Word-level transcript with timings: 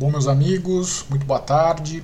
Bom, 0.00 0.10
meus 0.10 0.26
amigos, 0.26 1.04
muito 1.10 1.26
boa 1.26 1.40
tarde. 1.40 2.02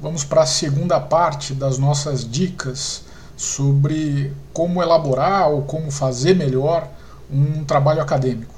Vamos 0.00 0.24
para 0.24 0.42
a 0.42 0.46
segunda 0.46 0.98
parte 0.98 1.54
das 1.54 1.78
nossas 1.78 2.28
dicas 2.28 3.04
sobre 3.36 4.34
como 4.52 4.82
elaborar 4.82 5.48
ou 5.48 5.62
como 5.62 5.88
fazer 5.88 6.34
melhor 6.34 6.90
um 7.30 7.64
trabalho 7.64 8.02
acadêmico. 8.02 8.52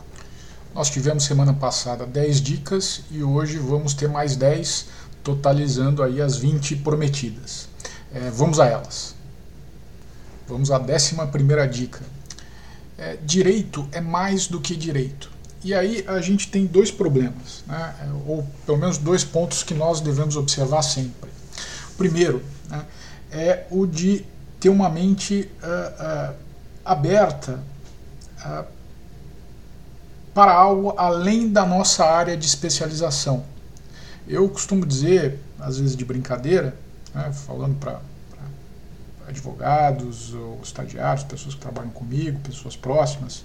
Nós 0.75 0.89
tivemos 0.89 1.25
semana 1.25 1.53
passada 1.53 2.07
10 2.07 2.41
dicas 2.41 3.03
e 3.11 3.23
hoje 3.23 3.59
vamos 3.59 3.93
ter 3.93 4.09
mais 4.09 4.35
10, 4.35 4.87
totalizando 5.23 6.03
aí 6.03 6.23
as 6.23 6.39
20 6.39 6.77
prometidas. 6.77 7.69
É, 8.15 8.31
vamos 8.31 8.59
a 8.59 8.65
elas. 8.65 9.15
Vamos 10.49 10.71
à 10.71 10.79
décima 10.79 11.27
primeira 11.27 11.69
dica. 11.69 12.01
É, 12.97 13.19
direito 13.23 13.87
é 13.93 14.01
mais 14.01 14.47
do 14.47 14.59
que 14.59 14.75
direito. 14.75 15.31
E 15.63 15.75
aí 15.75 16.05
a 16.09 16.21
gente 16.21 16.49
tem 16.49 16.65
dois 16.65 16.91
problemas, 16.91 17.63
né? 17.67 17.95
ou 18.27 18.47
pelo 18.65 18.79
menos 18.79 18.97
dois 18.97 19.23
pontos 19.23 19.63
que 19.63 19.75
nós 19.75 20.01
devemos 20.01 20.37
observar 20.37 20.83
sempre. 20.83 21.31
O 21.93 21.97
primeiro 21.99 22.43
né, 22.69 22.85
é 23.31 23.67
o 23.71 23.87
de 23.87 24.25
ter 24.59 24.71
uma 24.71 24.89
mente 24.89 25.51
uh, 25.63 26.33
uh, 26.33 26.35
aberta 26.85 27.61
uh, 28.45 28.65
para 30.33 30.53
algo 30.53 30.95
além 30.97 31.51
da 31.51 31.67
nossa 31.67 32.07
área 32.07 32.37
de 32.37 32.47
especialização. 32.47 33.45
Eu 34.27 34.49
costumo 34.49 34.87
dizer, 34.87 35.41
às 35.59 35.79
vezes 35.79 35.95
de 35.95 36.05
brincadeira, 36.05 36.75
né, 37.15 37.33
falando 37.33 37.75
para 37.79 38.01
advogados 39.29 40.35
ou 40.35 40.61
estagiários, 40.63 41.25
pessoas 41.25 41.55
que 41.55 41.61
trabalham 41.61 41.91
comigo, 41.91 42.39
pessoas 42.41 42.77
próximas, 42.77 43.45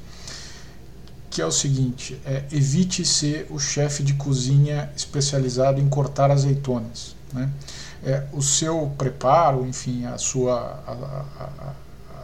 que 1.29 1.41
é 1.41 1.45
o 1.45 1.52
seguinte: 1.52 2.20
é, 2.25 2.43
evite 2.52 3.05
ser 3.05 3.47
o 3.49 3.59
chefe 3.59 4.03
de 4.03 4.13
cozinha 4.13 4.89
especializado 4.95 5.79
em 5.79 5.88
cortar 5.89 6.31
azeitonas. 6.31 7.15
Né? 7.34 7.49
É, 8.03 8.23
o 8.34 8.41
seu 8.41 8.93
preparo, 8.98 9.65
enfim, 9.65 10.05
a 10.05 10.18
sua, 10.18 10.79
a, 10.85 10.91
a, 11.43 11.73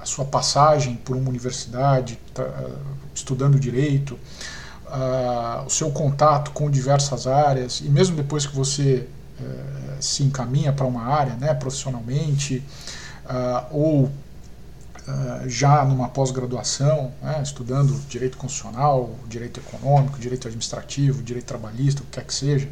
a 0.02 0.06
sua 0.06 0.26
passagem 0.26 0.96
por 0.96 1.16
uma 1.16 1.30
universidade, 1.30 2.20
tá, 2.34 2.46
estudando 3.14 3.60
direito, 3.60 4.18
o 5.66 5.70
seu 5.70 5.90
contato 5.90 6.52
com 6.52 6.70
diversas 6.70 7.26
áreas, 7.26 7.80
e 7.80 7.90
mesmo 7.90 8.16
depois 8.16 8.46
que 8.46 8.54
você 8.54 9.08
é, 9.40 10.02
se 10.02 10.22
encaminha 10.24 10.74
para 10.74 10.86
uma 10.86 11.04
área 11.04 11.34
né, 11.36 11.54
profissionalmente, 11.54 12.62
ou 13.72 14.12
uh, 15.08 15.50
já 15.50 15.84
numa 15.86 16.10
pós-graduação, 16.10 17.12
né, 17.22 17.42
estudando 17.44 17.94
direito 18.08 18.38
constitucional, 18.38 19.16
direito 19.28 19.60
econômico, 19.60 20.20
direito 20.20 20.48
administrativo, 20.48 21.22
direito 21.24 21.46
trabalhista, 21.46 22.02
o 22.02 22.06
que 22.06 22.12
quer 22.12 22.26
que 22.26 22.34
seja, 22.34 22.70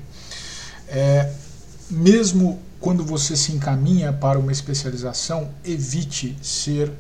é, 0.88 1.32
mesmo 1.90 2.60
quando 2.80 3.04
você 3.04 3.36
se 3.36 3.52
encaminha 3.52 4.14
para 4.14 4.40
uma 4.40 4.52
especialização, 4.52 5.50
evite 5.64 6.38
ser 6.42 6.92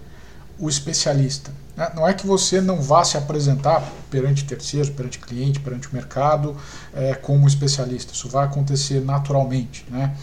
o 0.59 0.67
especialista. 0.67 1.52
Né? 1.75 1.89
Não 1.95 2.07
é 2.07 2.13
que 2.13 2.27
você 2.27 2.59
não 2.59 2.81
vá 2.81 3.03
se 3.03 3.17
apresentar 3.17 3.81
perante 4.11 4.44
terceiros, 4.44 4.89
perante 4.89 5.17
cliente, 5.19 5.59
perante 5.59 5.88
o 5.88 5.94
mercado 5.94 6.55
é, 6.94 7.13
como 7.13 7.47
especialista. 7.47 8.13
Isso 8.13 8.27
vai 8.27 8.45
acontecer 8.45 9.00
naturalmente. 9.00 9.85
Né? 9.89 10.13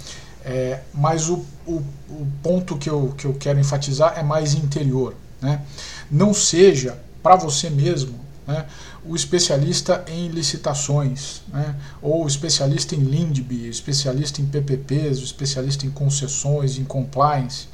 É, 0.49 0.79
mas 0.95 1.29
o, 1.29 1.45
o, 1.67 1.83
o, 2.09 2.27
ponto 2.41 2.79
que 2.79 2.89
eu, 2.89 3.13
que 3.19 3.25
eu 3.25 3.35
quero 3.35 3.59
enfatizar 3.59 4.17
é 4.17 4.23
mais 4.23 4.55
interior. 4.55 5.13
Né? 5.43 5.61
Não 6.09 6.33
seja, 6.33 6.97
para 7.21 7.35
você 7.35 7.69
mesmo, 7.69 8.15
né, 8.47 8.65
o 9.05 9.17
especialista 9.17 10.05
em 10.07 10.29
licitações, 10.29 11.43
né, 11.49 11.75
ou 12.01 12.25
especialista 12.29 12.95
em 12.95 13.01
LINDB, 13.01 13.69
especialista 13.69 14.41
em 14.41 14.47
PPPs, 14.47 15.19
especialista 15.19 15.85
em 15.85 15.91
concessões, 15.91 16.79
em 16.79 16.85
compliance. 16.85 17.67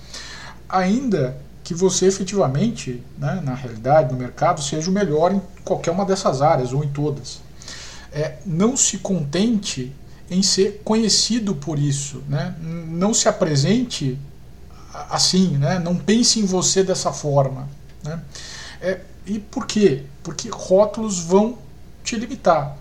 Ainda 0.67 1.37
que 1.63 1.75
você 1.75 2.07
efetivamente, 2.07 3.03
né, 3.19 3.43
na 3.45 3.55
realidade, 3.55 4.11
no 4.11 4.19
mercado, 4.19 4.63
seja 4.63 4.89
o 4.89 4.93
melhor 4.95 5.31
em 5.31 5.43
qualquer 5.63 5.91
uma 5.91 6.07
dessas 6.07 6.41
áreas 6.41 6.73
ou 6.73 6.83
em 6.83 6.89
todas. 6.89 7.43
É, 8.11 8.37
não 8.47 8.79
se 8.79 8.97
contente 8.97 9.93
em 10.33 10.43
ser 10.43 10.81
conhecido 10.85 11.55
por 11.55 11.79
isso. 11.79 12.23
Né? 12.29 12.55
Não 12.61 13.13
se 13.13 13.29
apresente 13.29 14.19
assim, 15.11 15.57
né? 15.59 15.79
não 15.79 15.97
pense 15.97 16.41
em 16.41 16.45
você 16.45 16.83
dessa 16.83 17.13
forma. 17.13 17.69
Né? 18.03 18.21
É, 18.81 19.01
e 19.27 19.39
por 19.39 19.67
quê? 19.67 20.05
Porque 20.23 20.49
rótulos 20.49 21.21
vão 21.21 21.59
te 22.03 22.17
limitar. 22.17 22.77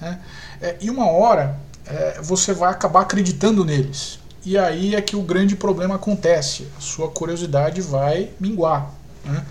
Né? 0.00 0.20
É, 0.60 0.76
e 0.80 0.90
uma 0.90 1.10
hora 1.10 1.58
é, 1.86 2.20
você 2.22 2.52
vai 2.52 2.70
acabar 2.70 3.02
acreditando 3.02 3.64
neles. 3.64 4.18
E 4.44 4.56
aí 4.58 4.94
é 4.94 5.02
que 5.02 5.14
o 5.14 5.22
grande 5.22 5.54
problema 5.54 5.96
acontece. 5.96 6.68
A 6.76 6.80
sua 6.80 7.10
curiosidade 7.10 7.80
vai 7.80 8.30
minguar. 8.40 8.90
Né? 9.24 9.44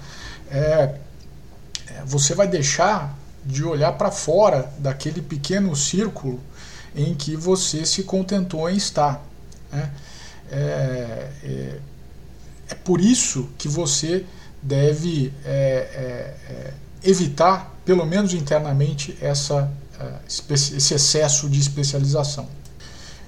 É, 0.49 0.95
é 1.87 2.03
você 2.05 2.33
vai 2.33 2.47
deixar 2.47 3.17
de 3.43 3.63
olhar 3.63 3.93
para 3.93 4.11
fora 4.11 4.71
daquele 4.77 5.21
pequeno 5.21 5.75
círculo 5.75 6.39
em 6.95 7.13
que 7.15 7.35
você 7.35 7.85
se 7.85 8.03
contentou 8.03 8.69
em 8.69 8.75
estar. 8.75 9.23
Né? 9.71 9.91
É, 10.51 11.29
é, 11.43 11.79
é, 12.69 12.75
por 12.75 12.99
isso 12.99 13.49
que 13.57 13.67
você 13.67 14.25
deve 14.61 15.33
é, 15.45 15.49
é, 15.49 16.53
é 16.53 16.73
evitar, 17.03 17.73
pelo 17.85 18.05
menos 18.05 18.33
internamente, 18.33 19.17
essa, 19.21 19.71
é, 19.99 20.13
esse 20.27 20.93
excesso 20.93 21.49
de 21.49 21.59
especialização. 21.59 22.47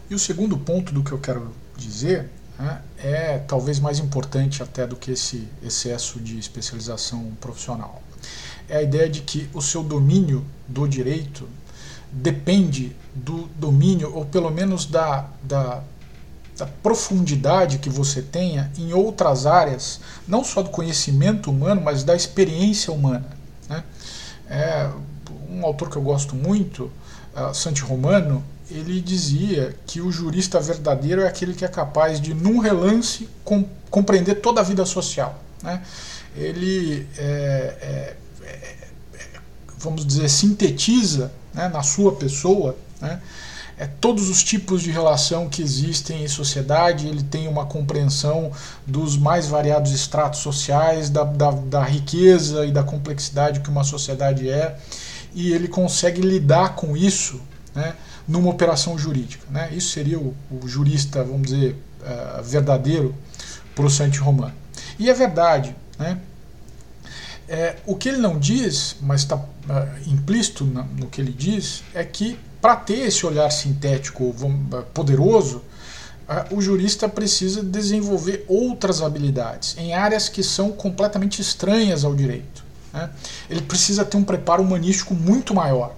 E 0.10 0.16
o 0.16 0.20
segundo 0.20 0.58
ponto 0.58 0.94
do 0.94 1.02
que 1.02 1.12
eu 1.12 1.20
quero 1.20 1.54
dizer 1.78 2.30
né, 2.60 2.82
é 2.98 3.38
talvez 3.40 3.80
mais 3.80 4.00
importante 4.00 4.62
até 4.62 4.86
do 4.86 4.96
que 4.96 5.12
esse 5.12 5.48
excesso 5.64 6.20
de 6.20 6.38
especialização 6.38 7.32
profissional. 7.40 8.04
É 8.70 8.78
a 8.78 8.82
ideia 8.82 9.10
de 9.10 9.22
que 9.22 9.50
o 9.54 9.62
seu 9.62 9.84
domínio 9.84 10.46
do 10.68 10.88
direito 10.88 11.48
depende 12.14 12.96
do 13.14 13.50
domínio, 13.58 14.14
ou 14.16 14.26
pelo 14.26 14.50
menos 14.50 14.86
da, 14.86 15.28
da, 15.44 15.82
da, 16.58 16.66
profundidade 16.66 17.78
que 17.80 17.90
você 17.90 18.22
tenha 18.22 18.72
em 18.78 18.94
outras 18.94 19.46
áreas, 19.46 20.00
não 20.28 20.44
só 20.44 20.62
do 20.62 20.70
conhecimento 20.70 21.52
humano, 21.52 21.82
mas 21.82 22.04
da 22.04 22.16
experiência 22.16 22.94
humana. 22.94 23.26
Né? 23.68 23.84
É, 24.50 24.90
um 25.50 25.66
autor 25.66 25.90
que 25.90 25.96
eu 25.96 26.02
gosto 26.02 26.36
muito, 26.36 26.92
uh, 27.36 27.54
Santi 27.54 27.82
Romano, 27.82 28.44
ele 28.70 29.00
dizia 29.02 29.76
que 29.86 30.02
o 30.02 30.12
jurista 30.12 30.60
verdadeiro 30.60 31.22
é 31.22 31.28
aquele 31.28 31.54
que 31.54 31.66
é 31.66 31.68
capaz 31.68 32.20
de, 32.20 32.34
num 32.34 32.60
relance, 32.60 33.30
com, 33.44 33.66
compreender 33.90 34.36
toda 34.36 34.62
a 34.62 34.64
vida 34.64 34.86
social. 34.86 35.40
Né? 35.62 35.82
Ele, 36.36 37.08
é, 37.18 37.24
é, 37.24 38.16
é, 38.46 38.83
vamos 39.84 40.06
dizer, 40.06 40.30
sintetiza 40.30 41.32
né, 41.54 41.68
na 41.68 41.84
sua 41.84 42.14
pessoa, 42.14 42.76
né, 43.02 43.20
é, 43.78 43.88
todos 43.88 44.30
os 44.30 44.44
tipos 44.44 44.82
de 44.82 44.92
relação 44.92 45.50
que 45.50 45.62
existem 45.62 46.24
em 46.24 46.28
sociedade, 46.28 47.08
ele 47.08 47.24
tem 47.24 47.48
uma 47.48 47.66
compreensão 47.66 48.52
dos 48.86 49.18
mais 49.18 49.48
variados 49.48 49.92
estratos 49.92 50.42
sociais, 50.42 51.10
da, 51.10 51.24
da, 51.24 51.52
da 51.52 51.84
riqueza 51.84 52.66
e 52.66 52.72
da 52.72 52.84
complexidade 52.84 53.62
que 53.62 53.70
uma 53.70 53.84
sociedade 53.84 54.48
é, 54.48 54.78
e 55.34 55.52
ele 55.52 55.68
consegue 55.68 56.22
lidar 56.22 56.76
com 56.76 56.96
isso 56.96 57.42
né, 57.74 57.96
numa 58.28 58.50
operação 58.50 58.98
jurídica. 58.98 59.46
Né? 59.50 59.70
Isso 59.74 59.92
seria 59.92 60.20
o, 60.20 60.36
o 60.52 60.68
jurista, 60.68 61.24
vamos 61.24 61.52
dizer, 61.52 61.76
uh, 62.02 62.44
verdadeiro 62.44 63.16
para 63.76 63.86
o 63.86 64.24
Romano. 64.24 64.54
E 65.00 65.10
é 65.10 65.14
verdade, 65.14 65.76
né? 65.98 66.20
É, 67.48 67.76
o 67.86 67.96
que 67.96 68.10
ele 68.10 68.18
não 68.18 68.40
diz, 68.40 68.96
mas 69.02 69.22
está 69.22 69.36
uh, 69.36 69.44
implícito 70.08 70.64
no, 70.64 70.84
no 70.84 71.08
que 71.08 71.20
ele 71.20 71.32
diz, 71.32 71.84
é 71.94 72.04
que 72.04 72.40
para 72.62 72.76
ter 72.78 73.00
esse 73.00 73.26
olhar 73.26 73.50
sintético 73.52 74.34
poderoso, 74.94 75.58
uh, 75.58 76.56
o 76.56 76.62
jurista 76.62 77.10
precisa 77.10 77.62
desenvolver 77.62 78.46
outras 78.48 79.02
habilidades 79.02 79.76
em 79.78 79.94
áreas 79.94 80.30
que 80.30 80.42
são 80.42 80.72
completamente 80.72 81.42
estranhas 81.42 82.06
ao 82.06 82.16
direito. 82.16 82.64
Né? 82.94 83.10
Ele 83.50 83.62
precisa 83.62 84.06
ter 84.06 84.16
um 84.16 84.24
preparo 84.24 84.64
humanístico 84.64 85.14
muito 85.14 85.54
maior. 85.54 85.96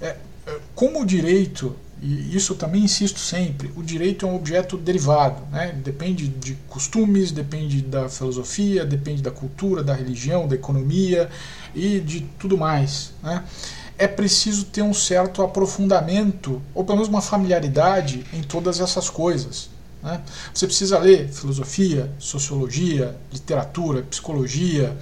É, 0.00 0.16
é 0.46 0.58
como 0.74 1.02
o 1.02 1.06
direito 1.06 1.76
e 2.06 2.36
isso 2.36 2.54
também 2.54 2.84
insisto 2.84 3.18
sempre, 3.18 3.72
o 3.74 3.82
direito 3.82 4.24
é 4.24 4.28
um 4.28 4.36
objeto 4.36 4.76
derivado, 4.76 5.42
né? 5.50 5.72
depende 5.82 6.28
de 6.28 6.54
costumes, 6.68 7.32
depende 7.32 7.82
da 7.82 8.08
filosofia, 8.08 8.86
depende 8.86 9.20
da 9.22 9.32
cultura, 9.32 9.82
da 9.82 9.92
religião, 9.92 10.46
da 10.46 10.54
economia 10.54 11.28
e 11.74 11.98
de 11.98 12.20
tudo 12.38 12.56
mais. 12.56 13.12
Né? 13.20 13.42
É 13.98 14.06
preciso 14.06 14.66
ter 14.66 14.82
um 14.82 14.94
certo 14.94 15.42
aprofundamento, 15.42 16.62
ou 16.72 16.84
pelo 16.84 16.98
menos 16.98 17.08
uma 17.08 17.20
familiaridade 17.20 18.24
em 18.32 18.40
todas 18.40 18.78
essas 18.78 19.10
coisas. 19.10 19.68
Né? 20.00 20.20
Você 20.54 20.64
precisa 20.64 21.00
ler 21.00 21.28
filosofia, 21.32 22.08
sociologia, 22.20 23.16
literatura, 23.32 24.02
psicologia, 24.02 24.96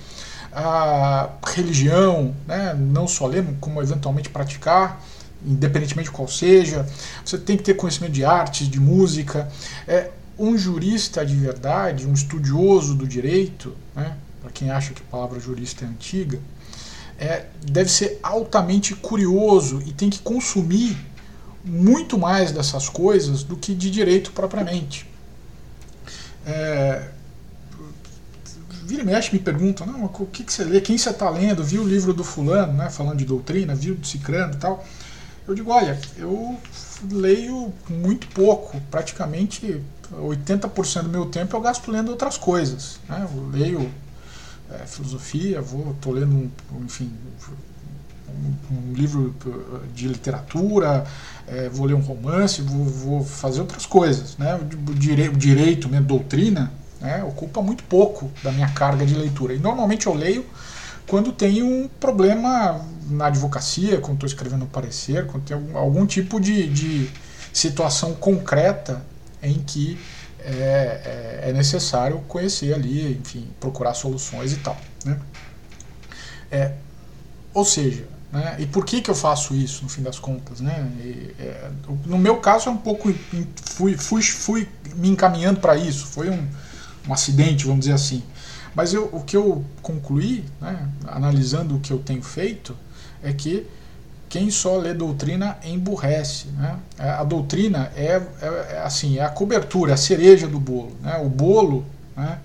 a 0.51 1.29
religião, 1.49 2.35
né? 2.47 2.73
não 2.73 3.07
só 3.07 3.27
ler, 3.27 3.45
como 3.61 3.83
eventualmente 3.83 4.31
praticar 4.31 5.05
independentemente 5.45 6.09
de 6.09 6.15
qual 6.15 6.29
seja. 6.29 6.87
Você 7.25 7.39
tem 7.39 7.57
que 7.57 7.63
ter 7.63 7.75
conhecimento 7.75 8.13
de 8.13 8.25
artes, 8.25 8.69
de 8.69 8.81
música. 8.81 9.51
É, 9.87 10.11
um 10.39 10.57
jurista 10.57 11.25
de 11.25 11.37
verdade, 11.37 12.07
um 12.07 12.13
estudioso 12.13 12.95
do 12.95 13.07
direito, 13.07 13.75
né, 13.95 14.17
para 14.41 14.51
quem 14.51 14.71
acha 14.71 14.93
que 14.93 15.03
a 15.03 15.11
palavra 15.11 15.39
jurista 15.39 15.85
é 15.85 15.89
antiga, 15.89 16.41
é, 17.19 17.47
deve 17.63 17.91
ser 17.91 18.19
altamente 18.23 18.95
curioso 18.95 19.83
e 19.87 19.93
tem 19.93 20.11
que 20.11 20.19
consumir 20.19 20.97
muito 21.65 22.19
mais 22.19 22.53
dessas 22.53 22.89
coisas 22.89 23.43
do 23.43 23.57
que 23.57 23.75
de 23.75 23.91
direito 23.91 24.33
propriamente. 24.33 25.07
É, 26.45 27.09
vira 28.85 29.03
e 29.03 29.05
mexe 29.05 29.33
me 29.33 29.39
perguntam, 29.39 29.87
não, 29.87 30.05
o 30.05 30.27
que, 30.27 30.45
que 30.45 30.53
você 30.53 30.65
lê, 30.65 30.81
quem 30.81 30.99
você 30.99 31.11
está 31.11 31.31
lendo, 31.31 31.65
viu 31.65 31.83
o 31.83 31.89
livro 31.89 32.13
do 32.13 32.23
fulano, 32.23 32.73
né, 32.75 32.91
falando 32.91 33.17
de 33.17 33.25
doutrina, 33.25 33.75
viu 33.75 33.95
do 33.95 34.07
cicrano 34.07 34.55
e 34.55 34.57
tal. 34.57 34.85
Eu 35.47 35.55
digo, 35.55 35.71
olha, 35.71 35.99
eu 36.17 36.57
leio 37.11 37.73
muito 37.89 38.27
pouco, 38.29 38.81
praticamente 38.91 39.81
80% 40.13 41.03
do 41.03 41.09
meu 41.09 41.27
tempo 41.27 41.55
eu 41.55 41.61
gasto 41.61 41.91
lendo 41.91 42.11
outras 42.11 42.39
coisas. 42.39 42.99
Né? 43.09 43.29
Eu 43.31 43.49
leio 43.51 43.91
é, 44.71 44.87
filosofia, 44.87 45.61
vou, 45.61 45.95
tô 46.01 46.13
lendo, 46.13 46.35
um, 46.35 46.51
enfim, 46.85 47.13
um, 48.29 48.75
um, 48.75 48.93
livro 48.95 49.35
de 49.95 50.09
literatura, 50.09 51.05
é, 51.47 51.69
vou 51.69 51.87
ler 51.87 51.95
um 51.95 52.01
romance, 52.01 52.63
vou, 52.63 52.85
vou, 52.87 53.25
fazer 53.25 53.61
outras 53.61 53.85
coisas. 53.85 54.39
Né? 54.39 54.55
O 54.55 54.95
direito, 55.37 55.89
minha 55.89 56.01
doutrina, 56.01 56.73
né, 57.01 57.23
ocupa 57.23 57.61
muito 57.61 57.85
pouco 57.85 58.31
da 58.43 58.51
minha 58.51 58.71
carga 58.71 59.05
de 59.05 59.15
leitura. 59.15 59.53
E 59.53 59.59
normalmente 59.59 60.07
eu 60.07 60.15
leio 60.15 60.47
quando 61.07 61.33
tem 61.33 61.63
um 61.63 61.89
problema 62.01 62.81
na 63.09 63.27
advocacia, 63.27 64.01
quando 64.01 64.15
estou 64.15 64.27
escrevendo 64.27 64.65
um 64.65 64.69
parecer, 64.69 65.27
quando 65.27 65.45
tem 65.45 65.57
algum, 65.57 65.77
algum 65.77 66.07
tipo 66.07 66.41
de, 66.41 66.69
de 66.69 67.11
situação 67.53 68.15
concreta 68.15 69.05
em 69.43 69.55
que 69.63 69.99
é, 70.41 71.41
é, 71.45 71.49
é, 71.49 71.53
necessário 71.53 72.19
conhecer 72.29 72.75
ali, 72.75 73.19
enfim, 73.19 73.49
procurar 73.59 73.95
soluções 73.95 74.53
e 74.53 74.57
tal. 74.57 74.77
Né? 75.05 75.19
É, 76.51 76.73
ou 77.53 77.65
seja, 77.65 78.07
né, 78.31 78.57
e 78.59 78.67
por 78.67 78.85
que, 78.85 79.01
que 79.01 79.11
eu 79.11 79.15
faço 79.15 79.55
isso 79.55 79.83
no 79.83 79.89
fim 79.89 80.03
das 80.03 80.19
contas? 80.19 80.61
Né? 80.61 80.91
E, 81.01 81.35
é, 81.39 81.71
no 82.05 82.19
meu 82.19 82.37
caso 82.39 82.69
é 82.69 82.73
um 82.73 82.77
pouco 82.77 83.13
fui, 83.65 83.97
fui, 83.97 84.23
fui 84.23 84.69
me 84.97 85.09
encaminhando 85.09 85.61
para 85.61 85.77
isso, 85.77 86.07
foi 86.07 86.29
um, 86.29 86.47
um 87.09 87.13
acidente, 87.13 87.65
vamos 87.65 87.81
dizer 87.81 87.95
assim. 87.95 88.23
Mas 88.75 88.93
eu, 88.93 89.09
o 89.13 89.23
que 89.23 89.37
eu 89.37 89.65
concluí, 89.81 90.45
né, 90.61 90.89
analisando 91.07 91.77
o 91.77 91.81
que 91.81 91.93
eu 91.93 91.99
tenho 91.99 92.23
feito, 92.23 92.77
é 93.25 93.33
que 93.33 93.67
quem 94.29 94.51
só 94.51 94.77
lê 94.79 94.93
doutrina 94.93 95.59
emburrece. 95.65 96.49
Né? 96.49 96.77
É, 96.99 97.09
a 97.11 97.25
doutrina 97.25 97.93
é, 97.97 98.21
é, 98.43 98.67
é, 98.71 98.83
assim, 98.85 99.19
é 99.19 99.23
a 99.23 99.29
cobertura, 99.29 99.93
é 99.93 99.95
a 99.95 99.97
cereja 99.97 100.49
do 100.49 100.59
bolo. 100.59 100.97
Né? 101.01 101.17
O 101.25 101.29
bolo, 101.29 101.87
né, 102.17 102.39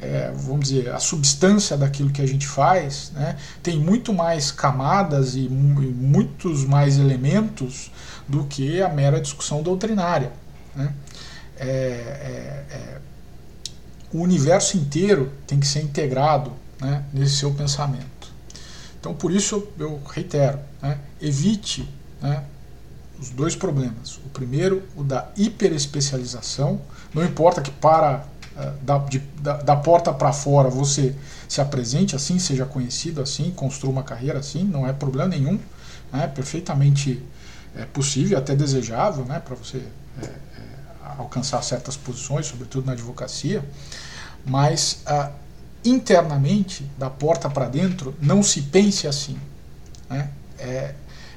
é, 0.00 0.32
vamos 0.34 0.68
dizer, 0.68 0.90
a 0.90 1.00
substância 1.00 1.76
daquilo 1.76 2.10
que 2.10 2.22
a 2.22 2.26
gente 2.26 2.46
faz, 2.46 3.10
né, 3.14 3.36
tem 3.62 3.78
muito 3.78 4.12
mais 4.12 4.52
camadas 4.52 5.34
e, 5.34 5.40
e 5.40 5.48
muitos 5.48 6.64
mais 6.64 6.98
elementos 6.98 7.90
do 8.28 8.44
que 8.44 8.80
a 8.80 8.88
mera 8.88 9.20
discussão 9.20 9.62
doutrinária. 9.62 10.32
Né? 10.76 10.92
É, 11.56 12.98
o 14.12 14.20
universo 14.20 14.76
inteiro 14.76 15.32
tem 15.46 15.58
que 15.58 15.66
ser 15.66 15.80
integrado 15.80 16.52
né, 16.80 17.02
nesse 17.12 17.36
seu 17.36 17.52
pensamento. 17.52 18.11
Então, 19.02 19.12
por 19.12 19.32
isso 19.32 19.66
eu 19.80 20.00
reitero, 20.14 20.60
né, 20.80 20.96
evite 21.20 21.92
né, 22.20 22.44
os 23.18 23.30
dois 23.30 23.56
problemas. 23.56 24.16
O 24.24 24.28
primeiro, 24.28 24.84
o 24.94 25.02
da 25.02 25.28
hiperespecialização. 25.36 26.80
Não 27.12 27.24
importa 27.24 27.60
que 27.60 27.72
para 27.72 28.24
uh, 28.56 28.84
da, 28.84 28.98
de, 28.98 29.18
da, 29.18 29.56
da, 29.56 29.74
porta 29.74 30.12
para 30.12 30.32
fora 30.32 30.70
você 30.70 31.16
se 31.48 31.60
apresente 31.60 32.14
assim, 32.14 32.38
seja 32.38 32.64
conhecido 32.64 33.20
assim, 33.20 33.50
construa 33.50 33.90
uma 33.92 34.04
carreira 34.04 34.38
assim, 34.38 34.62
não 34.62 34.86
é 34.86 34.92
problema 34.92 35.30
nenhum. 35.30 35.58
É 36.12 36.28
perfeitamente 36.28 37.20
é, 37.74 37.84
possível, 37.86 38.38
até 38.38 38.54
desejável, 38.54 39.24
né, 39.24 39.40
para 39.40 39.56
você 39.56 39.82
é, 40.22 40.26
é, 40.26 40.30
alcançar 41.18 41.60
certas 41.62 41.96
posições, 41.96 42.46
sobretudo 42.46 42.86
na 42.86 42.92
advocacia. 42.92 43.64
Mas 44.46 45.02
uh, 45.08 45.41
internamente, 45.84 46.88
da 46.98 47.10
porta 47.10 47.48
para 47.50 47.68
dentro, 47.68 48.14
não 48.20 48.42
se 48.42 48.62
pense 48.62 49.06
assim. 49.06 49.38
Né? 50.08 50.30
É, 50.58 50.94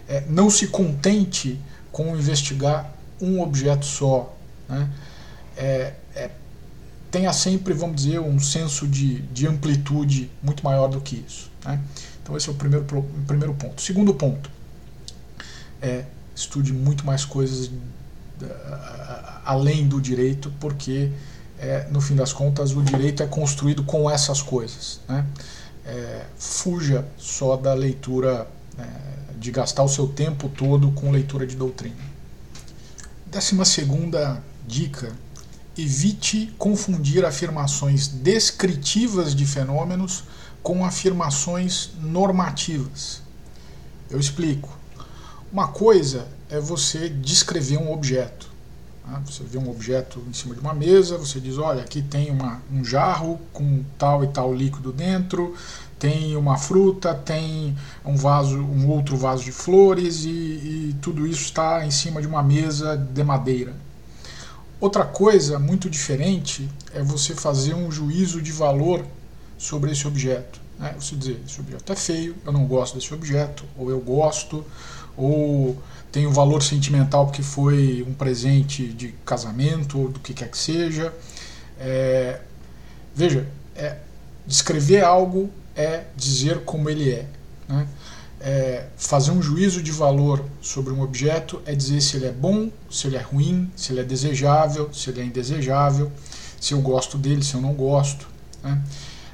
é, 0.07 0.23
não 0.29 0.49
se 0.49 0.67
contente 0.67 1.59
com 1.91 2.15
investigar 2.15 2.91
um 3.21 3.41
objeto 3.41 3.85
só. 3.85 4.35
Né? 4.67 4.89
É, 5.57 5.93
é, 6.15 6.29
tenha 7.09 7.33
sempre, 7.33 7.73
vamos 7.73 7.95
dizer, 7.95 8.19
um 8.19 8.39
senso 8.39 8.87
de, 8.87 9.21
de 9.21 9.47
amplitude 9.47 10.29
muito 10.43 10.63
maior 10.63 10.87
do 10.87 11.01
que 11.01 11.23
isso. 11.27 11.49
Né? 11.63 11.79
Então, 12.21 12.35
esse 12.35 12.49
é 12.49 12.51
o 12.51 12.55
primeiro, 12.55 12.85
o 12.97 13.25
primeiro 13.25 13.53
ponto. 13.53 13.81
Segundo 13.81 14.13
ponto, 14.13 14.49
é, 15.81 16.05
estude 16.35 16.73
muito 16.73 17.05
mais 17.05 17.23
coisas 17.23 17.71
além 19.45 19.87
do 19.87 20.01
direito, 20.01 20.51
porque 20.59 21.11
é, 21.59 21.87
no 21.89 22.01
fim 22.01 22.15
das 22.15 22.33
contas, 22.33 22.71
o 22.71 22.81
direito 22.81 23.23
é 23.23 23.27
construído 23.27 23.83
com 23.83 24.09
essas 24.09 24.41
coisas. 24.41 24.99
Né? 25.07 25.25
É, 25.85 26.25
fuja 26.37 27.05
só 27.17 27.55
da 27.55 27.73
leitura, 27.73 28.47
é, 28.77 28.85
de 29.37 29.51
gastar 29.51 29.83
o 29.83 29.89
seu 29.89 30.07
tempo 30.07 30.49
todo 30.49 30.91
com 30.91 31.11
leitura 31.11 31.45
de 31.45 31.55
doutrina. 31.55 31.95
Décima 33.25 33.65
segunda 33.65 34.41
dica: 34.67 35.11
evite 35.77 36.53
confundir 36.57 37.25
afirmações 37.25 38.07
descritivas 38.07 39.35
de 39.35 39.45
fenômenos 39.45 40.23
com 40.63 40.83
afirmações 40.83 41.91
normativas. 42.01 43.21
Eu 44.09 44.19
explico. 44.19 44.77
Uma 45.51 45.67
coisa 45.67 46.27
é 46.49 46.59
você 46.59 47.07
descrever 47.07 47.77
um 47.77 47.91
objeto. 47.91 48.54
Né? 49.07 49.21
Você 49.25 49.43
vê 49.43 49.57
um 49.57 49.69
objeto 49.69 50.21
em 50.27 50.33
cima 50.33 50.53
de 50.53 50.61
uma 50.61 50.73
mesa, 50.73 51.17
você 51.17 51.39
diz: 51.39 51.57
olha, 51.57 51.81
aqui 51.81 52.01
tem 52.01 52.31
uma, 52.31 52.61
um 52.71 52.83
jarro 52.83 53.39
com 53.53 53.83
tal 53.97 54.23
e 54.23 54.27
tal 54.27 54.53
líquido 54.53 54.91
dentro, 54.91 55.55
tem 55.99 56.35
uma 56.35 56.57
fruta, 56.57 57.13
tem 57.13 57.75
um 58.03 58.15
vaso, 58.15 58.59
um 58.59 58.89
outro 58.89 59.15
vaso 59.15 59.43
de 59.43 59.51
flores 59.51 60.25
e, 60.25 60.29
e 60.29 60.95
tudo 61.01 61.25
isso 61.25 61.43
está 61.43 61.85
em 61.85 61.91
cima 61.91 62.21
de 62.21 62.27
uma 62.27 62.43
mesa 62.43 62.97
de 62.97 63.23
madeira. 63.23 63.73
Outra 64.79 65.05
coisa 65.05 65.57
muito 65.57 65.89
diferente 65.89 66.69
é 66.93 67.01
você 67.01 67.33
fazer 67.33 67.73
um 67.73 67.89
juízo 67.89 68.41
de 68.41 68.51
valor 68.51 69.05
sobre 69.57 69.91
esse 69.91 70.05
objeto. 70.05 70.59
Né? 70.77 70.93
Você 70.99 71.15
dizer, 71.15 71.41
esse 71.47 71.59
objeto 71.59 71.91
é 71.91 71.95
feio, 71.95 72.35
eu 72.45 72.51
não 72.51 72.65
gosto 72.65 72.95
desse 72.95 73.13
objeto, 73.13 73.63
ou 73.77 73.89
eu 73.89 73.99
gosto, 73.99 74.65
ou 75.15 75.77
tem 76.15 76.25
um 76.25 76.31
valor 76.31 76.63
sentimental 76.63 77.25
porque 77.25 77.43
foi 77.43 78.01
um 78.07 78.13
presente 78.13 78.87
de 78.87 79.13
casamento 79.25 79.99
ou 79.99 80.07
do 80.07 80.17
que 80.21 80.33
quer 80.33 80.49
que 80.49 80.57
seja. 80.57 81.13
É, 81.77 82.39
veja, 83.13 83.45
é, 83.75 83.97
descrever 84.47 85.03
algo 85.03 85.49
é 85.75 86.05
dizer 86.15 86.61
como 86.61 86.89
ele 86.89 87.11
é, 87.11 87.25
né? 87.67 87.85
é. 88.39 88.85
Fazer 88.95 89.31
um 89.31 89.41
juízo 89.41 89.83
de 89.83 89.91
valor 89.91 90.41
sobre 90.61 90.93
um 90.93 91.01
objeto 91.01 91.61
é 91.65 91.75
dizer 91.75 91.99
se 91.99 92.15
ele 92.15 92.27
é 92.27 92.31
bom, 92.31 92.71
se 92.89 93.07
ele 93.07 93.17
é 93.17 93.21
ruim, 93.21 93.69
se 93.75 93.91
ele 93.91 93.99
é 93.99 94.03
desejável, 94.05 94.93
se 94.93 95.09
ele 95.09 95.19
é 95.19 95.25
indesejável, 95.25 96.09
se 96.61 96.73
eu 96.73 96.79
gosto 96.79 97.17
dele, 97.17 97.43
se 97.43 97.55
eu 97.55 97.61
não 97.61 97.73
gosto. 97.73 98.25
Né? 98.63 98.81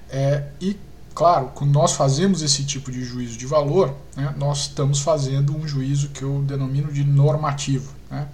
É, 0.09 0.43
e 0.59 0.75
Claro, 1.13 1.51
quando 1.53 1.71
nós 1.71 1.93
fazemos 1.93 2.41
esse 2.41 2.63
tipo 2.63 2.91
de 2.91 3.03
juízo 3.03 3.37
de 3.37 3.45
valor, 3.45 3.93
né, 4.15 4.33
nós 4.37 4.59
estamos 4.59 4.99
fazendo 5.01 5.55
um 5.55 5.67
juízo 5.67 6.09
que 6.09 6.23
eu 6.23 6.41
denomino 6.41 6.91
de 6.91 7.03
normativo. 7.03 7.91
Né? 8.09 8.27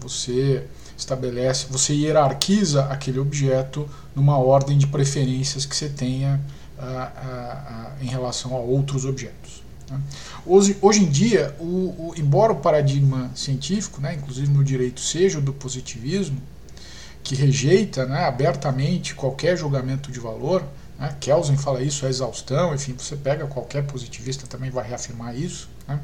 Você 0.00 0.64
estabelece, 0.96 1.66
você 1.70 1.92
hierarquiza 1.92 2.84
aquele 2.86 3.18
objeto 3.18 3.88
numa 4.14 4.38
ordem 4.38 4.78
de 4.78 4.86
preferências 4.86 5.66
que 5.66 5.76
você 5.76 5.88
tenha 5.88 6.40
ah, 6.78 7.12
ah, 7.16 7.22
ah, 7.26 7.92
em 8.02 8.06
relação 8.06 8.54
a 8.54 8.58
outros 8.58 9.04
objetos. 9.04 9.62
Né? 9.90 10.00
Hoje, 10.46 10.76
hoje 10.80 11.02
em 11.02 11.08
dia, 11.08 11.54
o, 11.58 11.64
o, 11.64 12.14
embora 12.16 12.52
o 12.52 12.56
paradigma 12.56 13.30
científico, 13.34 14.00
né, 14.00 14.14
inclusive 14.14 14.50
no 14.50 14.64
direito, 14.64 15.00
seja 15.00 15.38
o 15.38 15.42
do 15.42 15.52
positivismo, 15.52 16.40
que 17.22 17.34
rejeita 17.34 18.06
né, 18.06 18.24
abertamente 18.24 19.14
qualquer 19.14 19.56
julgamento 19.56 20.12
de 20.12 20.20
valor, 20.20 20.62
né? 20.98 21.16
Kelsen 21.20 21.56
fala 21.56 21.82
isso, 21.82 22.06
a 22.06 22.08
exaustão, 22.08 22.74
enfim, 22.74 22.94
você 22.96 23.16
pega 23.16 23.46
qualquer 23.46 23.84
positivista 23.84 24.46
também 24.46 24.70
vai 24.70 24.88
reafirmar 24.88 25.36
isso. 25.36 25.68
Né? 25.86 26.00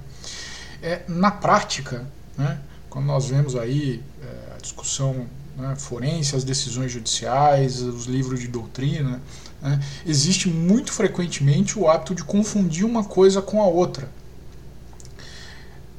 É, 0.83 1.03
na 1.09 1.31
prática, 1.31 2.07
né, 2.37 2.59
quando 2.89 3.07
nós 3.07 3.27
vemos 3.27 3.55
aí 3.55 4.03
é, 4.23 4.55
a 4.57 4.59
discussão 4.59 5.27
né, 5.57 5.75
forense, 5.77 6.35
as 6.35 6.45
decisões 6.45 6.91
judiciais, 6.91 7.81
os 7.81 8.07
livros 8.07 8.41
de 8.41 8.49
doutrina, 8.49 9.21
né, 9.61 9.81
existe 10.07 10.49
muito 10.49 10.93
frequentemente 10.93 11.79
o 11.79 11.89
ato 11.89 12.15
de 12.15 12.25
confundir 12.25 12.85
uma 12.85 13.05
coisa 13.05 13.43
com 13.43 13.63
a 13.63 13.67
outra. 13.67 14.09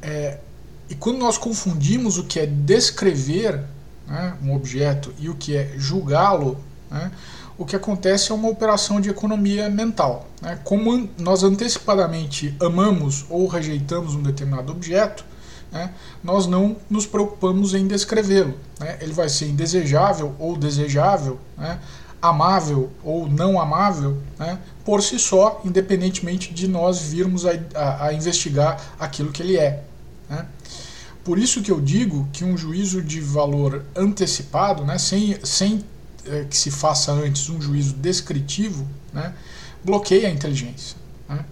É, 0.01 0.39
e 0.89 0.95
quando 0.95 1.19
nós 1.19 1.37
confundimos 1.37 2.17
o 2.17 2.25
que 2.25 2.39
é 2.39 2.45
descrever 2.45 3.63
né, 4.07 4.35
um 4.43 4.53
objeto 4.53 5.13
e 5.19 5.29
o 5.29 5.35
que 5.35 5.55
é 5.55 5.73
julgá-lo, 5.77 6.59
né, 6.89 7.11
o 7.61 7.65
que 7.65 7.75
acontece 7.75 8.31
é 8.31 8.33
uma 8.33 8.49
operação 8.49 8.99
de 8.99 9.07
economia 9.07 9.69
mental. 9.69 10.25
Né? 10.41 10.59
Como 10.63 11.07
nós 11.19 11.43
antecipadamente 11.43 12.55
amamos 12.59 13.23
ou 13.29 13.45
rejeitamos 13.45 14.15
um 14.15 14.23
determinado 14.23 14.71
objeto, 14.71 15.23
né, 15.71 15.93
nós 16.23 16.47
não 16.47 16.75
nos 16.89 17.05
preocupamos 17.05 17.75
em 17.75 17.85
descrevê-lo. 17.85 18.57
Né? 18.79 18.97
Ele 18.99 19.13
vai 19.13 19.29
ser 19.29 19.45
indesejável 19.45 20.35
ou 20.39 20.57
desejável, 20.57 21.39
né? 21.55 21.79
amável 22.19 22.89
ou 23.03 23.29
não 23.29 23.61
amável, 23.61 24.17
né? 24.39 24.57
por 24.83 25.03
si 25.03 25.19
só, 25.19 25.61
independentemente 25.63 26.51
de 26.51 26.67
nós 26.67 26.99
virmos 26.99 27.45
a, 27.45 27.51
a, 27.75 28.07
a 28.07 28.13
investigar 28.13 28.95
aquilo 28.99 29.31
que 29.31 29.43
ele 29.43 29.57
é. 29.57 29.83
Né? 30.27 30.47
Por 31.23 31.37
isso 31.37 31.61
que 31.61 31.71
eu 31.71 31.79
digo 31.79 32.27
que 32.33 32.43
um 32.43 32.57
juízo 32.57 33.03
de 33.03 33.21
valor 33.21 33.85
antecipado, 33.95 34.83
né, 34.83 34.97
sem, 34.97 35.37
sem 35.43 35.85
é, 36.25 36.45
que 36.45 36.55
se 36.57 36.71
faça 36.71 37.11
antes 37.11 37.49
um 37.49 37.61
juízo 37.61 37.93
descritivo, 37.93 38.87
né, 39.13 39.33
bloqueia 39.83 40.27
a 40.27 40.31
inteligência. 40.31 40.97
Né? 41.27 41.45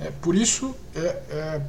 É, 0.00 0.10
por 0.20 0.34
isso, 0.34 0.74
é, 0.94 1.00
é, 1.00 1.60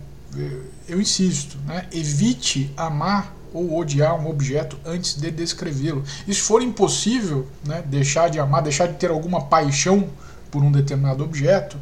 eu 0.88 1.00
insisto, 1.02 1.58
né, 1.66 1.88
evite 1.92 2.72
amar 2.78 3.36
ou 3.54 3.78
odiar 3.78 4.16
um 4.16 4.30
objeto 4.30 4.78
antes 4.86 5.16
de 5.16 5.30
descrevê-lo. 5.30 6.04
E 6.28 6.34
se 6.34 6.42
for 6.42 6.62
impossível 6.62 7.48
né, 7.66 7.84
deixar 7.86 8.30
de 8.30 8.40
amar, 8.40 8.62
deixar 8.62 8.88
de 8.88 8.96
ter 8.96 9.12
alguma 9.12 9.42
paixão 9.46 10.10
por 10.50 10.64
um 10.64 10.72
determinado 10.72 11.24
objeto, 11.24 11.78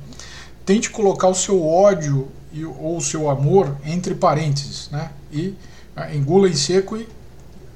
tente 0.66 0.90
colocar 0.90 1.28
o 1.28 1.36
seu 1.36 1.66
ódio 1.66 2.28
e, 2.52 2.66
ou 2.66 2.98
o 2.98 3.02
seu 3.02 3.30
amor 3.30 3.76
entre 3.86 4.16
parênteses, 4.16 4.90
né, 4.90 5.12
e 5.32 5.56
ah, 5.96 6.14
engula 6.14 6.50
em 6.50 6.56
seco 6.56 6.98
e 6.98 7.08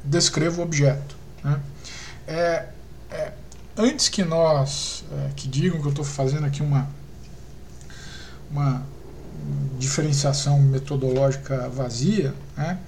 descreva 0.04 0.62
o 0.62 0.64
objeto. 0.64 1.16
Né. 1.44 1.60
É, 2.28 2.66
é, 3.14 3.32
antes 3.78 4.10
que 4.10 4.24
nós, 4.24 5.06
é, 5.12 5.30
que 5.36 5.48
digam 5.48 5.80
que 5.80 5.86
eu 5.86 5.92
estou 5.92 6.06
fazendo 6.06 6.46
aqui 6.46 6.62
uma, 6.62 6.88
uma 8.52 8.84
diferenciação 9.78 10.60
metodológica 10.60 11.70
vazia, 11.70 12.34
né, 12.58 12.80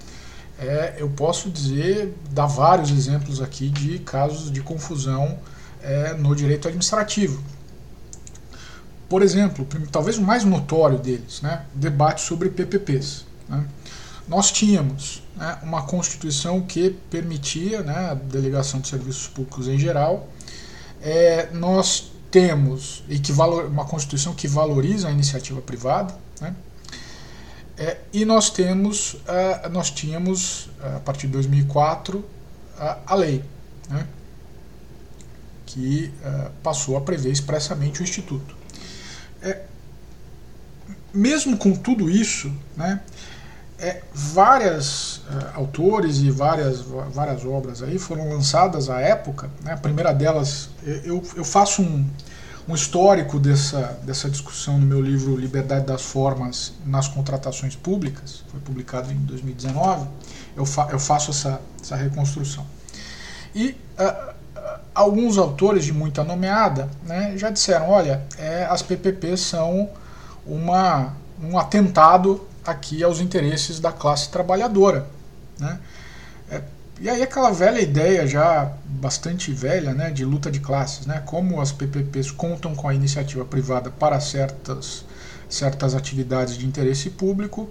é, 0.58 0.96
eu 0.98 1.08
posso 1.10 1.50
dizer, 1.50 2.14
dar 2.30 2.46
vários 2.46 2.90
exemplos 2.90 3.40
aqui 3.42 3.68
de 3.68 3.98
casos 3.98 4.50
de 4.50 4.60
confusão 4.62 5.38
é, 5.82 6.14
no 6.14 6.34
direito 6.34 6.66
administrativo. 6.66 7.42
Por 9.08 9.22
exemplo, 9.22 9.66
talvez 9.92 10.18
o 10.18 10.22
mais 10.22 10.44
notório 10.44 10.98
deles, 10.98 11.40
né, 11.42 11.64
debate 11.74 12.22
sobre 12.22 12.48
PPPs. 12.48 13.24
Né. 13.48 13.64
Nós 14.28 14.50
tínhamos 14.50 15.22
né, 15.36 15.58
uma 15.62 15.82
Constituição 15.82 16.60
que 16.60 16.90
permitia 17.10 17.82
né, 17.82 18.10
a 18.10 18.14
delegação 18.14 18.80
de 18.80 18.88
serviços 18.88 19.28
públicos 19.28 19.68
em 19.68 19.78
geral. 19.78 20.28
É, 21.00 21.48
nós 21.52 22.12
temos 22.30 23.04
e 23.08 23.18
que 23.18 23.32
valor, 23.32 23.66
uma 23.66 23.84
Constituição 23.84 24.34
que 24.34 24.48
valoriza 24.48 25.08
a 25.08 25.10
iniciativa 25.10 25.60
privada. 25.60 26.14
Né, 26.40 26.54
é, 27.78 27.98
e 28.12 28.24
nós 28.24 28.48
temos, 28.48 29.14
uh, 29.14 29.68
nós 29.70 29.90
tínhamos, 29.90 30.66
uh, 30.80 30.96
a 30.96 31.00
partir 31.00 31.26
de 31.26 31.34
2004, 31.34 32.18
uh, 32.18 32.24
a 33.06 33.14
lei, 33.14 33.44
né, 33.90 34.06
que 35.66 36.10
passou 36.62 36.96
a 36.96 37.00
prever 37.02 37.30
expressamente 37.30 38.00
o 38.00 38.02
Instituto. 38.02 38.56
É, 39.42 39.62
mesmo 41.12 41.58
com 41.58 41.74
tudo 41.74 42.08
isso, 42.08 42.50
né, 42.76 43.00
é, 43.78 44.02
várias 44.12 45.20
autores 45.54 46.18
e 46.18 46.30
várias, 46.30 46.80
várias 47.12 47.44
obras 47.44 47.82
aí 47.82 47.98
foram 47.98 48.28
lançadas 48.28 48.88
à 48.88 49.00
época. 49.00 49.50
Né, 49.62 49.72
a 49.72 49.76
primeira 49.76 50.12
delas, 50.12 50.70
eu, 51.04 51.22
eu 51.34 51.44
faço 51.44 51.82
um, 51.82 52.06
um 52.68 52.74
histórico 52.74 53.38
dessa, 53.38 53.98
dessa 54.02 54.28
discussão 54.28 54.78
no 54.78 54.86
meu 54.86 55.00
livro 55.00 55.36
Liberdade 55.36 55.86
das 55.86 56.02
Formas 56.02 56.72
nas 56.84 57.06
Contratações 57.06 57.76
Públicas, 57.76 58.42
foi 58.48 58.60
publicado 58.60 59.12
em 59.12 59.16
2019, 59.16 60.06
eu, 60.56 60.66
fa 60.66 60.88
eu 60.90 60.98
faço 60.98 61.30
essa, 61.30 61.60
essa 61.80 61.96
reconstrução. 61.96 62.66
E 63.54 63.76
uh, 63.98 64.34
alguns 64.94 65.38
autores 65.38 65.84
de 65.84 65.92
muita 65.92 66.24
nomeada 66.24 66.88
né, 67.04 67.34
já 67.36 67.50
disseram, 67.50 67.90
olha, 67.90 68.22
é, 68.38 68.64
as 68.64 68.82
PPPs 68.82 69.40
são 69.40 69.88
uma, 70.46 71.12
um 71.42 71.58
atentado 71.58 72.46
aqui 72.70 73.02
aos 73.02 73.20
interesses 73.20 73.80
da 73.80 73.92
classe 73.92 74.28
trabalhadora. 74.30 75.06
Né? 75.58 75.78
É, 76.50 76.62
e 77.00 77.10
aí 77.10 77.22
aquela 77.22 77.50
velha 77.50 77.80
ideia 77.80 78.26
já 78.26 78.72
bastante 78.84 79.52
velha, 79.52 79.92
né, 79.92 80.10
de 80.10 80.24
luta 80.24 80.50
de 80.50 80.60
classes, 80.60 81.06
né, 81.06 81.22
como 81.26 81.60
as 81.60 81.70
PPPs 81.70 82.30
contam 82.30 82.74
com 82.74 82.88
a 82.88 82.94
iniciativa 82.94 83.44
privada 83.44 83.90
para 83.90 84.18
certas 84.20 85.04
certas 85.48 85.94
atividades 85.94 86.56
de 86.56 86.66
interesse 86.66 87.08
público 87.08 87.62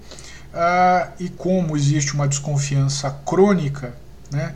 uh, 0.53 1.11
e 1.19 1.27
como 1.27 1.75
existe 1.75 2.13
uma 2.13 2.25
desconfiança 2.25 3.09
crônica, 3.25 3.93
né, 4.31 4.55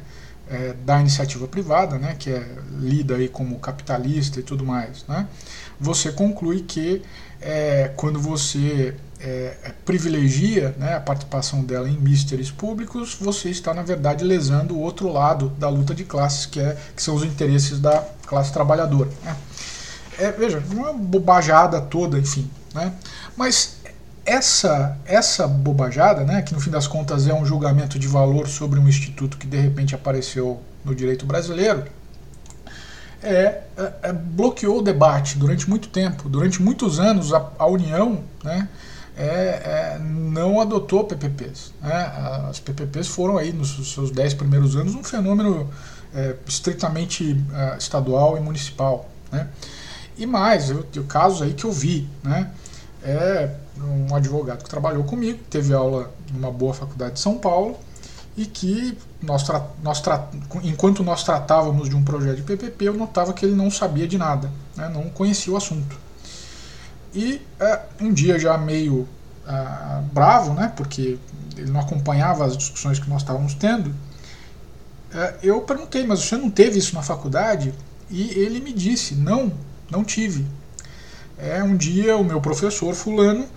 é, 0.50 0.74
da 0.86 1.00
iniciativa 1.00 1.48
privada, 1.48 1.98
né, 1.98 2.16
que 2.18 2.30
é 2.30 2.48
lida 2.80 3.16
aí 3.16 3.28
como 3.28 3.60
capitalista 3.60 4.40
e 4.40 4.44
tudo 4.44 4.66
mais, 4.66 5.06
né, 5.08 5.28
você 5.80 6.12
conclui 6.12 6.62
que 6.62 7.02
é, 7.42 7.92
quando 7.96 8.20
você 8.20 8.96
é, 9.20 9.58
é, 9.64 9.74
privilegia 9.86 10.74
né, 10.78 10.96
a 10.96 11.00
participação 11.00 11.64
dela 11.64 11.90
em 11.90 11.98
místeres 11.98 12.50
públicos, 12.50 13.18
você 13.20 13.50
está, 13.50 13.74
na 13.74 13.84
verdade, 13.84 14.24
lesando 14.24 14.76
o 14.76 14.80
outro 14.80 15.12
lado 15.12 15.50
da 15.58 15.68
luta 15.68 15.94
de 15.94 16.06
classes, 16.06 16.46
que, 16.46 16.60
é, 16.60 16.78
que 16.96 17.04
são 17.04 17.16
os 17.16 17.24
interesses 17.24 17.80
da 17.80 18.04
classe 18.26 18.54
trabalhadora. 18.54 19.10
Né. 19.24 19.36
É, 20.18 20.32
veja, 20.32 20.64
uma 20.72 20.94
bobajada 20.94 21.82
toda, 21.82 22.18
enfim. 22.18 22.50
Né, 22.74 22.94
mas 23.36 23.78
essa, 24.26 24.98
essa 25.06 25.48
bobajada, 25.48 26.24
né, 26.24 26.42
que 26.42 26.54
no 26.54 26.62
fim 26.62 26.70
das 26.70 26.88
contas 26.88 27.28
é 27.28 27.34
um 27.34 27.46
julgamento 27.46 27.98
de 28.00 28.08
valor 28.08 28.48
sobre 28.48 28.80
um 28.80 28.88
instituto 28.88 29.38
que 29.38 29.48
de 29.48 29.58
repente 29.58 29.96
apareceu 29.96 30.62
no 30.86 30.96
direito 30.96 31.26
brasileiro, 31.26 31.84
é, 33.22 33.64
é, 33.76 33.94
é 34.04 34.14
bloqueou 34.14 34.80
o 34.80 34.82
debate 34.82 35.38
durante 35.38 35.70
muito 35.70 35.90
tempo. 35.90 36.30
Durante 36.30 36.62
muitos 36.62 37.00
anos, 37.00 37.34
a, 37.34 37.52
a 37.58 37.68
União 37.68 38.24
né, 38.44 38.70
é, 39.20 39.26
é, 39.26 40.00
não 40.00 40.62
adotou 40.62 41.04
PPPs. 41.04 41.74
Né? 41.82 42.14
As 42.50 42.58
PPPs 42.62 43.10
foram 43.10 43.38
aí 43.38 43.52
nos 43.52 43.94
seus 43.94 44.12
dez 44.12 44.34
primeiros 44.34 44.78
anos 44.78 44.96
um 44.96 45.04
fenômeno 45.04 45.70
é, 46.16 46.38
estritamente 46.48 47.38
é, 47.54 47.78
estadual 47.78 48.38
e 48.38 48.40
municipal. 48.40 49.10
Né? 49.30 49.50
E 50.18 50.26
mais, 50.26 50.70
eu 50.70 50.84
tenho 50.84 51.06
casos 51.06 51.42
aí 51.42 51.54
que 51.54 51.66
eu 51.66 51.72
vi, 51.72 52.08
né? 52.24 52.50
É 53.04 53.50
um 53.82 54.14
advogado 54.14 54.64
que 54.64 54.70
trabalhou 54.70 55.06
comigo, 55.06 55.40
teve 55.50 55.74
aula 55.74 56.12
numa 56.34 56.52
boa 56.52 56.74
faculdade 56.74 57.14
de 57.14 57.20
São 57.22 57.38
Paulo 57.38 57.78
e 58.36 58.46
que 58.46 58.98
nós, 59.22 59.46
nós 59.82 60.04
enquanto 60.64 61.02
nós 61.02 61.24
tratávamos 61.24 61.88
de 61.88 61.96
um 61.96 62.04
projeto 62.04 62.38
de 62.38 62.42
PPP, 62.44 62.86
eu 62.86 62.94
notava 62.94 63.32
que 63.32 63.46
ele 63.46 63.56
não 63.56 63.72
sabia 63.72 64.06
de 64.06 64.18
nada, 64.18 64.52
né? 64.76 64.90
não 64.94 65.04
conhecia 65.10 65.54
o 65.54 65.58
assunto. 65.58 65.98
E 67.14 67.42
é, 67.60 67.80
um 68.02 68.14
dia 68.14 68.38
já 68.38 68.58
meio 68.58 69.08
é, 69.48 70.02
bravo, 70.14 70.54
né, 70.54 70.72
porque 70.76 71.18
ele 71.58 71.72
não 71.72 71.80
acompanhava 71.80 72.46
as 72.46 72.56
discussões 72.56 73.00
que 73.00 73.10
nós 73.10 73.22
estávamos 73.22 73.54
tendo, 73.54 73.94
é, 75.14 75.36
eu 75.42 75.62
perguntei, 75.62 76.06
mas 76.06 76.24
você 76.24 76.38
não 76.38 76.50
teve 76.50 76.78
isso 76.78 76.94
na 76.94 77.02
faculdade? 77.02 77.74
E 78.10 78.30
ele 78.40 78.60
me 78.60 78.72
disse, 78.72 79.16
não, 79.16 79.52
não 79.90 80.04
tive. 80.04 80.46
É, 81.38 81.64
um 81.64 81.76
dia 81.76 82.16
o 82.18 82.24
meu 82.24 82.40
professor 82.40 82.94
fulano 82.94 83.48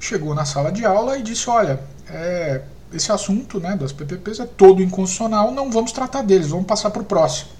chegou 0.00 0.34
na 0.34 0.44
sala 0.44 0.72
de 0.72 0.84
aula 0.84 1.18
e 1.18 1.22
disse, 1.22 1.50
olha, 1.50 1.80
é, 2.08 2.62
esse 2.92 3.10
assunto 3.12 3.60
né, 3.60 3.76
das 3.76 3.92
PPPs 3.92 4.40
é 4.40 4.46
todo 4.46 4.82
inconstitucional, 4.82 5.50
não 5.50 5.70
vamos 5.70 5.92
tratar 5.92 6.22
deles, 6.22 6.48
vamos 6.48 6.66
passar 6.66 6.90
para 6.90 7.02
o 7.02 7.04
próximo. 7.04 7.50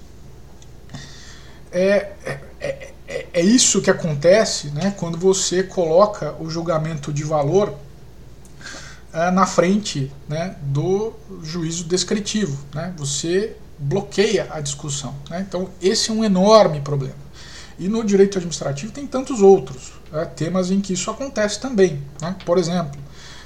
É, 1.71 2.11
é, 2.59 2.92
é 3.13 3.27
é, 3.33 3.41
isso 3.41 3.81
que 3.81 3.91
acontece 3.91 4.69
né, 4.71 4.93
quando 4.97 5.17
você 5.17 5.61
coloca 5.63 6.33
o 6.39 6.49
julgamento 6.49 7.13
de 7.13 7.23
valor 7.23 7.75
é, 9.13 9.29
na 9.29 9.45
frente 9.45 10.11
né, 10.27 10.55
do 10.63 11.13
juízo 11.43 11.83
descritivo. 11.83 12.57
Né? 12.73 12.93
Você 12.97 13.55
bloqueia 13.77 14.47
a 14.49 14.59
discussão. 14.59 15.13
Né? 15.29 15.45
Então, 15.47 15.69
esse 15.81 16.09
é 16.09 16.13
um 16.13 16.23
enorme 16.23 16.81
problema. 16.81 17.23
E 17.77 17.87
no 17.87 18.03
direito 18.03 18.37
administrativo 18.37 18.91
tem 18.91 19.05
tantos 19.05 19.41
outros 19.41 19.93
né, 20.11 20.25
temas 20.25 20.71
em 20.71 20.81
que 20.81 20.93
isso 20.93 21.11
acontece 21.11 21.59
também. 21.59 22.01
Né? 22.21 22.35
Por 22.45 22.57
exemplo, 22.57 22.99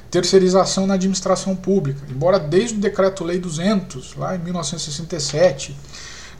terceirização 0.10 0.88
na 0.88 0.94
administração 0.94 1.56
pública. 1.56 2.02
Embora 2.10 2.40
desde 2.40 2.76
o 2.76 2.80
Decreto-Lei 2.80 3.40
200, 3.40 4.16
lá 4.16 4.36
em 4.36 4.40
1967, 4.40 5.76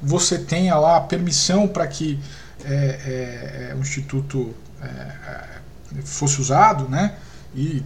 você 0.02 0.38
tenha 0.38 0.78
lá 0.78 0.98
a 0.98 1.02
permissão 1.02 1.68
para 1.68 1.88
que 1.88 2.20
é, 2.66 2.74
é, 2.76 3.70
é, 3.72 3.76
o 3.76 3.80
Instituto 3.80 4.54
é, 4.82 6.02
fosse 6.04 6.42
usado, 6.42 6.90
né? 6.90 7.16
E 7.56 7.84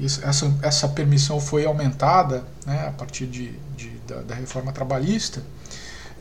e 0.00 0.04
essa, 0.04 0.52
essa 0.62 0.88
permissão 0.88 1.40
foi 1.40 1.64
aumentada 1.64 2.44
né, 2.66 2.88
a 2.88 2.92
partir 2.92 3.26
de, 3.26 3.52
de 3.76 3.90
da, 4.06 4.22
da, 4.22 4.34
reforma 4.34 4.72
trabalhista, 4.72 5.42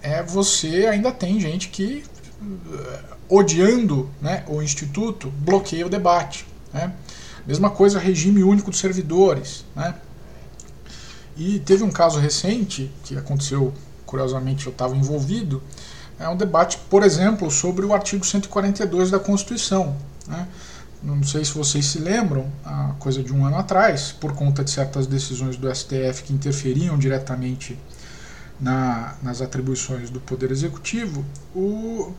é, 0.01 0.23
você 0.23 0.87
ainda 0.87 1.11
tem 1.11 1.39
gente 1.39 1.69
que, 1.69 2.03
uh, 2.41 3.15
odiando 3.27 4.09
né, 4.21 4.43
o 4.47 4.61
Instituto, 4.61 5.29
bloqueia 5.39 5.85
o 5.85 5.89
debate. 5.89 6.45
Né? 6.73 6.93
Mesma 7.45 7.69
coisa, 7.69 7.99
regime 7.99 8.43
único 8.43 8.69
dos 8.69 8.79
servidores. 8.79 9.65
Né? 9.75 9.95
E 11.35 11.59
teve 11.59 11.83
um 11.83 11.91
caso 11.91 12.19
recente, 12.19 12.91
que 13.03 13.17
aconteceu, 13.17 13.73
curiosamente 14.05 14.67
eu 14.67 14.71
estava 14.71 14.95
envolvido, 14.95 15.61
é 16.19 16.27
um 16.27 16.35
debate, 16.35 16.77
por 16.89 17.03
exemplo, 17.03 17.49
sobre 17.49 17.85
o 17.85 17.93
artigo 17.93 18.25
142 18.25 19.09
da 19.09 19.19
Constituição. 19.19 19.95
Né? 20.27 20.47
Não 21.01 21.23
sei 21.23 21.45
se 21.45 21.53
vocês 21.53 21.85
se 21.85 21.99
lembram, 21.99 22.51
a 22.65 22.93
coisa 22.99 23.23
de 23.23 23.33
um 23.33 23.45
ano 23.45 23.57
atrás, 23.57 24.11
por 24.11 24.33
conta 24.33 24.63
de 24.63 24.69
certas 24.69 25.07
decisões 25.07 25.55
do 25.55 25.73
STF 25.73 26.23
que 26.23 26.33
interferiam 26.33 26.97
diretamente 26.97 27.79
na, 28.59 29.15
nas 29.23 29.41
atribuições 29.41 30.09
do 30.09 30.19
Poder 30.19 30.51
Executivo, 30.51 31.23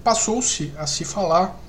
passou-se 0.02 0.73
a 0.78 0.87
se 0.87 1.04
falar 1.04 1.61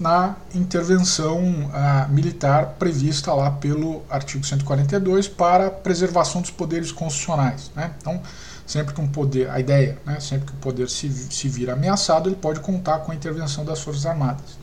na 0.00 0.34
intervenção 0.54 1.38
uh, 1.38 2.10
militar 2.10 2.74
prevista 2.78 3.32
lá 3.32 3.50
pelo 3.50 4.02
artigo 4.10 4.44
142 4.44 5.28
para 5.28 5.70
preservação 5.70 6.40
dos 6.40 6.50
poderes 6.50 6.90
constitucionais. 6.90 7.70
Né? 7.76 7.92
Então, 8.00 8.20
sempre 8.66 8.94
que 8.94 9.00
um 9.00 9.08
poder, 9.08 9.50
a 9.50 9.60
ideia, 9.60 9.98
né, 10.04 10.18
sempre 10.20 10.46
que 10.46 10.52
o 10.52 10.56
poder 10.56 10.88
se, 10.88 11.10
se 11.10 11.48
vir 11.48 11.70
ameaçado, 11.70 12.28
ele 12.28 12.36
pode 12.36 12.60
contar 12.60 13.00
com 13.00 13.12
a 13.12 13.14
intervenção 13.14 13.64
das 13.64 13.80
Forças 13.80 14.06
Armadas. 14.06 14.58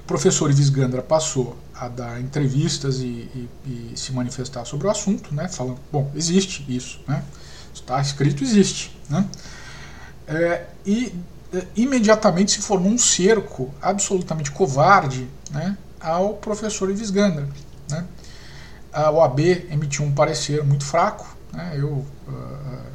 O 0.00 0.06
professor 0.06 0.50
Ives 0.50 0.68
Gandra 0.68 1.00
passou 1.00 1.56
a 1.74 1.88
dar 1.88 2.20
entrevistas 2.20 2.98
e, 2.98 3.04
e, 3.04 3.48
e, 3.64 3.92
se 3.96 4.12
manifestar 4.12 4.64
sobre 4.64 4.86
o 4.86 4.90
assunto, 4.90 5.34
né, 5.34 5.48
falando, 5.48 5.78
bom, 5.90 6.10
existe 6.14 6.64
isso, 6.68 7.00
né, 7.06 7.22
está 7.72 8.00
escrito, 8.00 8.42
existe. 8.42 8.96
Né, 9.08 9.26
é, 10.26 10.66
e 10.84 11.14
é, 11.52 11.66
imediatamente 11.76 12.52
se 12.52 12.60
formou 12.60 12.90
um 12.90 12.98
cerco 12.98 13.72
absolutamente 13.80 14.50
covarde 14.50 15.28
né, 15.50 15.76
ao 16.00 16.34
professor 16.34 16.90
Ives 16.90 17.10
Gandra. 17.10 17.48
Né. 17.88 18.04
A 18.92 19.10
OAB 19.10 19.40
emitiu 19.70 20.04
um 20.04 20.12
parecer 20.12 20.64
muito 20.64 20.84
fraco, 20.84 21.33
né, 21.54 21.74
eu 21.76 21.88
uh, 21.88 22.06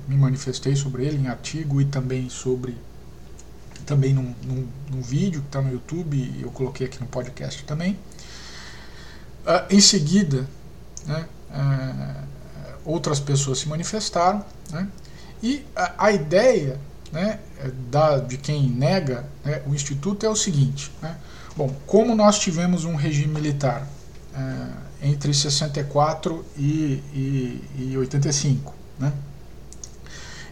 me 0.07 0.15
manifestei 0.17 0.75
sobre 0.75 1.05
ele 1.05 1.17
em 1.17 1.27
artigo 1.27 1.81
e 1.81 1.85
também 1.85 2.29
sobre 2.29 2.77
também 3.85 4.13
num, 4.13 4.35
num, 4.43 4.67
num 4.91 5.01
vídeo 5.01 5.41
que 5.41 5.47
está 5.47 5.61
no 5.61 5.71
YouTube 5.71 6.15
e 6.15 6.43
eu 6.43 6.51
coloquei 6.51 6.85
aqui 6.85 6.99
no 6.99 7.07
podcast 7.07 7.63
também. 7.63 7.93
Uh, 9.45 9.65
em 9.73 9.81
seguida, 9.81 10.47
né, 11.07 11.25
uh, 11.49 12.25
outras 12.85 13.19
pessoas 13.19 13.59
se 13.59 13.67
manifestaram 13.67 14.45
né, 14.71 14.87
e 15.41 15.65
a, 15.75 16.05
a 16.05 16.11
ideia 16.11 16.79
né, 17.11 17.39
da, 17.89 18.19
de 18.19 18.37
quem 18.37 18.69
nega 18.69 19.25
né, 19.43 19.61
o 19.65 19.73
Instituto 19.73 20.25
é 20.25 20.29
o 20.29 20.35
seguinte: 20.35 20.91
né, 21.01 21.17
bom, 21.55 21.73
como 21.87 22.15
nós 22.15 22.37
tivemos 22.37 22.85
um 22.85 22.95
regime 22.95 23.33
militar 23.33 23.87
uh, 24.35 24.88
entre 25.01 25.33
64 25.33 26.45
e, 26.57 27.01
e, 27.13 27.63
e 27.77 27.97
85, 27.97 28.73
né, 28.99 29.13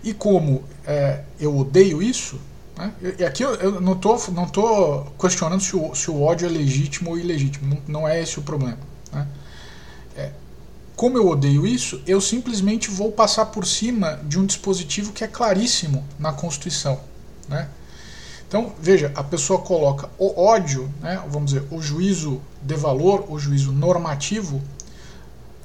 e 0.03 0.13
como 0.13 0.63
é, 0.85 1.23
eu 1.39 1.57
odeio 1.57 2.01
isso, 2.01 2.39
né? 2.77 2.93
E 3.17 3.25
aqui 3.25 3.43
eu, 3.43 3.55
eu 3.55 3.81
não 3.81 3.93
estou 3.93 4.21
não 4.31 4.47
tô 4.47 5.03
questionando 5.19 5.59
se 5.59 5.75
o, 5.75 5.95
se 5.95 6.11
o 6.11 6.21
ódio 6.21 6.45
é 6.47 6.49
legítimo 6.49 7.09
ou 7.09 7.17
ilegítimo, 7.17 7.67
não, 7.67 8.01
não 8.01 8.07
é 8.07 8.21
esse 8.21 8.37
o 8.39 8.43
problema. 8.43 8.77
Né? 9.11 9.27
É, 10.15 10.31
como 10.95 11.17
eu 11.17 11.27
odeio 11.27 11.65
isso, 11.65 12.01
eu 12.05 12.21
simplesmente 12.21 12.89
vou 12.89 13.11
passar 13.11 13.47
por 13.47 13.65
cima 13.65 14.19
de 14.23 14.39
um 14.39 14.45
dispositivo 14.45 15.11
que 15.11 15.23
é 15.23 15.27
claríssimo 15.27 16.05
na 16.19 16.31
Constituição. 16.31 16.99
Né? 17.49 17.67
Então, 18.47 18.73
veja, 18.79 19.11
a 19.15 19.23
pessoa 19.23 19.59
coloca 19.59 20.09
o 20.17 20.41
ódio, 20.41 20.89
né, 21.01 21.21
vamos 21.29 21.51
dizer, 21.51 21.67
o 21.69 21.81
juízo 21.81 22.41
de 22.61 22.75
valor, 22.75 23.25
o 23.29 23.37
juízo 23.37 23.73
normativo, 23.73 24.61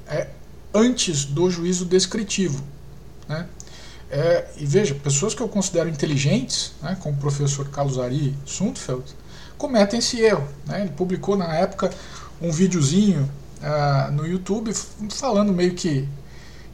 é, 0.07 0.27
antes 0.73 1.23
do 1.23 1.49
juízo 1.49 1.85
descritivo. 1.85 2.61
Né? 3.27 3.47
É, 4.11 4.47
e 4.57 4.65
veja, 4.65 4.93
pessoas 4.93 5.33
que 5.33 5.41
eu 5.41 5.47
considero 5.47 5.87
inteligentes, 5.87 6.73
né, 6.81 6.97
como 6.99 7.15
o 7.15 7.17
professor 7.19 7.67
Carlos 7.69 7.97
Ari 7.97 8.35
Sundfeld, 8.45 9.15
cometem 9.57 9.99
esse 9.99 10.19
erro. 10.19 10.47
Né? 10.65 10.81
Ele 10.81 10.89
publicou 10.89 11.37
na 11.37 11.55
época 11.55 11.89
um 12.41 12.51
videozinho 12.51 13.29
uh, 13.61 14.11
no 14.11 14.27
YouTube 14.27 14.73
falando 15.09 15.53
meio 15.53 15.73
que, 15.73 16.07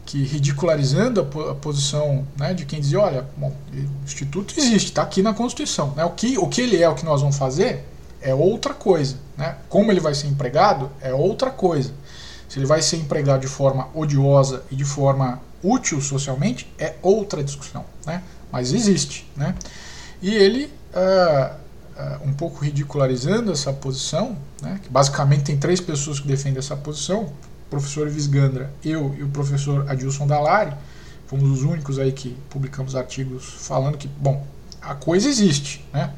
que 0.10 0.24
ridicularizando 0.24 1.22
a, 1.22 1.54
posição 1.54 2.28
né, 2.36 2.52
de 2.52 2.66
quem 2.66 2.82
dizia, 2.82 3.00
olha, 3.00 3.28
bom, 3.38 3.56
o 3.72 4.04
Instituto 4.04 4.56
existe, 4.58 4.88
está 4.88 5.04
aqui 5.04 5.22
na 5.22 5.36
Constituição. 5.36 5.94
Né? 5.96 6.04
O, 6.04 6.10
que, 6.10 6.36
o 6.40 6.48
que 6.48 6.62
ele 6.62 6.82
é, 6.82 6.90
o 6.90 6.96
que 6.96 7.06
nós 7.06 7.22
vamos 7.22 7.38
fazer, 7.38 7.86
é 8.20 8.34
outra 8.34 8.74
coisa. 8.74 9.18
Né? 9.38 9.56
Como 9.70 9.92
ele 9.92 10.00
vai 10.00 10.16
ser 10.16 10.26
empregado, 10.26 10.90
é 11.00 11.14
outra 11.14 11.52
coisa. 11.52 11.94
Se 12.48 12.58
ele 12.58 12.66
vai 12.66 12.82
ser 12.82 12.98
empregado 12.98 13.42
de 13.42 13.48
forma 13.48 13.88
odiosa 13.94 14.64
e 14.72 14.76
de 14.76 14.84
forma 14.84 15.40
útil 15.64 16.02
socialmente 16.02 16.68
é 16.80 16.96
outra 17.04 17.44
discussão, 17.44 17.86
né? 18.04 18.24
mas 18.52 18.74
existe. 18.74 19.30
Né? 19.38 19.54
E 20.24 20.34
ele, 20.34 20.74
uh, 20.92 21.54
uh, 21.54 22.28
um 22.28 22.34
pouco 22.34 22.66
ridicularizando 22.66 23.52
essa 23.52 23.72
posição, 23.72 24.36
né? 24.60 24.80
que 24.82 24.90
basicamente 24.90 25.44
tem 25.44 25.58
três 25.58 25.80
pessoas 25.80 26.20
que 26.20 26.28
defendem 26.28 26.58
essa 26.58 26.76
posição, 26.76 27.32
professor 27.70 28.08
Ives 28.08 28.28
Gandra, 28.28 28.72
eu 28.84 29.16
e 29.18 29.24
o 29.24 29.30
professor 29.30 29.90
Adilson 29.90 30.26
Dalari, 30.26 30.74
fomos 31.28 31.50
os 31.50 31.64
únicos 31.64 32.00
aí 32.00 32.12
que 32.12 32.36
publicamos 32.50 32.96
artigos 32.96 33.46
falando 33.46 33.98
que, 33.98 34.08
bom, 34.08 34.46
a 34.82 34.96
coisa 34.96 35.30
existe, 35.30 35.86
né? 35.94 36.12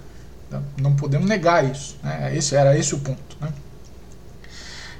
não 0.78 0.96
podemos 0.96 1.28
negar 1.28 1.70
isso, 1.70 1.98
né? 2.04 2.36
esse, 2.36 2.56
era 2.56 2.78
esse 2.78 2.94
o 2.94 3.00
ponto. 3.00 3.38
Né? 3.40 3.54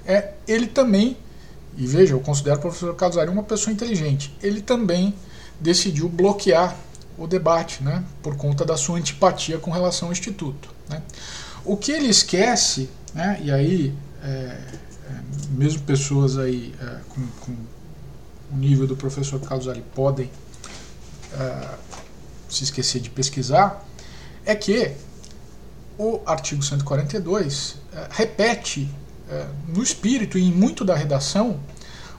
É, 0.06 0.34
ele 0.48 0.68
também 0.68 1.18
e 1.78 1.88
veja, 1.88 2.14
eu 2.14 2.20
considero 2.20 2.58
o 2.58 2.62
professor 2.62 2.94
Casari 2.96 3.30
uma 3.30 3.44
pessoa 3.44 3.74
inteligente. 3.74 4.36
Ele 4.42 4.62
também 4.62 5.14
decidiu 5.60 6.10
bloquear 6.10 6.76
o 7.18 7.28
debate, 7.28 7.84
né, 7.84 8.04
por 8.22 8.36
conta 8.36 8.66
da 8.66 8.76
sua 8.76 8.98
antipatia 8.98 9.58
com 9.58 9.72
relação 9.72 10.08
ao 10.08 10.12
Instituto. 10.12 10.70
Né. 10.90 11.02
O 11.64 11.78
que 11.78 11.92
ele 11.92 12.08
esquece, 12.08 12.90
né, 13.14 13.40
e 13.44 13.52
aí, 13.52 13.94
é, 14.24 14.58
mesmo 15.52 15.82
pessoas 15.84 16.38
aí 16.38 16.74
é, 16.82 17.00
com, 17.10 17.28
com, 17.42 17.52
o 18.54 18.58
nível 18.58 18.86
do 18.86 18.98
professor 18.98 19.40
Calzari 19.40 19.84
podem 19.96 20.30
é, 21.34 21.68
se 22.50 22.66
esquecer 22.66 23.00
de 23.00 23.10
pesquisar, 23.10 23.86
é 24.46 24.54
que 24.56 24.92
o 25.98 26.20
artigo 26.26 26.62
142 26.62 27.78
é, 27.94 28.08
repete 28.12 28.90
é, 29.30 29.46
no 29.68 29.82
espírito 29.82 30.38
e 30.38 30.44
em 30.44 30.52
muito 30.52 30.84
da 30.84 30.96
redação 30.96 31.60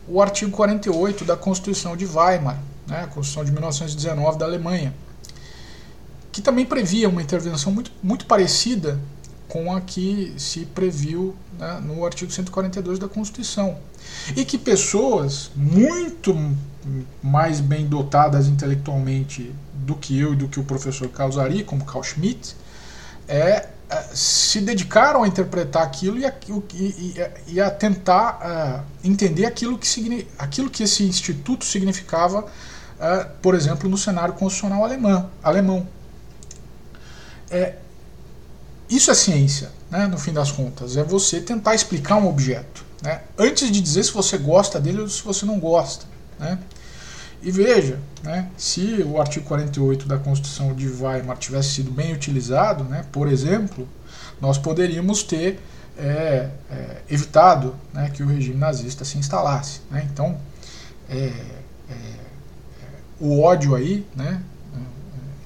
o 0.09 0.21
artigo 0.21 0.51
48 0.51 1.25
da 1.25 1.37
Constituição 1.37 1.97
de 1.97 2.07
Weimar, 2.07 2.59
né, 2.87 3.03
a 3.03 3.07
Constituição 3.07 3.45
de 3.45 3.53
1919 3.53 4.38
da 4.38 4.47
Alemanha, 4.47 4.95
que 6.33 6.40
também 6.40 6.64
previa 6.64 7.09
uma 7.09 7.23
intervenção 7.23 7.71
muito, 7.71 7.92
muito 8.03 8.27
parecida 8.27 8.99
com 9.53 9.71
a 9.71 9.83
que 9.83 10.33
se 10.38 10.61
previu 10.65 11.37
né, 11.59 11.79
no 11.85 12.07
artigo 12.07 12.33
142 12.33 12.99
da 12.99 13.07
Constituição. 13.07 13.77
E 14.35 14.47
que 14.47 14.57
pessoas 14.57 15.51
muito 15.55 16.35
mais 17.23 17.61
bem 17.61 17.87
dotadas 17.87 18.49
intelectualmente 18.49 19.55
do 19.75 19.95
que 19.95 20.19
eu 20.19 20.33
e 20.33 20.37
do 20.37 20.49
que 20.49 20.59
o 20.59 20.65
professor 20.65 21.11
Ari, 21.38 21.65
como 21.65 21.85
Carl 21.85 22.03
Schmitt, 22.03 22.57
é, 23.29 23.69
é, 23.91 24.03
se 24.15 24.59
dedicaram 24.62 25.23
a 25.23 25.29
interpretar 25.29 25.83
aquilo 25.83 26.17
e 26.17 26.25
a, 26.25 26.33
e, 26.73 27.15
e 27.49 27.61
a 27.61 27.71
tentar 27.71 28.41
uh, 28.41 29.07
entender 29.07 29.45
aquilo 29.45 29.77
que, 29.77 30.27
aquilo 30.38 30.71
que 30.71 30.83
esse 30.83 31.05
instituto 31.05 31.67
significava, 31.67 32.41
uh, 32.41 33.29
por 33.43 33.55
exemplo, 33.55 33.87
no 33.87 33.99
cenário 33.99 34.33
constitucional 34.33 34.83
alemão. 34.83 35.31
alemão. 35.43 35.87
É, 37.51 37.75
isso 38.97 39.11
é 39.11 39.15
ciência, 39.15 39.71
né, 39.91 40.07
no 40.07 40.19
fim 40.19 40.33
das 40.33 40.51
contas. 40.51 40.97
É 40.97 41.03
você 41.03 41.41
tentar 41.41 41.75
explicar 41.75 42.17
um 42.17 42.29
objeto. 42.29 42.85
Né, 43.03 43.21
antes 43.39 43.71
de 43.71 43.81
dizer 43.81 44.05
se 44.05 44.13
você 44.13 44.39
gosta 44.39 44.81
dele 44.81 45.01
ou 45.01 45.09
se 45.09 45.23
você 45.23 45.45
não 45.45 45.59
gosta. 45.59 46.05
Né. 46.39 46.59
E 47.43 47.51
veja, 47.51 47.99
né, 48.23 48.49
se 48.57 49.03
o 49.05 49.21
artigo 49.21 49.45
48 49.47 50.07
da 50.07 50.19
Constituição 50.19 50.75
de 50.75 50.89
Weimar 50.89 51.37
tivesse 51.37 51.71
sido 51.71 51.91
bem 51.91 52.13
utilizado, 52.13 52.85
né, 52.85 53.05
por 53.11 53.27
exemplo, 53.29 53.89
nós 54.41 54.59
poderíamos 54.59 55.23
ter 55.23 55.61
é, 55.99 56.51
é, 56.71 57.03
evitado 57.11 57.75
né, 57.93 58.11
que 58.11 58.23
o 58.23 58.27
regime 58.27 58.57
nazista 58.57 59.05
se 59.05 59.19
instalasse. 59.19 59.81
Né? 59.91 60.09
Então, 60.13 60.39
é, 61.09 61.17
é, 61.17 61.93
é 61.93 61.95
o 63.19 63.41
ódio 63.41 63.75
aí 63.75 64.07
né, 64.15 64.41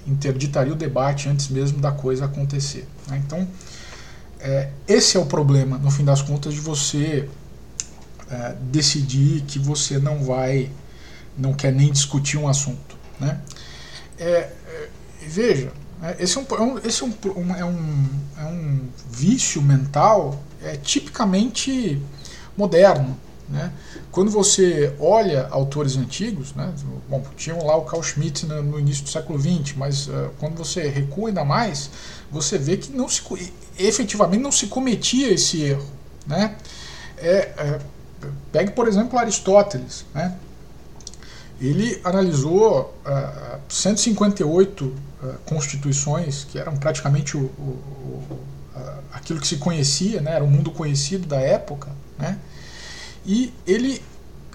interditaria 0.06 0.72
o 0.72 0.76
debate 0.76 1.28
antes 1.28 1.48
mesmo 1.48 1.78
da 1.78 1.92
coisa 1.92 2.26
acontecer. 2.26 2.86
Né? 3.06 3.22
Então, 3.24 3.46
esse 4.86 5.16
é 5.16 5.20
o 5.20 5.26
problema, 5.26 5.76
no 5.78 5.90
fim 5.90 6.04
das 6.04 6.22
contas, 6.22 6.54
de 6.54 6.60
você 6.60 7.28
é, 8.30 8.56
decidir 8.60 9.42
que 9.42 9.56
você 9.58 9.98
não 9.98 10.24
vai, 10.24 10.70
não 11.38 11.54
quer 11.54 11.72
nem 11.72 11.92
discutir 11.92 12.36
um 12.36 12.48
assunto. 12.48 12.96
Né? 13.20 13.40
É, 14.18 14.28
é, 14.28 14.88
veja, 15.28 15.72
é, 16.02 16.16
esse, 16.18 16.36
é 16.36 16.40
um, 16.40 16.78
esse 16.78 17.04
é, 17.04 17.06
um, 17.06 17.54
é, 17.54 17.64
um, 17.64 18.08
é 18.38 18.44
um 18.44 18.88
vício 19.10 19.62
mental 19.62 20.42
é, 20.60 20.76
tipicamente 20.76 22.02
moderno. 22.56 23.16
Né? 23.48 23.72
Quando 24.16 24.30
você 24.30 24.96
olha 24.98 25.46
autores 25.50 25.94
antigos, 25.94 26.54
né? 26.54 26.72
bom, 27.06 27.22
tinham 27.36 27.62
lá 27.62 27.76
o 27.76 27.82
Carl 27.82 28.02
Schmitt 28.02 28.46
no, 28.46 28.62
no 28.62 28.80
início 28.80 29.04
do 29.04 29.10
século 29.10 29.38
XX, 29.38 29.76
mas 29.76 30.08
uh, 30.08 30.30
quando 30.40 30.56
você 30.56 30.88
recua 30.88 31.28
ainda 31.28 31.44
mais, 31.44 31.90
você 32.30 32.56
vê 32.56 32.78
que 32.78 32.90
não 32.90 33.10
se, 33.10 33.20
efetivamente 33.78 34.40
não 34.40 34.50
se 34.50 34.68
cometia 34.68 35.30
esse 35.30 35.60
erro. 35.60 35.86
Né? 36.26 36.56
É, 37.18 37.36
é, 37.58 37.80
pegue, 38.50 38.70
por 38.70 38.88
exemplo, 38.88 39.18
Aristóteles. 39.18 40.06
Né? 40.14 40.34
Ele 41.60 42.00
analisou 42.02 42.98
uh, 43.04 43.60
158 43.68 44.82
uh, 44.86 44.94
constituições, 45.44 46.44
que 46.44 46.58
eram 46.58 46.74
praticamente 46.78 47.36
o, 47.36 47.40
o, 47.40 47.62
o, 47.62 48.40
aquilo 49.12 49.38
que 49.38 49.46
se 49.46 49.58
conhecia, 49.58 50.22
né? 50.22 50.36
era 50.36 50.42
o 50.42 50.48
mundo 50.48 50.70
conhecido 50.70 51.26
da 51.26 51.38
época. 51.38 51.90
E 53.26 53.52
ele, 53.66 54.00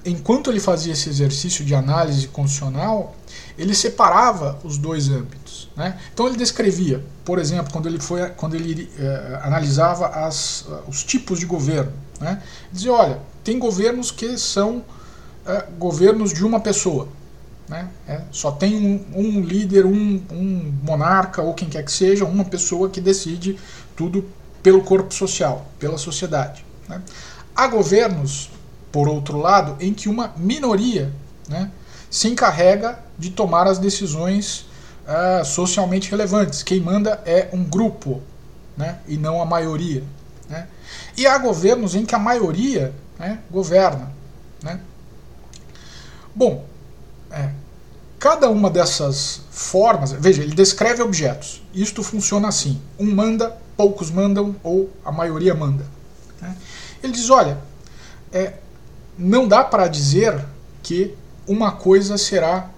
enquanto 0.06 0.50
ele 0.50 0.60
fazia 0.60 0.94
esse 0.94 1.10
exercício 1.10 1.66
de 1.66 1.76
análise 1.76 2.28
constitucional, 2.30 3.16
ele 3.58 3.76
separava 3.76 4.58
os 4.64 4.78
dois 4.78 5.10
âmbitos. 5.10 5.70
Né? 5.76 6.00
Então 6.14 6.28
ele 6.28 6.38
descrevia, 6.38 7.04
por 7.26 7.38
exemplo, 7.38 7.72
quando 7.72 7.88
ele, 7.88 8.00
foi, 8.00 8.30
quando 8.30 8.56
ele 8.56 8.90
eh, 8.98 9.40
analisava 9.44 10.08
as, 10.08 10.66
os 10.88 11.04
tipos 11.04 11.40
de 11.40 11.46
governo, 11.46 11.92
né? 12.20 12.42
dizia, 12.72 12.94
olha, 12.94 13.20
tem 13.44 13.60
governos 13.60 14.10
que 14.10 14.38
são 14.38 14.84
eh, 15.46 15.66
governos 15.78 16.34
de 16.34 16.46
uma 16.46 16.60
pessoa. 16.60 17.08
Né? 17.68 17.88
É, 18.06 18.22
só 18.32 18.52
tem 18.52 18.76
um, 18.76 19.18
um 19.18 19.42
líder, 19.42 19.86
um, 19.86 20.22
um 20.30 20.74
monarca 20.84 21.42
ou 21.42 21.54
quem 21.54 21.70
quer 21.70 21.84
que 21.84 21.92
seja, 21.92 22.26
uma 22.26 22.44
pessoa 22.44 22.90
que 22.90 23.00
decide 23.00 23.58
tudo 23.96 24.26
pelo 24.62 24.82
corpo 24.82 25.14
social, 25.14 25.66
pela 25.80 25.98
sociedade. 25.98 26.66
Né? 26.90 27.02
Há 27.56 27.68
governos 27.68 28.50
por 28.92 29.08
outro 29.08 29.38
lado, 29.38 29.76
em 29.80 29.94
que 29.94 30.10
uma 30.10 30.34
minoria 30.38 31.14
né, 31.48 31.72
se 32.10 32.28
encarrega 32.28 33.00
de 33.18 33.30
tomar 33.30 33.68
as 33.68 33.78
decisões 33.78 34.66
uh, 35.06 35.46
socialmente 35.46 36.10
relevantes. 36.10 36.62
Quem 36.64 36.80
manda 36.80 37.22
é 37.26 37.50
um 37.54 37.64
grupo 37.64 38.22
né, 38.76 39.00
e 39.08 39.18
não 39.18 39.42
a 39.42 39.46
maioria. 39.46 40.04
Né? 40.50 40.68
E 41.16 41.26
há 41.26 41.38
governos 41.38 41.96
em 41.96 42.06
que 42.06 42.16
a 42.16 42.20
maioria 42.20 42.94
né, 43.18 43.40
governa. 43.50 44.12
Né? 44.62 44.80
Bom, 46.36 46.66
é, 47.30 47.52
cada 48.20 48.50
uma 48.50 48.70
dessas 48.70 49.42
formas, 49.50 50.12
veja, 50.12 50.44
ele 50.44 50.54
descreve 50.54 51.02
objetos. 51.02 51.62
Isto 51.74 52.04
funciona 52.04 52.48
assim: 52.48 52.82
um 53.00 53.14
manda, 53.14 53.58
poucos 53.78 54.12
mandam 54.12 54.56
ou 54.64 54.90
a 55.04 55.12
maioria 55.12 55.54
manda. 55.54 55.86
Né? 56.42 56.56
Ele 57.04 57.14
diz: 57.14 57.30
olha, 57.30 57.58
é, 58.32 58.54
não 59.22 59.48
dá 59.48 59.64
para 59.64 59.88
dizer 59.88 60.44
que 60.82 61.16
uma 61.48 61.72
coisa 61.72 62.18
será 62.18 62.70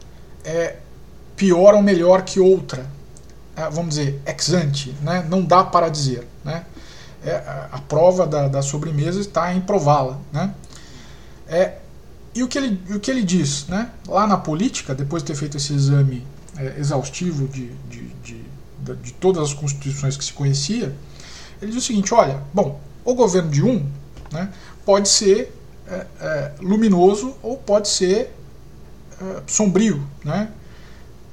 é, 0.44 0.76
pior 1.38 1.74
ou 1.74 1.82
melhor 1.82 2.24
que 2.24 2.40
outra. 2.40 2.86
É, 3.56 3.70
vamos 3.70 3.96
dizer, 3.96 4.22
ex 4.26 4.54
ante, 4.54 4.94
né? 5.02 5.26
não 5.30 5.44
dá 5.44 5.64
para 5.64 5.88
dizer. 5.88 6.28
Né? 6.44 6.66
É, 7.24 7.36
a 7.72 7.80
prova 7.88 8.28
da, 8.28 8.48
da 8.50 8.62
sobremesa 8.62 9.22
está 9.22 9.54
em 9.54 9.62
prová-la. 9.62 10.20
Né? 10.34 10.54
É, 11.48 11.78
e 12.36 12.44
o 12.44 12.48
que, 12.48 12.58
ele, 12.58 12.82
o 12.94 13.00
que 13.00 13.10
ele 13.10 13.24
diz? 13.24 13.68
Né? 13.68 13.90
Lá 14.08 14.28
na 14.28 14.38
política, 14.38 14.94
depois 14.94 15.24
de 15.24 15.28
ter 15.28 15.36
feito 15.36 15.56
esse 15.56 15.74
exame 15.74 16.26
é, 16.58 16.78
exaustivo 16.78 17.48
de, 17.48 17.68
de, 17.90 18.08
de, 18.24 18.46
de, 19.02 19.14
todas 19.14 19.44
as 19.44 19.54
constituições 19.54 20.18
que 20.18 20.26
se 20.26 20.34
conhecia, 20.34 20.94
ele 21.62 21.72
diz 21.72 21.84
o 21.84 21.86
seguinte: 21.86 22.14
olha, 22.14 22.42
bom, 22.54 22.82
o 23.06 23.14
governo 23.14 23.50
de 23.50 23.64
um 23.64 23.88
né, 24.32 24.50
pode 24.84 25.08
ser 25.08 25.54
é, 25.94 26.08
é, 26.20 26.52
luminoso 26.60 27.36
ou 27.42 27.58
pode 27.58 27.88
ser 27.88 28.34
é, 29.22 29.42
sombrio. 29.46 30.02
Né? 30.24 30.50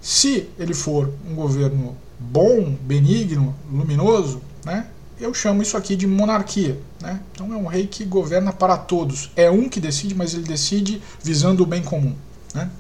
Se 0.01 0.49
ele 0.59 0.75
for 0.75 1.13
um 1.29 1.35
governo 1.35 1.97
bom, 2.19 2.77
benigno, 2.83 3.55
luminoso, 3.71 4.43
né, 4.65 4.87
eu 5.19 5.33
chamo 5.33 5.63
isso 5.63 5.77
aqui 5.77 5.97
de 5.97 6.07
monarquia. 6.07 6.79
Né? 7.01 7.21
Então 7.33 7.53
é 7.53 7.57
um 7.57 7.67
rei 7.67 7.87
que 7.87 8.05
governa 8.05 8.53
para 8.53 8.77
todos. 8.77 9.31
É 9.37 9.51
um 9.51 9.69
que 9.69 9.81
decide, 9.81 10.15
mas 10.15 10.35
ele 10.35 10.45
decide 10.45 11.03
visando 11.23 11.63
o 11.63 11.67
bem 11.67 11.83
comum. 11.83 12.15
Né? 12.55 12.71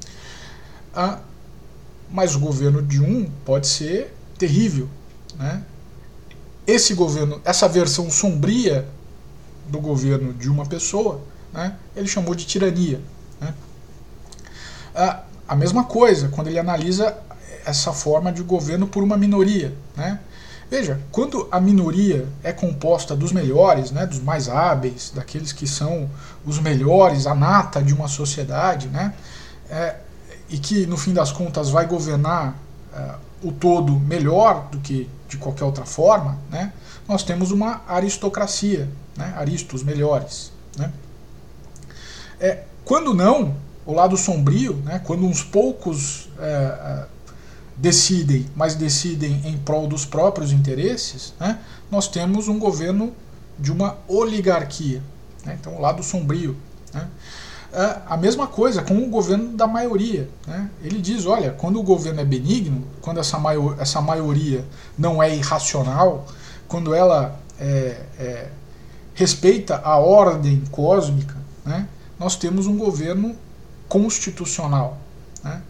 Ah, 0.95 1.19
mas 2.11 2.35
o 2.35 2.41
governo 2.41 2.83
de 2.83 3.01
um 3.01 3.31
pode 3.45 3.67
ser 3.67 4.15
terrível. 4.39 4.89
Né? 5.39 5.63
Esse 6.67 6.95
governo, 6.95 7.41
essa 7.45 7.69
versão 7.69 8.11
sombria 8.11 8.87
do 9.69 9.79
governo 9.79 10.33
de 10.33 10.49
uma 10.49 10.67
pessoa, 10.67 11.21
né, 11.53 11.75
ele 11.95 12.09
chamou 12.09 12.35
de 12.35 12.47
tirania. 12.47 13.01
Né. 13.41 13.55
A, 15.49 15.57
mesma 15.57 15.85
coisa 15.85 16.29
quando 16.29 16.49
ele 16.49 16.59
analisa 16.59 17.17
essa 17.65 17.93
forma 17.93 18.33
de 18.33 18.43
governo 18.43 18.87
por 18.87 19.03
uma 19.03 19.17
minoria. 19.17 19.75
Né. 19.97 20.19
Veja, 20.71 21.01
quando 21.11 21.49
a 21.51 21.61
minoria 21.61 22.29
é 22.45 22.53
composta 22.53 23.17
dos 23.17 23.33
melhores, 23.33 23.91
né, 23.91 24.07
dos 24.07 24.21
mais 24.21 24.49
hábeis, 24.49 25.11
daqueles 25.13 25.53
que 25.53 25.67
são 25.67 26.09
os 26.47 26.61
melhores, 26.61 27.27
a 27.27 27.35
nata 27.35 27.83
de 27.83 27.93
uma 27.93 28.07
sociedade, 28.07 28.87
né, 28.87 29.13
é, 29.69 29.97
e 30.49 30.59
que 30.59 30.87
no 30.87 30.97
fim 30.97 31.13
das 31.13 31.33
contas 31.33 31.71
vai 31.71 31.87
governar 31.87 32.55
é, 32.95 33.15
o 33.43 33.51
todo 33.51 33.99
melhor 33.99 34.69
do 34.71 34.79
que 34.79 35.11
de 35.29 35.37
qualquer 35.39 35.65
outra 35.65 35.85
forma, 35.85 36.39
né, 36.49 36.73
nós 37.09 37.25
temos 37.25 37.51
uma 37.51 37.83
aristocracia, 37.89 38.89
né, 39.17 39.35
aristos 39.37 39.83
melhores. 39.83 40.53
Né. 40.79 40.93
É, 42.41 42.65
quando 42.85 43.13
não, 43.13 43.55
o 43.85 43.93
lado 43.93 44.17
sombrio, 44.17 44.75
né, 44.85 45.01
quando 45.05 45.25
uns 45.27 45.43
poucos 45.43 46.29
é, 46.39 46.45
é, 46.45 47.07
decidem, 47.77 48.47
mas 48.55 48.75
decidem 48.75 49.43
em 49.45 49.59
prol 49.59 49.87
dos 49.87 50.05
próprios 50.05 50.53
interesses, 50.53 51.35
né, 51.39 51.59
nós 51.91 52.09
temos 52.09 52.49
um 52.49 52.59
governo 52.59 53.13
de 53.59 53.71
uma 53.71 53.99
oligarquia. 54.09 55.03
Né, 55.45 55.57
então, 55.61 55.75
o 55.77 55.81
lado 55.81 56.03
sombrio. 56.03 56.57
Né. 56.95 57.07
É, 57.73 57.99
a 58.07 58.17
mesma 58.17 58.47
coisa 58.47 58.83
com 58.83 58.99
o 58.99 59.09
governo 59.09 59.57
da 59.57 59.67
maioria. 59.67 60.29
Né. 60.47 60.69
Ele 60.83 61.01
diz: 61.01 61.27
olha, 61.27 61.53
quando 61.53 61.79
o 61.79 61.83
governo 61.83 62.21
é 62.21 62.25
benigno, 62.25 62.85
quando 63.01 63.21
essa, 63.21 63.39
maior, 63.39 63.77
essa 63.79 64.01
maioria 64.01 64.65
não 64.99 65.23
é 65.23 65.35
irracional, 65.35 66.27
quando 66.67 66.95
ela 66.95 67.39
é, 67.59 68.03
é, 68.19 68.49
respeita 69.15 69.81
a 69.85 69.99
ordem 69.99 70.63
cósmica, 70.71 71.37
né, 71.65 71.87
nós 72.21 72.37
temos 72.37 72.67
um 72.67 72.77
governo 72.77 73.35
constitucional. 73.89 74.99
Né? 75.43 75.63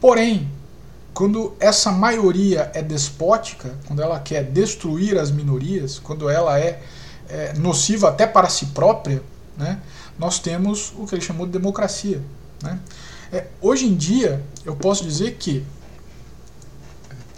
Porém, 0.00 0.50
quando 1.12 1.54
essa 1.60 1.92
maioria 1.92 2.70
é 2.72 2.80
despótica, 2.82 3.76
quando 3.86 4.00
ela 4.00 4.18
quer 4.18 4.44
destruir 4.44 5.18
as 5.18 5.30
minorias, 5.30 5.98
quando 5.98 6.30
ela 6.30 6.58
é, 6.58 6.82
é 7.28 7.52
nociva 7.52 8.08
até 8.08 8.26
para 8.26 8.48
si 8.48 8.66
própria, 8.66 9.22
né, 9.58 9.78
nós 10.18 10.38
temos 10.38 10.94
o 10.96 11.06
que 11.06 11.14
ele 11.14 11.22
chamou 11.22 11.44
de 11.44 11.52
democracia. 11.52 12.22
Né? 12.62 12.80
É, 13.30 13.46
hoje 13.60 13.84
em 13.84 13.94
dia, 13.94 14.42
eu 14.64 14.74
posso 14.74 15.04
dizer 15.04 15.36
que, 15.38 15.62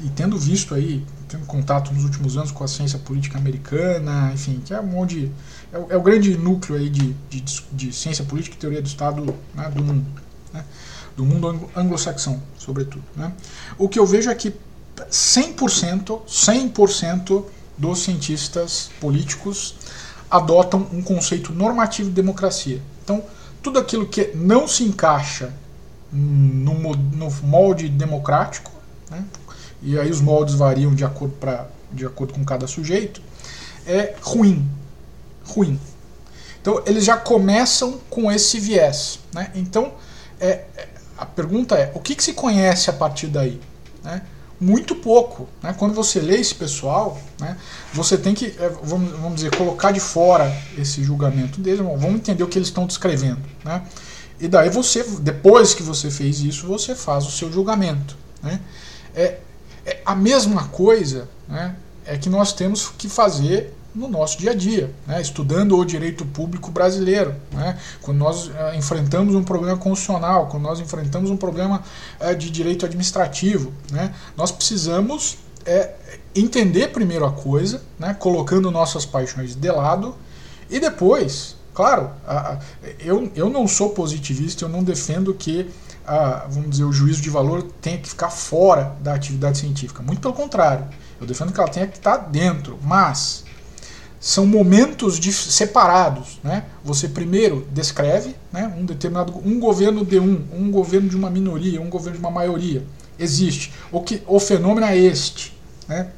e 0.01 0.09
tendo 0.11 0.39
visto 0.39 0.73
aí, 0.73 1.05
tendo 1.29 1.47
contato 1.47 1.93
nos 1.93 2.05
últimos 2.05 2.37
anos 2.37 2.53
com 2.53 2.63
a 2.63 2.69
ciência 2.69 2.99
política 2.99 3.39
americana, 3.39 4.31
enfim, 4.33 4.63
que 4.65 4.73
é 4.73 4.81
onde 4.81 5.33
é 5.73 5.79
o, 5.79 5.87
é 5.91 5.97
o 5.97 6.03
grande 6.03 6.37
núcleo 6.37 6.79
aí 6.79 6.89
de, 6.89 7.15
de, 7.31 7.41
de, 7.73 7.93
ciência 7.93 8.25
política 8.25 8.55
e 8.57 8.59
teoria 8.59 8.83
do 8.83 8.87
Estado 8.87 9.35
né, 9.55 9.71
do 9.71 9.83
mundo, 9.83 10.07
né, 10.53 10.65
do 11.17 11.25
mundo 11.25 11.71
anglo-saxão, 11.75 12.43
sobretudo. 12.59 13.03
Né. 13.17 13.33
O 13.79 13.89
que 13.89 13.99
eu 13.99 14.07
vejo 14.07 14.31
é 14.31 14.35
que 14.35 14.55
100%, 15.11 16.23
100% 16.27 17.45
dos 17.79 18.01
cientistas 18.01 18.91
políticos 19.01 19.75
adotam 20.31 20.87
um 20.93 21.03
conceito 21.03 21.53
normativo 21.53 22.09
de 22.11 22.15
democracia. 22.15 22.81
Então, 23.03 23.25
tudo 23.63 23.79
aquilo 23.79 24.07
que 24.07 24.33
não 24.35 24.69
se 24.69 24.85
encaixa 24.85 25.53
no, 26.13 26.75
no 26.95 27.31
molde 27.43 27.89
democrático, 27.89 28.71
né, 29.11 29.25
e 29.83 29.99
aí 29.99 30.11
os 30.11 30.21
moldes 30.21 30.55
variam 30.55 30.95
de 30.95 31.05
acordo, 31.05 31.35
pra, 31.37 31.67
de 31.91 32.05
acordo 32.05 32.35
com 32.35 32.45
cada 32.45 32.67
sujeito, 32.67 33.23
é 33.87 34.15
ruim 34.21 34.69
ruim. 35.53 35.79
Então 36.61 36.83
eles 36.87 37.05
já 37.05 37.17
começam 37.17 38.01
com 38.09 38.31
esse 38.31 38.59
viés. 38.59 39.19
Né? 39.33 39.51
Então 39.55 39.93
é, 40.41 40.65
é, 40.77 40.89
a 41.17 41.27
pergunta 41.27 41.77
é: 41.77 41.93
o 41.95 42.01
que, 42.01 42.15
que, 42.15 42.23
se 42.23 42.33
conhece 42.33 42.91
a 42.91 42.93
partir 42.93 43.27
daí? 43.27 43.61
Né? 44.03 44.23
muito 44.63 44.95
pouco. 44.95 45.49
Né? 45.61 45.75
Quando 45.77 45.93
você 45.93 46.21
lê 46.21 46.37
esse 46.37 46.55
pessoal, 46.55 47.21
né, 47.41 47.59
você 47.93 48.17
tem 48.17 48.33
que, 48.33 48.55
é, 48.59 48.69
vamos, 48.85 49.11
vamos 49.13 49.35
dizer, 49.35 49.55
colocar 49.57 49.91
de 49.91 49.99
fora 49.99 50.57
esse 50.79 51.03
julgamento 51.03 51.61
deles, 51.61 51.81
vamos 51.81 52.15
entender 52.15 52.45
o 52.45 52.47
que 52.47 52.59
eles 52.59 52.69
estão 52.69 52.87
descrevendo. 52.87 53.41
Né? 53.65 53.83
E 54.39 54.47
daí 54.47 54.71
você, 54.71 55.03
depois 55.21 55.75
que 55.75 55.83
você 55.83 56.11
fez 56.11 56.41
isso, 56.41 56.67
você 56.69 56.95
faz 56.95 57.27
o 57.27 57.31
seu 57.31 57.53
julgamento. 57.53 58.17
Né? 58.41 58.61
É, 59.15 59.39
é 59.85 60.01
a 60.05 60.15
mesma 60.15 60.69
coisa 60.69 61.29
né, 61.49 61.75
é 62.07 62.17
que 62.17 62.31
nós 62.31 62.53
temos 62.53 62.93
que 62.97 63.09
fazer 63.09 63.75
no 63.95 64.09
nosso 64.09 64.39
dia 64.39 64.53
a 64.53 64.55
dia, 64.55 64.91
né? 65.07 65.21
estudando 65.21 65.77
o 65.77 65.85
direito 65.85 66.25
público 66.25 66.71
brasileiro. 66.71 67.35
Né? 67.53 67.79
Quando 68.01 68.19
nós 68.19 68.47
uh, 68.47 68.75
enfrentamos 68.75 69.35
um 69.35 69.45
problema 69.45 69.77
constitucional, 69.77 70.47
quando 70.47 70.63
nós 70.63 70.81
enfrentamos 70.81 71.31
um 71.31 71.37
problema 71.37 71.83
uh, 72.21 72.35
de 72.35 72.51
direito 72.51 72.87
administrativo, 72.87 73.73
né? 73.91 74.15
nós 74.37 74.51
precisamos 74.51 75.35
uh, 75.67 75.93
entender 76.35 76.89
primeiro 76.89 77.27
a 77.27 77.33
coisa, 77.33 77.83
né? 77.99 78.15
colocando 78.15 78.71
nossas 78.71 79.05
paixões 79.05 79.55
de 79.55 79.71
lado, 79.71 80.17
e 80.71 80.81
depois, 80.81 81.57
claro, 81.75 82.11
eu, 82.99 83.31
eu 83.37 83.51
não 83.51 83.69
sou 83.69 83.91
positivista, 83.91 84.65
eu 84.65 84.71
não 84.71 84.83
defendo 84.83 85.35
que 85.35 85.71
vamos 86.49 86.71
dizer, 86.71 86.85
o 86.85 86.93
juízo 86.93 87.21
de 87.21 87.29
valor 87.29 87.63
tenha 87.83 87.99
que 87.99 88.09
ficar 88.09 88.31
fora 88.31 88.97
da 89.01 89.13
atividade 89.15 89.59
científica. 89.59 90.03
Muito 90.03 90.23
pelo 90.23 90.33
contrário, 90.33 90.87
eu 91.21 91.27
defendo 91.27 91.53
que 91.53 91.61
ela 91.61 91.69
tenha 91.69 91.87
que 91.87 91.99
estar 91.99 92.17
dentro, 92.17 92.79
mas 92.83 93.45
são 94.23 94.47
momentos 94.47 95.19
de, 95.19 95.33
separados. 95.33 96.39
Né? 96.45 96.65
Você 96.85 97.09
primeiro 97.09 97.67
descreve 97.73 98.37
né, 98.53 98.73
um 98.79 98.87
determinado 98.87 99.37
um 99.45 99.59
governo 99.59 100.05
de 100.05 100.21
um, 100.21 100.47
um 100.55 100.71
governo 100.71 101.09
de 101.09 101.17
uma 101.17 101.29
minoria, 101.29 101.83
um 101.83 101.91
governo 101.91 102.21
de 102.21 102.25
uma 102.25 102.31
maioria. 102.31 102.85
Existe. 103.19 103.73
O, 103.91 104.01
que, 104.01 104.23
o 104.25 104.39
fenômeno 104.39 104.87
é 104.87 104.97
este. 104.97 105.59
Né? 105.89 106.11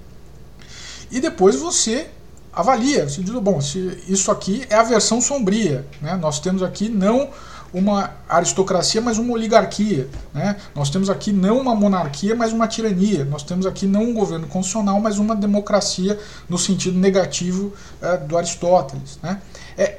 E 1.11 1.19
depois 1.19 1.57
você 1.57 2.09
avalia, 2.53 3.09
você 3.09 3.23
diz, 3.23 3.35
bom, 3.37 3.59
se 3.63 3.99
isso 4.07 4.31
aqui 4.31 4.67
é 4.69 4.75
a 4.75 4.83
versão 4.83 5.19
sombria. 5.23 5.87
Né? 6.03 6.15
Nós 6.15 6.39
temos 6.39 6.63
aqui 6.63 6.91
não 6.91 7.31
uma 7.75 8.13
aristocracia, 8.29 9.01
mas 9.01 9.19
uma 9.19 9.33
oligarquia. 9.33 10.09
Né? 10.33 10.57
Nós 10.75 10.89
temos 10.89 11.11
aqui 11.11 11.33
não 11.33 11.59
uma 11.61 11.75
monarquia, 11.75 12.35
mas 12.35 12.53
uma 12.53 12.69
tirania. 12.69 13.25
Nós 13.25 13.43
temos 13.43 13.67
aqui 13.67 13.85
não 13.85 14.05
um 14.05 14.15
governo 14.15 14.47
constitucional, 14.47 15.01
mas 15.01 15.19
uma 15.19 15.35
democracia 15.35 16.19
no 16.49 16.57
sentido 16.57 16.97
negativo 16.97 17.75
é, 18.01 18.17
do 18.17 18.39
Aristóteles. 18.39 19.19
Né? 19.21 19.43
É, 19.77 19.99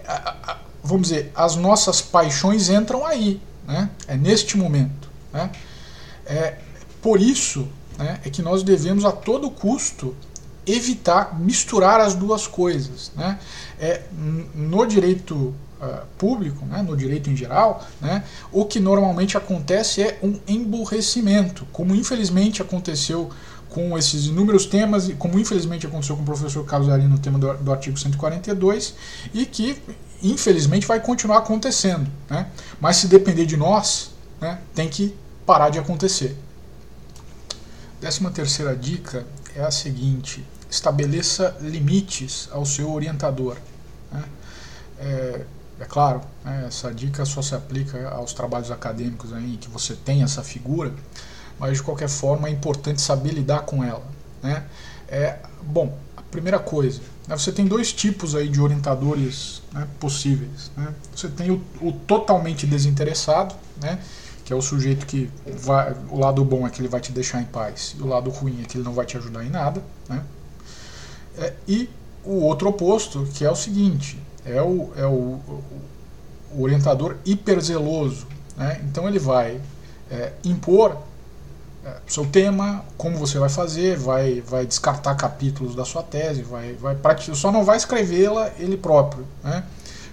vamos 0.81 1.09
dizer, 1.09 1.33
as 1.35 1.57
nossas 1.57 2.01
paixões 2.01 2.69
entram 2.69 3.05
aí, 3.05 3.41
né? 3.67 3.89
é 4.07 4.15
neste 4.15 4.57
momento. 4.57 5.09
Né? 5.33 5.51
É, 6.25 6.55
por 7.01 7.21
isso 7.21 7.67
né, 7.97 8.21
é 8.23 8.29
que 8.29 8.41
nós 8.41 8.63
devemos 8.63 9.03
a 9.03 9.11
todo 9.11 9.51
custo 9.51 10.15
evitar 10.65 11.37
misturar 11.39 11.99
as 11.99 12.15
duas 12.15 12.47
coisas. 12.47 13.11
Né? 13.17 13.37
É, 13.77 14.01
no 14.55 14.85
direito 14.85 15.53
uh, 15.85 16.05
público, 16.17 16.65
né, 16.65 16.81
no 16.81 16.95
direito 16.95 17.29
em 17.29 17.35
geral, 17.35 17.85
né, 18.01 18.23
o 18.51 18.65
que 18.65 18.79
normalmente 18.79 19.37
acontece 19.37 20.01
é 20.01 20.19
um 20.23 20.39
emburrecimento, 20.47 21.67
como 21.71 21.93
infelizmente 21.95 22.61
aconteceu 22.61 23.29
com 23.69 23.97
esses 23.97 24.25
inúmeros 24.25 24.65
temas, 24.65 25.09
e 25.09 25.13
como 25.13 25.37
infelizmente 25.37 25.85
aconteceu 25.85 26.15
com 26.15 26.21
o 26.21 26.25
professor 26.25 26.63
Carlos 26.65 26.89
Ari 26.89 27.03
no 27.03 27.19
tema 27.19 27.37
do, 27.37 27.53
do 27.55 27.71
artigo 27.71 27.97
142, 27.97 28.95
e 29.33 29.45
que 29.45 29.81
infelizmente 30.23 30.87
vai 30.87 30.99
continuar 30.99 31.39
acontecendo. 31.39 32.09
Né? 32.29 32.47
Mas 32.79 32.97
se 32.97 33.07
depender 33.07 33.45
de 33.45 33.57
nós, 33.57 34.11
né, 34.39 34.59
tem 34.73 34.87
que 34.87 35.13
parar 35.45 35.69
de 35.69 35.77
acontecer. 35.77 36.37
Décima 37.99 38.31
terceira 38.31 38.75
dica 38.75 39.25
é 39.55 39.61
a 39.61 39.71
seguinte: 39.71 40.45
estabeleça 40.69 41.57
limites 41.61 42.49
ao 42.51 42.65
seu 42.65 42.91
orientador. 42.91 43.57
Né? 44.11 44.23
É, 44.99 45.41
é 45.79 45.85
claro, 45.85 46.21
né, 46.43 46.65
essa 46.67 46.93
dica 46.93 47.25
só 47.25 47.41
se 47.41 47.53
aplica 47.53 48.09
aos 48.09 48.33
trabalhos 48.33 48.71
acadêmicos 48.71 49.33
aí, 49.33 49.57
que 49.57 49.69
você 49.69 49.93
tem 49.93 50.23
essa 50.23 50.41
figura, 50.41 50.93
mas 51.59 51.77
de 51.77 51.83
qualquer 51.83 52.09
forma 52.09 52.47
é 52.47 52.51
importante 52.51 53.01
saber 53.01 53.31
lidar 53.31 53.61
com 53.61 53.83
ela. 53.83 54.03
Né? 54.41 54.63
É, 55.07 55.39
bom, 55.61 55.97
a 56.15 56.21
primeira 56.21 56.59
coisa, 56.59 57.01
né, 57.27 57.37
você 57.37 57.51
tem 57.51 57.65
dois 57.65 57.91
tipos 57.91 58.35
aí 58.35 58.47
de 58.47 58.61
orientadores 58.61 59.61
né, 59.73 59.87
possíveis. 59.99 60.71
Né? 60.77 60.93
Você 61.13 61.27
tem 61.27 61.51
o, 61.51 61.61
o, 61.81 61.91
totalmente 61.91 62.65
desinteressado, 62.65 63.53
né, 63.81 63.99
que 64.45 64.53
é 64.53 64.55
o 64.55 64.61
sujeito 64.61 65.05
que 65.05 65.29
vai, 65.59 65.93
o 66.09 66.19
lado 66.19 66.45
bom 66.45 66.65
é 66.65 66.69
que 66.69 66.79
ele 66.79 66.87
vai 66.87 67.01
te 67.01 67.11
deixar 67.11 67.41
em 67.41 67.45
paz, 67.45 67.95
e 67.99 68.01
o 68.01 68.07
lado 68.07 68.29
ruim 68.29 68.61
é 68.61 68.65
que 68.65 68.77
ele 68.77 68.83
não 68.83 68.93
vai 68.93 69.05
te 69.05 69.17
ajudar 69.17 69.43
em 69.43 69.49
nada. 69.49 69.83
Né? 70.07 70.23
É, 71.37 71.53
e 71.67 71.89
o 72.23 72.41
outro 72.41 72.69
oposto, 72.69 73.27
que 73.33 73.43
é 73.43 73.51
o 73.51 73.55
seguinte, 73.55 74.17
é 74.45 74.61
o, 74.61 74.91
é 74.95 75.05
o, 75.05 75.39
o 76.53 76.61
orientador 76.61 77.17
hiperzeloso. 77.25 78.27
Né? 78.55 78.81
Então 78.85 79.07
ele 79.07 79.19
vai 79.19 79.59
é, 80.09 80.33
impor 80.43 80.97
é, 81.83 81.97
seu 82.07 82.25
tema, 82.25 82.83
como 82.97 83.17
você 83.17 83.37
vai 83.37 83.49
fazer, 83.49 83.97
vai, 83.97 84.41
vai 84.41 84.65
descartar 84.65 85.15
capítulos 85.15 85.75
da 85.75 85.85
sua 85.85 86.03
tese, 86.03 86.41
vai, 86.43 86.73
vai 86.73 86.95
só 87.33 87.51
não 87.51 87.63
vai 87.63 87.77
escrevê-la 87.77 88.51
ele 88.57 88.77
próprio, 88.77 89.25
né? 89.43 89.63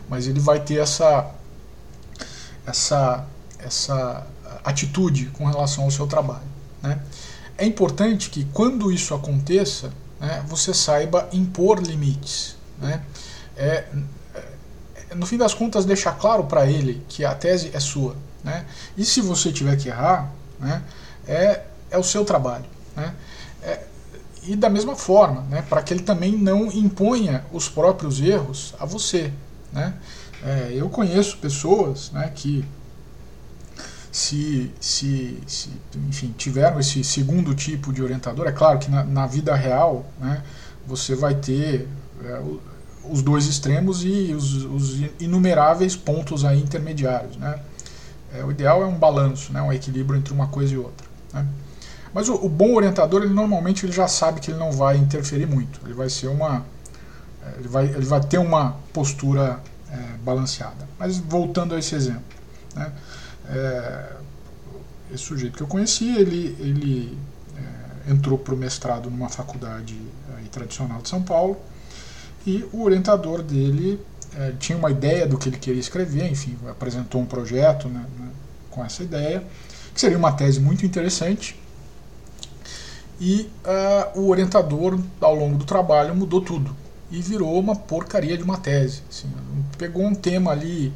mas 0.09 0.27
ele 0.27 0.41
vai 0.41 0.61
ter 0.61 0.81
essa, 0.81 1.31
essa, 2.67 3.25
essa 3.59 4.27
atitude 4.65 5.27
com 5.27 5.47
relação 5.47 5.85
ao 5.85 5.91
seu 5.91 6.07
trabalho. 6.07 6.43
Né? 6.83 7.01
É 7.57 7.65
importante 7.65 8.29
que 8.31 8.45
quando 8.47 8.91
isso 8.91 9.15
aconteça, 9.15 9.93
né, 10.21 10.45
você 10.47 10.75
saiba 10.75 11.29
impor 11.33 11.81
limites. 11.81 12.57
Né? 12.79 13.03
É, 13.57 13.85
no 15.15 15.27
fim 15.27 15.37
das 15.37 15.55
contas, 15.55 15.85
deixar 15.85 16.13
claro 16.13 16.45
para 16.45 16.67
ele 16.67 17.03
que 17.09 17.25
a 17.25 17.35
tese 17.35 17.71
é 17.73 17.81
sua. 17.81 18.17
Né? 18.43 18.65
E 18.97 19.05
se 19.05 19.21
você 19.21 19.53
tiver 19.53 19.77
que 19.77 19.89
errar, 19.89 20.31
né, 20.59 20.83
é, 21.27 21.63
é 21.91 21.99
o 21.99 22.03
seu 22.03 22.25
trabalho. 22.25 22.65
Né? 22.97 23.15
É, 23.63 23.81
e 24.45 24.57
da 24.57 24.69
mesma 24.69 24.97
forma, 24.97 25.43
né, 25.43 25.65
para 25.69 25.83
que 25.83 25.95
ele 25.95 26.03
também 26.03 26.33
não 26.37 26.67
imponha 26.73 27.45
os 27.53 27.69
próprios 27.69 28.21
erros 28.21 28.75
a 28.79 28.85
você. 28.85 29.33
Né? 29.73 29.95
É, 30.45 30.73
eu 30.75 30.89
conheço 30.89 31.39
pessoas 31.39 32.11
né, 32.11 32.31
que 32.35 32.65
se, 34.11 34.71
se, 34.81 35.39
se, 35.47 35.71
enfim, 36.09 36.35
tiveram 36.37 36.81
esse 36.81 37.03
segundo 37.05 37.55
tipo 37.55 37.93
de 37.93 38.03
orientador. 38.03 38.47
É 38.47 38.53
claro 38.53 38.79
que 38.79 38.91
na, 38.91 39.05
na 39.05 39.27
vida 39.27 39.55
real 39.55 40.05
né, 40.19 40.43
você 40.87 41.15
vai 41.15 41.35
ter 41.37 41.89
é, 42.25 42.43
os 43.11 43.23
dois 43.23 43.47
extremos 43.47 44.05
e 44.05 44.33
os, 44.35 44.65
os, 44.65 45.01
inumeráveis 45.21 45.97
pontos 45.97 46.45
aí 46.45 46.61
intermediários. 46.61 47.37
Né? 47.37 47.59
É, 48.35 48.45
o 48.45 48.51
ideal 48.51 48.83
é 48.83 48.87
um 48.87 48.97
balanço, 48.97 49.53
né? 49.53 49.61
um 49.61 49.73
equilíbrio 49.73 50.19
entre 50.19 50.33
uma 50.33 50.49
coisa 50.49 50.75
e 50.75 50.79
outra. 50.79 51.07
Né? 51.33 51.47
Mas 52.15 52.29
o, 52.29 52.35
o, 52.35 52.49
bom 52.49 52.75
orientador, 52.75 53.23
ele 53.23 53.33
normalmente 53.33 53.87
ele 53.87 53.93
já 53.93 54.07
sabe 54.07 54.41
que 54.41 54.51
ele 54.51 54.59
não 54.59 54.73
vai 54.73 54.97
interferir 54.97 55.47
muito. 55.47 55.81
Ele 55.85 55.95
vai 55.95 56.09
ser 56.09 56.29
uma, 56.29 56.65
é, 57.45 57.59
ele 57.59 57.69
vai, 57.69 57.87
ele 57.87 58.07
vai 58.07 58.21
ter 58.21 58.39
uma 58.39 58.77
postura 58.93 59.61
é, 59.91 59.97
balanceada. 60.23 60.89
Mas 60.99 61.19
voltando 61.19 61.75
a 61.75 61.79
esse 61.79 61.95
exemplo, 61.95 62.23
né? 62.75 62.93
É, 63.49 64.13
esse 65.13 65.25
sujeito 65.25 65.57
que 65.57 65.63
eu 65.63 65.67
conheci, 65.67 66.09
ele, 66.17 66.57
ele 66.59 67.19
é, 68.07 68.13
entrou 68.13 68.39
para 68.39 68.55
o 68.55 68.57
mestrado 68.57 69.11
numa 69.11 69.29
faculdade 69.29 70.01
tradicional 70.51 71.01
de 71.01 71.09
São 71.09 71.23
Paulo 71.23 71.59
e 72.47 72.65
o 72.73 72.83
orientador 72.83 73.43
dele 73.43 74.01
é, 74.37 74.53
tinha 74.59 74.77
uma 74.77 74.91
ideia 74.91 75.27
do 75.27 75.37
que 75.37 75.49
ele 75.49 75.59
queria 75.59 75.81
escrever, 75.81 76.31
enfim, 76.31 76.57
apresentou 76.69 77.21
um 77.21 77.27
projeto 77.27 77.89
né, 77.89 78.05
né, 78.19 78.29
com 78.71 78.85
essa 78.85 79.03
ideia, 79.03 79.45
que 79.95 80.01
seria 80.01 80.17
uma 80.17 80.33
tese 80.33 80.59
muito 80.59 80.87
interessante. 80.87 81.61
E 83.21 83.49
uh, 84.15 84.21
o 84.21 84.29
orientador, 84.31 84.99
ao 85.21 85.35
longo 85.35 85.57
do 85.57 85.65
trabalho, 85.65 86.15
mudou 86.15 86.41
tudo 86.41 86.75
e 87.11 87.21
virou 87.21 87.57
uma 87.61 87.77
porcaria 87.77 88.37
de 88.37 88.43
uma 88.43 88.57
tese. 88.57 89.03
Assim, 89.09 89.31
pegou 89.79 90.03
um 90.03 90.15
tema 90.15 90.51
ali 90.51 90.93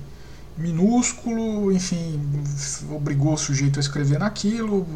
minúsculo, 0.57 1.71
enfim, 1.71 2.19
obrigou 2.91 3.35
o 3.35 3.39
sujeito 3.39 3.79
a 3.79 3.81
escrever 3.81 4.19
naquilo, 4.19 4.87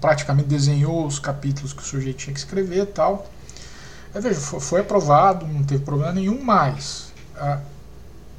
praticamente 0.00 0.48
desenhou 0.48 1.06
os 1.06 1.20
capítulos 1.20 1.72
que 1.72 1.80
o 1.80 1.84
sujeito 1.84 2.16
tinha 2.16 2.34
que 2.34 2.40
escrever 2.40 2.86
tal. 2.86 3.30
É, 4.14 4.20
veja, 4.20 4.40
foi 4.40 4.80
aprovado, 4.80 5.46
não 5.46 5.62
teve 5.62 5.84
problema 5.84 6.12
nenhum, 6.12 6.42
mas. 6.42 7.12
Ah, 7.36 7.60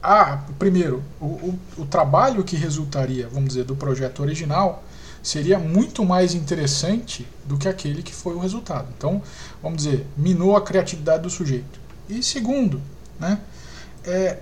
ah 0.01 0.43
primeiro, 0.59 1.03
o, 1.19 1.25
o, 1.25 1.59
o, 1.79 1.85
trabalho 1.85 2.43
que 2.43 2.55
resultaria, 2.55 3.27
vamos 3.27 3.49
dizer, 3.49 3.63
do 3.63 3.75
projeto 3.75 4.21
original 4.21 4.83
seria 5.23 5.59
muito 5.59 6.03
mais 6.03 6.33
interessante 6.33 7.27
do 7.45 7.57
que 7.57 7.67
aquele 7.67 8.01
que 8.01 8.13
foi 8.13 8.33
o 8.33 8.39
resultado. 8.39 8.87
Então, 8.97 9.21
vamos 9.61 9.83
dizer, 9.83 10.05
minou 10.17 10.57
a 10.57 10.61
criatividade 10.61 11.23
do 11.23 11.29
sujeito. 11.29 11.79
E 12.09 12.21
segundo, 12.23 12.81
né, 13.19 13.39
é, 14.03 14.39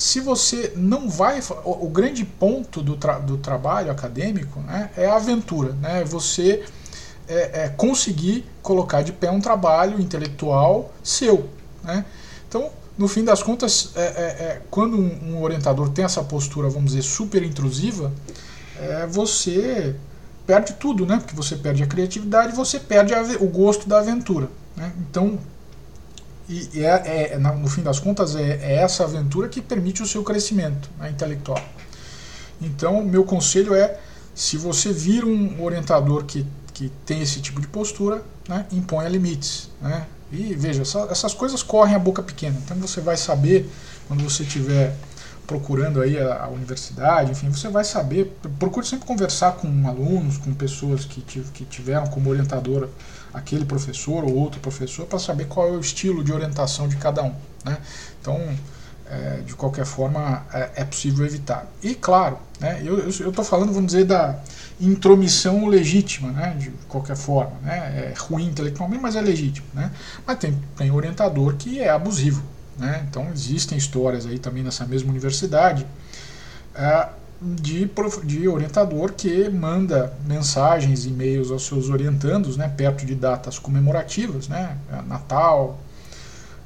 se 0.00 0.20
você 0.20 0.72
não 0.76 1.08
vai. 1.08 1.40
O, 1.64 1.86
o 1.86 1.88
grande 1.88 2.24
ponto 2.24 2.82
do, 2.82 2.96
tra, 2.96 3.18
do 3.18 3.36
trabalho 3.36 3.90
acadêmico 3.90 4.60
né, 4.60 4.90
é 4.96 5.06
a 5.06 5.16
aventura. 5.16 5.72
Né, 5.74 6.04
você 6.04 6.64
é, 7.30 7.64
é 7.64 7.68
conseguir 7.68 8.44
colocar 8.62 9.02
de 9.02 9.12
pé 9.12 9.30
um 9.30 9.40
trabalho 9.40 10.00
intelectual 10.00 10.92
seu. 11.02 11.48
Né? 11.82 12.04
Então, 12.48 12.70
no 12.98 13.08
fim 13.08 13.24
das 13.24 13.42
contas, 13.42 13.92
é, 13.94 14.00
é, 14.00 14.04
é, 14.04 14.62
quando 14.70 14.98
um, 14.98 15.30
um, 15.30 15.42
orientador 15.42 15.88
tem 15.88 16.04
essa 16.04 16.22
postura, 16.22 16.68
vamos 16.68 16.90
dizer, 16.90 17.02
super 17.02 17.42
intrusiva, 17.42 18.12
é, 18.78 19.06
você 19.06 19.94
perde 20.46 20.74
tudo, 20.74 21.06
né? 21.06 21.16
Porque 21.18 21.34
você 21.34 21.56
perde 21.56 21.82
a 21.82 21.86
criatividade, 21.86 22.54
você 22.54 22.78
perde 22.78 23.14
a, 23.14 23.22
o 23.40 23.46
gosto 23.46 23.88
da 23.88 24.00
aventura. 24.00 24.48
Né? 24.76 24.92
Então, 24.98 25.38
e, 26.48 26.84
é, 26.84 27.34
é, 27.34 27.38
no 27.38 27.68
fim 27.68 27.82
das 27.82 28.00
contas, 28.00 28.34
é, 28.34 28.58
é, 28.60 28.74
essa 28.82 29.04
aventura 29.04 29.48
que 29.48 29.62
permite 29.62 30.02
o 30.02 30.06
seu 30.06 30.24
crescimento 30.24 30.90
né, 30.98 31.08
intelectual. 31.08 31.62
Então, 32.60 33.04
meu 33.04 33.22
conselho 33.22 33.72
é, 33.72 33.98
se 34.34 34.56
você 34.56 34.92
vir 34.92 35.24
um 35.24 35.62
orientador 35.62 36.24
que, 36.24 36.44
que 36.80 36.90
tem 37.04 37.20
esse 37.20 37.42
tipo 37.42 37.60
de 37.60 37.66
postura, 37.66 38.24
né, 38.48 38.64
limites. 39.10 39.68
Né? 39.82 40.06
E 40.32 40.54
veja, 40.54 40.80
essa, 40.80 41.00
essas 41.10 41.34
coisas 41.34 41.62
correm 41.62 41.94
a 41.94 41.98
boca 41.98 42.22
pequena. 42.22 42.56
Então 42.64 42.74
você 42.78 43.02
vai 43.02 43.18
saber, 43.18 43.70
quando 44.08 44.24
você 44.24 44.44
estiver 44.44 44.96
procurando 45.46 46.00
aí 46.00 46.18
a, 46.18 46.44
a, 46.44 46.48
universidade, 46.48 47.32
enfim, 47.32 47.50
você 47.50 47.68
vai 47.68 47.84
saber. 47.84 48.34
Procure 48.58 48.86
sempre 48.86 49.06
conversar 49.06 49.52
com 49.56 49.68
alunos, 49.86 50.38
com 50.38 50.54
pessoas 50.54 51.04
que, 51.04 51.20
que 51.20 51.66
tiveram 51.66 52.06
como 52.06 52.30
orientadora 52.30 52.88
aquele 53.34 53.66
professor 53.66 54.24
ou 54.24 54.34
outro 54.34 54.58
professor 54.58 55.04
para 55.04 55.18
saber 55.18 55.48
qual 55.48 55.68
é 55.68 55.72
o 55.72 55.80
estilo 55.80 56.24
de 56.24 56.32
orientação 56.32 56.88
de 56.88 56.96
cada 56.96 57.22
um. 57.22 57.34
Né? 57.62 57.76
Então, 58.22 58.40
é, 59.10 59.40
de 59.44 59.54
qualquer 59.56 59.84
forma, 59.84 60.46
é, 60.52 60.70
é, 60.76 60.84
possível 60.84 61.26
evitar. 61.26 61.66
E, 61.82 61.96
claro, 61.96 62.38
né, 62.60 62.80
eu 62.84 63.08
estou 63.08 63.44
falando, 63.44 63.72
vamos 63.72 63.92
dizer, 63.92 64.04
da 64.04 64.38
intromissão 64.80 65.66
legítima, 65.66 66.30
né, 66.30 66.54
de 66.56 66.70
qualquer 66.88 67.16
forma. 67.16 67.52
Né? 67.62 68.12
É 68.12 68.14
ruim 68.16 68.46
intelectualmente, 68.46 69.02
mas 69.02 69.16
é 69.16 69.20
legítimo. 69.20 69.66
Né? 69.74 69.90
Mas 70.24 70.38
tem, 70.38 70.56
tem 70.76 70.92
orientador 70.92 71.56
que 71.56 71.80
é 71.80 71.90
abusivo. 71.90 72.42
Né? 72.78 73.04
Então, 73.10 73.28
existem 73.32 73.76
histórias 73.76 74.26
aí 74.26 74.38
também 74.38 74.62
nessa 74.62 74.86
mesma 74.86 75.10
universidade. 75.10 75.84
É, 76.74 77.08
de, 77.42 77.90
de 78.24 78.48
orientador 78.48 79.12
que 79.12 79.48
manda 79.48 80.12
mensagens, 80.24 81.04
e-mails 81.04 81.50
aos 81.50 81.66
seus 81.66 81.88
orientandos, 81.88 82.56
né, 82.56 82.68
perto 82.68 83.04
de 83.04 83.14
datas 83.14 83.58
comemorativas, 83.58 84.46
né, 84.46 84.76
Natal, 85.06 85.80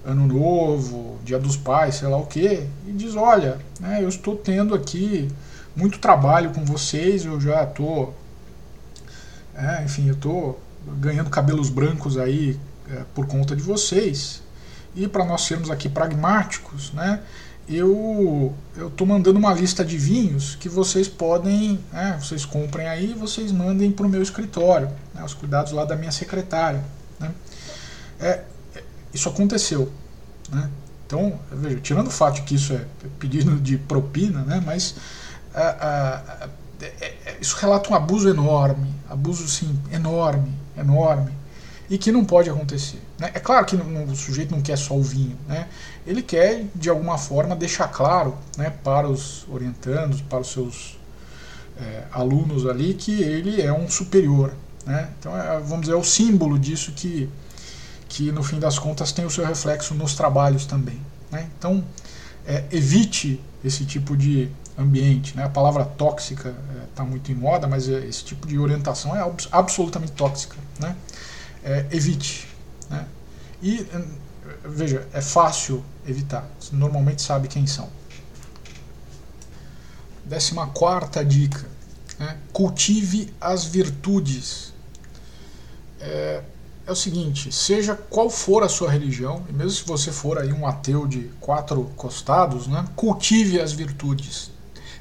Ano 0.05 0.27
Novo, 0.27 1.19
Dia 1.25 1.39
dos 1.39 1.57
Pais, 1.57 1.97
sei 1.97 2.09
lá 2.09 2.17
o 2.17 2.27
que, 2.27 2.67
e 2.87 2.93
diz: 2.93 3.17
olha, 3.17 3.59
né, 3.81 4.03
eu 4.03 4.09
estou 4.09 4.37
tendo 4.37 4.75
aqui 4.75 5.31
muito 5.75 5.99
trabalho 5.99 6.51
com 6.51 6.65
vocês, 6.65 7.25
eu 7.25 7.41
já 7.41 7.65
estou, 7.65 8.15
é, 9.55 9.83
enfim, 9.85 10.09
eu 10.09 10.15
estou 10.15 10.61
ganhando 10.99 11.31
cabelos 11.31 11.69
brancos 11.69 12.19
aí 12.19 12.59
é, 12.91 13.03
por 13.15 13.27
conta 13.27 13.57
de 13.57 13.63
vocês. 13.63 14.43
E 14.95 15.09
para 15.09 15.25
nós 15.25 15.43
sermos 15.43 15.71
aqui 15.71 15.89
pragmáticos, 15.89 16.93
né, 16.93 17.21
eu 17.69 18.55
estou 18.77 19.07
mandando 19.07 19.39
uma 19.39 19.55
lista 19.55 19.85
de 19.85 19.97
vinhos 19.97 20.55
que 20.55 20.69
vocês 20.69 21.09
podem, 21.09 21.81
né, 21.93 22.19
vocês 22.21 22.45
comprem 22.45 22.87
aí 22.87 23.15
vocês 23.15 23.51
mandem 23.51 23.91
para 23.91 24.07
o 24.07 24.09
meu 24.09 24.23
escritório, 24.23 24.91
né, 25.15 25.25
os 25.25 25.33
cuidados 25.35 25.73
lá 25.73 25.85
da 25.85 25.97
minha 25.97 26.13
secretária. 26.13 26.85
Né. 27.19 27.33
É, 28.21 28.43
isso 29.15 29.29
aconteceu. 29.29 29.91
Né. 30.51 30.69
Então, 31.07 31.39
veja, 31.53 31.81
tirando 31.81 32.09
o 32.09 32.11
fato 32.11 32.43
que 32.43 32.55
isso 32.55 32.73
é 32.73 32.85
pedido 33.19 33.57
de 33.57 33.79
propina, 33.79 34.43
né, 34.43 34.63
mas 34.65 34.97
é, 35.55 36.49
é, 37.25 37.37
isso 37.41 37.57
relata 37.57 37.91
um 37.91 37.95
abuso 37.95 38.29
enorme, 38.29 38.93
abuso 39.09 39.49
sim, 39.49 39.79
enorme, 39.93 40.53
enorme, 40.77 41.33
e 41.89 41.99
que 41.99 42.11
não 42.11 42.25
pode 42.25 42.51
acontecer. 42.51 43.01
Né? 43.19 43.31
É 43.35 43.41
claro 43.41 43.65
que 43.65 43.77
o 43.77 44.17
sujeito 44.17 44.51
não 44.55 44.63
quer 44.63 44.77
só 44.77 44.95
o 44.95 45.03
vinho, 45.03 45.37
né? 45.47 45.69
ele 46.07 46.23
quer 46.23 46.65
de 46.75 46.89
alguma 46.89 47.19
forma 47.19 47.55
deixar 47.55 47.89
claro 47.89 48.37
né, 48.57 48.73
para 48.83 49.09
os 49.09 49.47
orientandos, 49.49 50.21
para 50.21 50.41
os 50.41 50.51
seus 50.51 50.99
é, 51.79 52.05
alunos 52.13 52.67
ali, 52.67 52.95
que 52.95 53.23
ele 53.23 53.61
é 53.61 53.73
um 53.73 53.89
superior. 53.89 54.55
Né? 54.87 55.09
Então, 55.19 55.37
é, 55.37 55.61
vamos 55.61 55.83
dizer, 55.83 55.93
é 55.93 55.97
o 55.97 56.05
símbolo 56.05 56.59
disso 56.59 56.93
que, 56.93 57.29
que 58.15 58.31
no 58.31 58.45
fim 58.45 58.61
das 58.61 58.79
contas 58.79 59.11
tem 59.11 59.25
o 59.25 59.31
seu 59.31 59.45
reflexo 59.45 59.93
nos 59.93 60.15
trabalhos 60.15 60.65
também. 60.65 61.01
Né? 61.33 61.51
Então, 61.59 61.85
é, 62.47 62.65
evite 62.71 63.43
esse 63.65 63.85
tipo 63.85 64.17
de 64.17 64.49
ambiente. 64.79 65.37
Né? 65.37 65.43
A 65.43 65.49
palavra 65.49 65.85
tóxica 65.85 66.55
está 66.89 67.03
é, 67.03 67.07
muito 67.07 67.33
em 67.33 67.35
moda, 67.35 67.67
mas 67.67 67.89
é, 67.89 68.07
esse 68.07 68.23
tipo 68.23 68.47
de 68.47 68.57
orientação 68.57 69.17
é 69.17 69.33
absolutamente 69.51 70.13
tóxica. 70.13 70.55
Né? 70.79 70.95
É, 71.65 71.87
evite. 71.91 72.47
Né? 72.89 73.05
E, 73.61 73.85
veja, 74.65 75.09
é 75.13 75.21
fácil 75.21 75.85
evitar. 76.07 76.49
Você 76.61 76.77
normalmente 76.77 77.21
sabe 77.21 77.49
quem 77.49 77.67
são. 77.67 77.89
Décima 80.25 80.69
quarta 80.69 81.25
dica. 81.25 81.67
Né? 82.17 82.39
Cultive 82.53 83.35
as 83.41 83.65
virtudes. 83.65 84.73
É, 85.99 86.45
é 86.87 86.93
o 86.93 86.97
seguinte, 86.97 87.51
seja 87.51 87.95
qual 87.95 88.29
for 88.29 88.63
a 88.63 88.69
sua 88.69 88.91
religião, 88.91 89.45
e 89.49 89.53
mesmo 89.53 89.71
se 89.71 89.85
você 89.87 90.13
for 90.13 90.39
aí 90.39 90.53
um 90.53 90.67
ateu 90.67 91.07
de 91.07 91.31
quatro 91.41 91.91
costados, 91.97 92.67
né, 92.67 92.85
cultive 92.95 93.61
as 93.61 93.73
virtudes. 93.73 94.51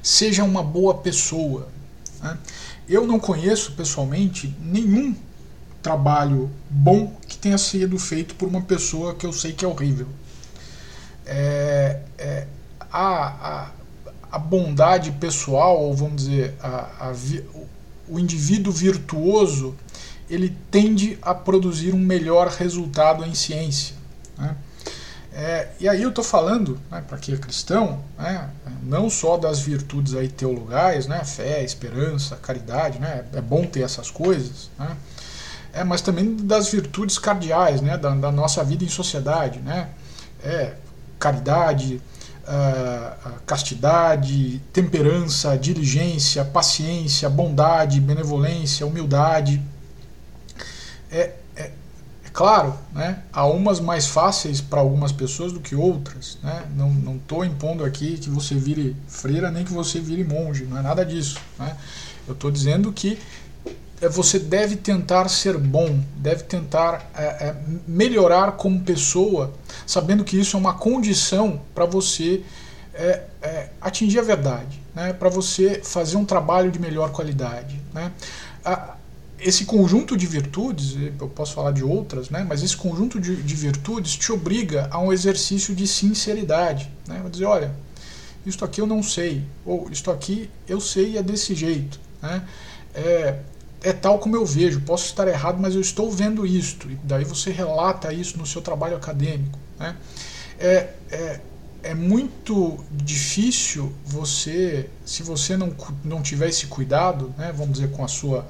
Seja 0.02 0.44
uma 0.44 0.62
boa 0.62 0.94
pessoa. 0.94 1.68
Né? 2.22 2.38
Eu 2.88 3.06
não 3.06 3.18
conheço 3.18 3.72
pessoalmente 3.72 4.54
nenhum 4.60 5.14
trabalho 5.82 6.50
bom 6.70 7.12
que 7.28 7.36
tenha 7.36 7.58
sido 7.58 7.98
feito 7.98 8.34
por 8.34 8.48
uma 8.48 8.62
pessoa 8.62 9.14
que 9.14 9.26
eu 9.26 9.32
sei 9.32 9.52
que 9.52 9.64
é 9.64 9.68
horrível. 9.68 10.08
É, 11.26 12.00
é, 12.16 12.46
a, 12.90 13.26
a, 13.26 13.70
a, 14.32 14.38
bondade 14.38 15.12
pessoal, 15.12 15.82
ou 15.82 15.94
vamos 15.94 16.24
dizer, 16.24 16.54
a, 16.62 17.12
o 18.08 18.18
indivíduo 18.18 18.72
virtuoso, 18.72 19.74
ele 20.28 20.56
tende 20.70 21.18
a 21.22 21.34
produzir 21.34 21.94
um 21.94 21.98
melhor 21.98 22.48
resultado 22.48 23.24
em 23.24 23.34
ciência. 23.34 23.94
Né? 24.38 24.56
É, 25.32 25.68
e 25.80 25.88
aí 25.88 26.02
eu 26.02 26.10
estou 26.10 26.22
falando, 26.22 26.80
né, 26.90 27.02
para 27.06 27.18
quem 27.18 27.34
é 27.34 27.38
cristão, 27.38 28.04
né, 28.16 28.48
não 28.84 29.10
só 29.10 29.36
das 29.36 29.58
virtudes 29.58 30.14
aí 30.14 30.28
teologais, 30.28 31.08
né, 31.08 31.24
fé, 31.24 31.64
esperança, 31.64 32.36
caridade, 32.36 33.00
né, 33.00 33.24
é 33.32 33.40
bom 33.40 33.66
ter 33.66 33.80
essas 33.80 34.12
coisas, 34.12 34.70
né, 34.78 34.96
é, 35.72 35.82
mas 35.82 36.00
também 36.00 36.36
das 36.36 36.68
virtudes 36.68 37.18
cardeais, 37.18 37.80
né, 37.80 37.98
da, 37.98 38.10
da 38.10 38.30
nossa 38.30 38.62
vida 38.62 38.84
em 38.84 38.88
sociedade, 38.88 39.58
né, 39.58 39.88
é, 40.40 40.74
caridade, 41.18 42.00
uh, 42.44 43.32
castidade, 43.46 44.60
temperança, 44.72 45.56
diligência, 45.56 46.44
paciência, 46.44 47.28
bondade, 47.28 48.00
benevolência, 48.00 48.86
humildade. 48.86 49.60
É, 51.14 51.32
é, 51.54 51.62
é 51.62 52.28
claro, 52.32 52.76
né, 52.92 53.22
há 53.32 53.46
umas 53.46 53.78
mais 53.78 54.06
fáceis 54.06 54.60
para 54.60 54.80
algumas 54.80 55.12
pessoas 55.12 55.52
do 55.52 55.60
que 55.60 55.76
outras. 55.76 56.38
Né? 56.42 56.64
Não 56.76 57.16
estou 57.16 57.44
impondo 57.44 57.84
aqui 57.84 58.18
que 58.18 58.28
você 58.28 58.56
vire 58.56 58.96
freira 59.06 59.48
nem 59.50 59.64
que 59.64 59.72
você 59.72 60.00
vire 60.00 60.24
monge, 60.24 60.64
não 60.64 60.76
é 60.76 60.82
nada 60.82 61.06
disso. 61.06 61.38
Né? 61.56 61.76
Eu 62.26 62.34
estou 62.34 62.50
dizendo 62.50 62.92
que 62.92 63.16
é, 64.00 64.08
você 64.08 64.40
deve 64.40 64.74
tentar 64.74 65.28
ser 65.28 65.56
bom, 65.56 66.00
deve 66.16 66.42
tentar 66.42 67.08
é, 67.16 67.24
é, 67.24 67.56
melhorar 67.86 68.52
como 68.52 68.80
pessoa, 68.80 69.54
sabendo 69.86 70.24
que 70.24 70.36
isso 70.36 70.56
é 70.56 70.60
uma 70.60 70.74
condição 70.74 71.60
para 71.72 71.84
você 71.84 72.42
é, 72.92 73.22
é, 73.40 73.68
atingir 73.80 74.18
a 74.18 74.22
verdade, 74.22 74.82
né? 74.94 75.12
para 75.12 75.28
você 75.28 75.80
fazer 75.84 76.16
um 76.16 76.24
trabalho 76.24 76.72
de 76.72 76.80
melhor 76.80 77.12
qualidade. 77.12 77.80
Né? 77.92 78.10
A, 78.64 78.96
esse 79.44 79.66
conjunto 79.66 80.16
de 80.16 80.26
virtudes, 80.26 80.96
eu 81.20 81.28
posso 81.28 81.52
falar 81.52 81.70
de 81.72 81.84
outras, 81.84 82.30
né? 82.30 82.46
mas 82.48 82.62
esse 82.62 82.74
conjunto 82.74 83.20
de, 83.20 83.36
de 83.42 83.54
virtudes 83.54 84.16
te 84.16 84.32
obriga 84.32 84.88
a 84.90 84.98
um 84.98 85.12
exercício 85.12 85.74
de 85.74 85.86
sinceridade. 85.86 86.90
Né? 87.06 87.18
Vou 87.20 87.30
dizer, 87.30 87.44
olha, 87.44 87.74
isto 88.46 88.64
aqui 88.64 88.80
eu 88.80 88.86
não 88.86 89.02
sei, 89.02 89.44
ou 89.64 89.90
isto 89.90 90.10
aqui 90.10 90.48
eu 90.66 90.80
sei 90.80 91.10
e 91.10 91.18
é 91.18 91.22
desse 91.22 91.54
jeito. 91.54 92.00
Né? 92.22 92.42
É, 92.94 93.38
é 93.82 93.92
tal 93.92 94.18
como 94.18 94.34
eu 94.34 94.46
vejo, 94.46 94.80
posso 94.80 95.04
estar 95.04 95.28
errado, 95.28 95.58
mas 95.60 95.74
eu 95.74 95.80
estou 95.82 96.10
vendo 96.10 96.46
isto. 96.46 96.90
E 96.90 96.94
daí 97.04 97.24
você 97.24 97.50
relata 97.50 98.14
isso 98.14 98.38
no 98.38 98.46
seu 98.46 98.62
trabalho 98.62 98.96
acadêmico. 98.96 99.58
Né? 99.78 99.94
É, 100.58 100.88
é, 101.10 101.40
é 101.82 101.94
muito 101.94 102.82
difícil 102.90 103.92
você, 104.06 104.88
se 105.04 105.22
você 105.22 105.54
não, 105.54 105.70
não 106.02 106.22
tiver 106.22 106.48
esse 106.48 106.66
cuidado, 106.66 107.34
né, 107.36 107.52
vamos 107.54 107.74
dizer, 107.74 107.90
com 107.90 108.02
a 108.02 108.08
sua 108.08 108.46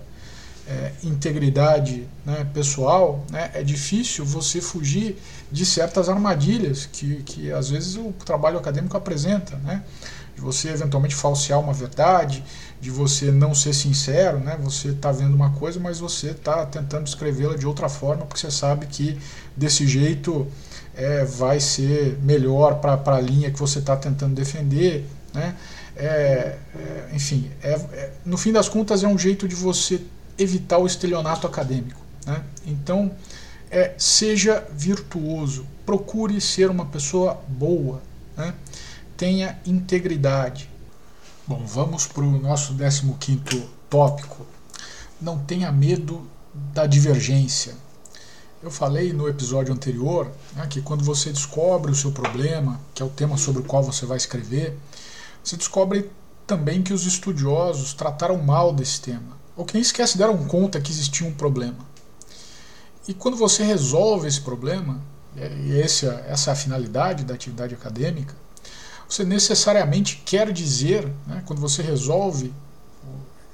é, 0.66 0.92
integridade 1.02 2.08
né, 2.24 2.46
pessoal, 2.54 3.24
né, 3.30 3.50
é 3.54 3.62
difícil 3.62 4.24
você 4.24 4.60
fugir 4.60 5.18
de 5.52 5.64
certas 5.64 6.08
armadilhas 6.08 6.86
que, 6.86 7.22
que 7.22 7.52
às 7.52 7.68
vezes 7.68 7.96
o 7.96 8.12
trabalho 8.24 8.58
acadêmico 8.58 8.96
apresenta. 8.96 9.56
Né? 9.56 9.82
De 10.34 10.40
você 10.40 10.70
eventualmente 10.70 11.14
falsear 11.14 11.60
uma 11.60 11.72
verdade, 11.72 12.42
de 12.80 12.90
você 12.90 13.30
não 13.30 13.54
ser 13.54 13.72
sincero, 13.72 14.38
né? 14.40 14.58
você 14.60 14.88
está 14.88 15.12
vendo 15.12 15.34
uma 15.34 15.50
coisa, 15.50 15.78
mas 15.78 16.00
você 16.00 16.30
está 16.30 16.66
tentando 16.66 17.06
escrevê-la 17.06 17.56
de 17.56 17.66
outra 17.66 17.88
forma, 17.88 18.26
porque 18.26 18.40
você 18.40 18.50
sabe 18.50 18.86
que 18.86 19.18
desse 19.56 19.86
jeito 19.86 20.48
é, 20.96 21.24
vai 21.24 21.60
ser 21.60 22.18
melhor 22.22 22.80
para 22.80 23.00
a 23.16 23.20
linha 23.20 23.50
que 23.50 23.58
você 23.58 23.78
está 23.78 23.96
tentando 23.96 24.34
defender. 24.34 25.06
Né? 25.32 25.54
É, 25.96 26.56
é, 26.74 27.10
enfim, 27.12 27.50
é, 27.62 27.70
é, 27.70 28.12
no 28.24 28.36
fim 28.36 28.50
das 28.50 28.68
contas 28.68 29.04
é 29.04 29.08
um 29.08 29.16
jeito 29.16 29.46
de 29.46 29.54
você 29.54 30.00
evitar 30.38 30.78
o 30.78 30.86
estelionato 30.86 31.46
acadêmico. 31.46 32.00
Né? 32.26 32.42
Então, 32.66 33.14
é, 33.70 33.94
seja 33.98 34.66
virtuoso, 34.72 35.66
procure 35.84 36.40
ser 36.40 36.70
uma 36.70 36.86
pessoa 36.86 37.42
boa, 37.48 38.02
né? 38.36 38.54
tenha 39.16 39.58
integridade. 39.66 40.70
Bom, 41.46 41.64
vamos 41.66 42.06
para 42.06 42.22
o 42.22 42.40
nosso 42.40 42.74
15 42.74 43.68
tópico. 43.90 44.46
Não 45.20 45.38
tenha 45.38 45.70
medo 45.70 46.26
da 46.72 46.86
divergência. 46.86 47.74
Eu 48.62 48.70
falei 48.70 49.12
no 49.12 49.28
episódio 49.28 49.74
anterior 49.74 50.30
né, 50.56 50.66
que 50.66 50.80
quando 50.80 51.04
você 51.04 51.30
descobre 51.30 51.92
o 51.92 51.94
seu 51.94 52.10
problema, 52.12 52.80
que 52.94 53.02
é 53.02 53.06
o 53.06 53.10
tema 53.10 53.36
sobre 53.36 53.60
o 53.60 53.64
qual 53.64 53.82
você 53.82 54.06
vai 54.06 54.16
escrever, 54.16 54.78
você 55.42 55.56
descobre 55.56 56.10
também 56.46 56.82
que 56.82 56.92
os 56.92 57.04
estudiosos 57.04 57.92
trataram 57.92 58.38
mal 58.42 58.72
desse 58.72 59.02
tema 59.02 59.33
ou 59.56 59.64
que 59.64 59.74
nem 59.74 59.84
sequer 59.84 60.08
se 60.08 60.18
deram 60.18 60.44
conta 60.46 60.80
que 60.80 60.90
existia 60.90 61.26
um 61.26 61.32
problema. 61.32 61.78
E 63.06 63.14
quando 63.14 63.36
você 63.36 63.62
resolve 63.62 64.26
esse 64.26 64.40
problema, 64.40 65.00
e 65.36 65.80
essa, 65.80 66.24
essa 66.26 66.50
é 66.50 66.52
a 66.52 66.56
finalidade 66.56 67.24
da 67.24 67.34
atividade 67.34 67.74
acadêmica, 67.74 68.34
você 69.08 69.24
necessariamente 69.24 70.22
quer 70.24 70.50
dizer, 70.52 71.06
né, 71.26 71.42
quando 71.46 71.60
você 71.60 71.82
resolve 71.82 72.52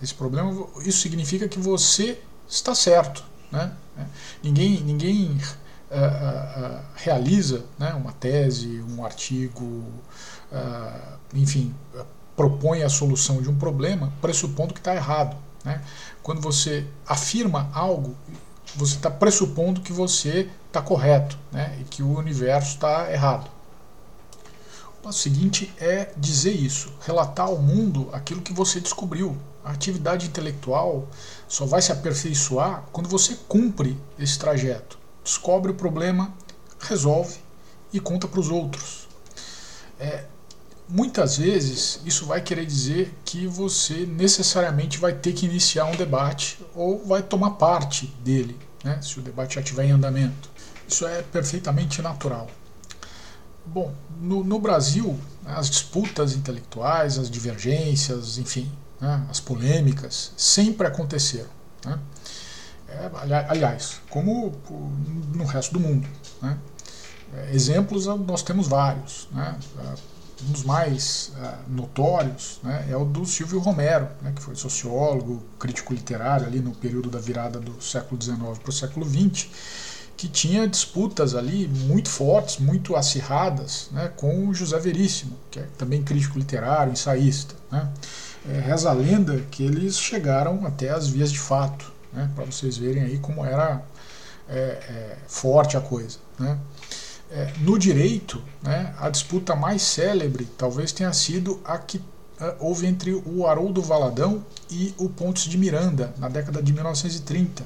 esse 0.03 0.15
problema, 0.15 0.67
isso 0.85 1.01
significa 1.01 1.49
que 1.49 1.59
você 1.59 2.19
está 2.49 2.75
certo. 2.75 3.25
Né? 3.51 3.73
Ninguém, 4.43 4.81
ninguém 4.81 5.39
uh, 5.91 5.95
uh, 5.95 6.81
realiza 6.95 7.65
né, 7.79 7.93
uma 7.93 8.13
tese, 8.13 8.83
um 8.89 9.05
artigo, 9.05 9.85
uh, 10.53 11.19
enfim, 11.35 11.75
propõe 12.35 12.83
a 12.83 12.89
solução 12.89 13.43
de 13.43 13.51
um 13.51 13.59
problema 13.59 14.13
pressupondo 14.21 14.73
que 14.73 14.81
está 14.81 14.95
errado. 14.95 15.37
Né? 15.65 15.83
Quando 16.23 16.41
você 16.41 16.87
afirma 17.07 17.71
algo, 17.73 18.17
você 18.75 18.97
está 18.97 19.11
pressupondo 19.11 19.81
que 19.81 19.93
você 19.93 20.49
está 20.67 20.81
correto 20.81 21.37
né? 21.51 21.77
e 21.81 21.85
que 21.85 22.03
o 22.03 22.19
universo 22.19 22.75
está 22.75 23.13
errado. 23.13 23.51
O 24.99 25.03
passo 25.03 25.21
seguinte 25.21 25.73
é 25.79 26.13
dizer 26.17 26.53
isso, 26.53 26.93
relatar 27.01 27.47
ao 27.47 27.57
mundo 27.57 28.09
aquilo 28.13 28.43
que 28.43 28.53
você 28.53 28.81
descobriu. 28.81 29.37
A 29.65 29.73
atividade 29.73 30.27
intelectual 30.27 31.09
só 31.49 31.67
vai 31.67 31.83
se 31.83 31.93
aperfeiçoar 31.93 32.85
quando 32.93 33.09
você 33.09 33.37
cumpre 33.49 33.99
esse 34.19 34.39
trajeto. 34.39 34.99
Descobre 35.25 35.73
o 35.73 35.75
problema, 35.75 36.33
resolve 36.79 37.39
e 37.93 38.01
conta 38.01 38.29
para 38.29 38.41
os 38.41 38.51
outros. 38.51 39.09
É, 39.99 40.25
muitas 40.91 41.37
vezes 41.37 42.01
isso 42.05 42.27
vai 42.27 42.41
querer 42.41 42.67
dizer 42.67 43.15
que 43.25 43.47
você 43.47 44.05
necessariamente 44.05 44.99
vai 44.99 45.13
ter 45.13 45.33
que 45.33 45.47
iniciar 45.47 45.85
um 45.85 45.97
debate 45.97 46.59
ou 46.75 47.05
vai 47.07 47.23
tomar 47.23 47.53
parte 47.53 48.07
dele, 48.25 48.59
né, 48.83 49.01
se 49.01 49.19
o 49.19 49.23
debate 49.23 49.55
já 49.55 49.61
estiver 49.61 49.85
em 49.85 49.93
andamento. 49.93 50.51
Isso 50.87 51.07
é 51.07 51.23
perfeitamente 51.23 52.03
natural. 52.03 52.49
Bom, 53.65 53.95
no, 54.21 54.43
no 54.43 54.59
Brasil, 54.59 55.19
as 55.47 55.71
disputas 55.71 56.35
intelectuais, 56.35 57.19
as 57.19 57.31
divergências, 57.31 58.39
enfim, 58.39 58.71
né, 59.01 59.25
as 59.31 59.39
polêmicas 59.39 60.33
sempre 60.37 60.87
aconteceram. 60.87 61.51
Né? 61.85 61.99
É, 62.89 63.11
aliás, 63.49 64.01
como 64.11 64.53
no 65.33 65.45
resto 65.45 65.73
do 65.73 65.79
mundo. 65.79 66.09
Né? 66.43 66.59
É, 67.33 67.55
exemplos 67.55 68.07
nós 68.07 68.43
temos 68.43 68.67
vários. 68.67 69.29
Né? 69.31 69.57
Um 70.49 70.53
dos 70.53 70.65
mais 70.65 71.33
uh, 71.37 71.71
notórios 71.71 72.61
né, 72.63 72.87
é 72.91 72.97
o 72.97 73.05
do 73.05 73.25
Silvio 73.27 73.59
Romero, 73.59 74.09
né, 74.23 74.33
que 74.35 74.43
foi 74.43 74.55
sociólogo, 74.55 75.43
crítico 75.59 75.93
literário 75.93 76.47
ali 76.47 76.61
no 76.61 76.73
período 76.73 77.11
da 77.11 77.19
virada 77.19 77.59
do 77.59 77.81
século 77.83 78.21
XIX 78.21 78.59
para 78.59 78.71
o 78.71 78.73
século 78.73 79.07
XX, 79.07 79.49
que 80.17 80.29
tinha 80.29 80.69
disputas 80.69 81.35
ali 81.35 81.67
muito 81.67 82.11
fortes, 82.11 82.59
muito 82.59 82.95
acirradas 82.95 83.89
né, 83.91 84.13
com 84.17 84.49
o 84.49 84.55
José 84.55 84.79
Veríssimo, 84.79 85.37
que 85.51 85.59
é 85.59 85.67
também 85.79 86.03
crítico 86.03 86.39
literário, 86.39 86.93
ensaísta. 86.93 87.55
Né. 87.71 87.91
É, 88.49 88.61
reza 88.61 88.91
a 88.91 88.93
lenda 88.93 89.41
que 89.51 89.63
eles 89.63 89.99
chegaram 89.99 90.67
até 90.67 90.91
as 90.91 91.09
vias 91.09 91.33
de 91.33 91.39
fato, 91.39 91.91
né, 92.13 92.31
para 92.35 92.45
vocês 92.45 92.77
verem 92.77 93.03
aí 93.03 93.19
como 93.19 93.45
era 93.45 93.83
é, 94.49 94.59
é, 94.59 95.19
forte 95.27 95.77
a 95.77 95.81
coisa. 95.81 96.19
Né. 96.39 96.59
É, 97.33 97.53
no 97.61 97.79
direito, 97.79 98.43
né, 98.61 98.93
a 98.99 99.09
disputa 99.09 99.55
mais 99.55 99.83
célebre 99.83 100.49
talvez 100.59 100.91
tenha 100.91 101.13
sido 101.13 101.61
a 101.65 101.79
que 101.79 101.99
uh, 101.99 102.03
houve 102.59 102.87
entre 102.87 103.15
o 103.15 103.47
Haroldo 103.47 103.81
Valadão 103.81 104.45
e 104.69 104.93
o 104.99 105.09
Pontes 105.09 105.45
de 105.45 105.57
Miranda, 105.57 106.13
na 106.19 106.29
década 106.29 106.61
de 106.61 106.73
1930. 106.73 107.65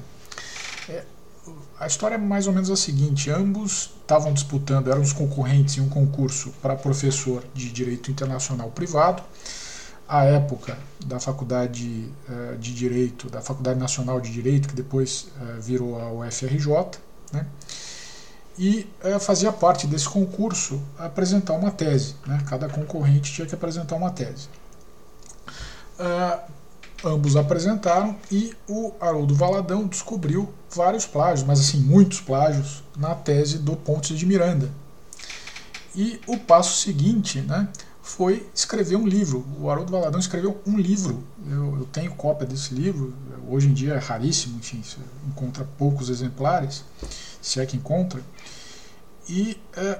É, 0.87 1.03
a 1.79 1.87
história 1.87 2.13
é 2.13 2.17
mais 2.17 2.45
ou 2.45 2.53
menos 2.53 2.69
a 2.69 2.75
seguinte: 2.75 3.31
ambos 3.31 3.91
estavam 4.01 4.31
disputando, 4.33 4.91
eram 4.91 5.01
os 5.01 5.11
concorrentes 5.11 5.77
em 5.77 5.81
um 5.81 5.89
concurso 5.89 6.53
para 6.61 6.75
professor 6.75 7.43
de 7.53 7.71
Direito 7.71 8.11
Internacional 8.11 8.69
Privado. 8.69 9.23
À 10.07 10.23
época 10.25 10.77
da 11.03 11.19
Faculdade 11.19 12.07
uh, 12.29 12.55
de 12.59 12.71
Direito, 12.71 13.27
da 13.31 13.41
Faculdade 13.41 13.79
Nacional 13.79 14.21
de 14.21 14.31
Direito, 14.31 14.67
que 14.67 14.75
depois 14.75 15.29
uh, 15.41 15.59
virou 15.59 15.99
a 15.99 16.11
UFRJ. 16.11 16.99
Né? 17.33 17.47
E 18.57 18.89
é, 19.03 19.19
fazia 19.19 19.51
parte 19.51 19.85
desse 19.85 20.07
concurso 20.07 20.81
apresentar 20.97 21.53
uma 21.53 21.71
tese. 21.71 22.15
Né? 22.25 22.41
Cada 22.47 22.69
concorrente 22.69 23.31
tinha 23.31 23.45
que 23.45 23.55
apresentar 23.55 23.95
uma 23.95 24.11
tese. 24.11 24.47
Uh, 25.99 26.39
ambos 27.03 27.35
apresentaram 27.35 28.15
e 28.31 28.53
o 28.67 28.93
Haroldo 28.99 29.35
Valadão 29.35 29.87
descobriu 29.87 30.51
vários 30.73 31.05
plágios, 31.05 31.45
mas 31.45 31.59
assim, 31.59 31.79
muitos 31.79 32.19
plágios 32.21 32.83
na 32.97 33.13
tese 33.13 33.57
do 33.57 33.75
Pontes 33.75 34.17
de 34.17 34.25
Miranda. 34.25 34.71
E 35.95 36.19
o 36.27 36.37
passo 36.37 36.81
seguinte 36.81 37.39
né, 37.41 37.69
foi 38.05 38.47
escrever 38.53 38.95
um 38.95 39.07
livro. 39.07 39.43
O 39.59 39.69
Haroldo 39.69 39.91
Valadão 39.91 40.19
escreveu 40.19 40.61
um 40.65 40.77
livro. 40.77 41.23
Eu, 41.49 41.79
eu 41.79 41.87
tenho 41.91 42.13
cópia 42.13 42.45
desse 42.45 42.73
livro, 42.73 43.13
hoje 43.49 43.67
em 43.67 43.73
dia 43.73 43.95
é 43.95 43.97
raríssimo, 43.97 44.59
enfim, 44.59 44.81
encontra 45.27 45.67
poucos 45.75 46.09
exemplares, 46.09 46.85
se 47.41 47.59
é 47.59 47.65
que 47.65 47.75
encontra 47.75 48.21
e 49.27 49.57
é, 49.75 49.99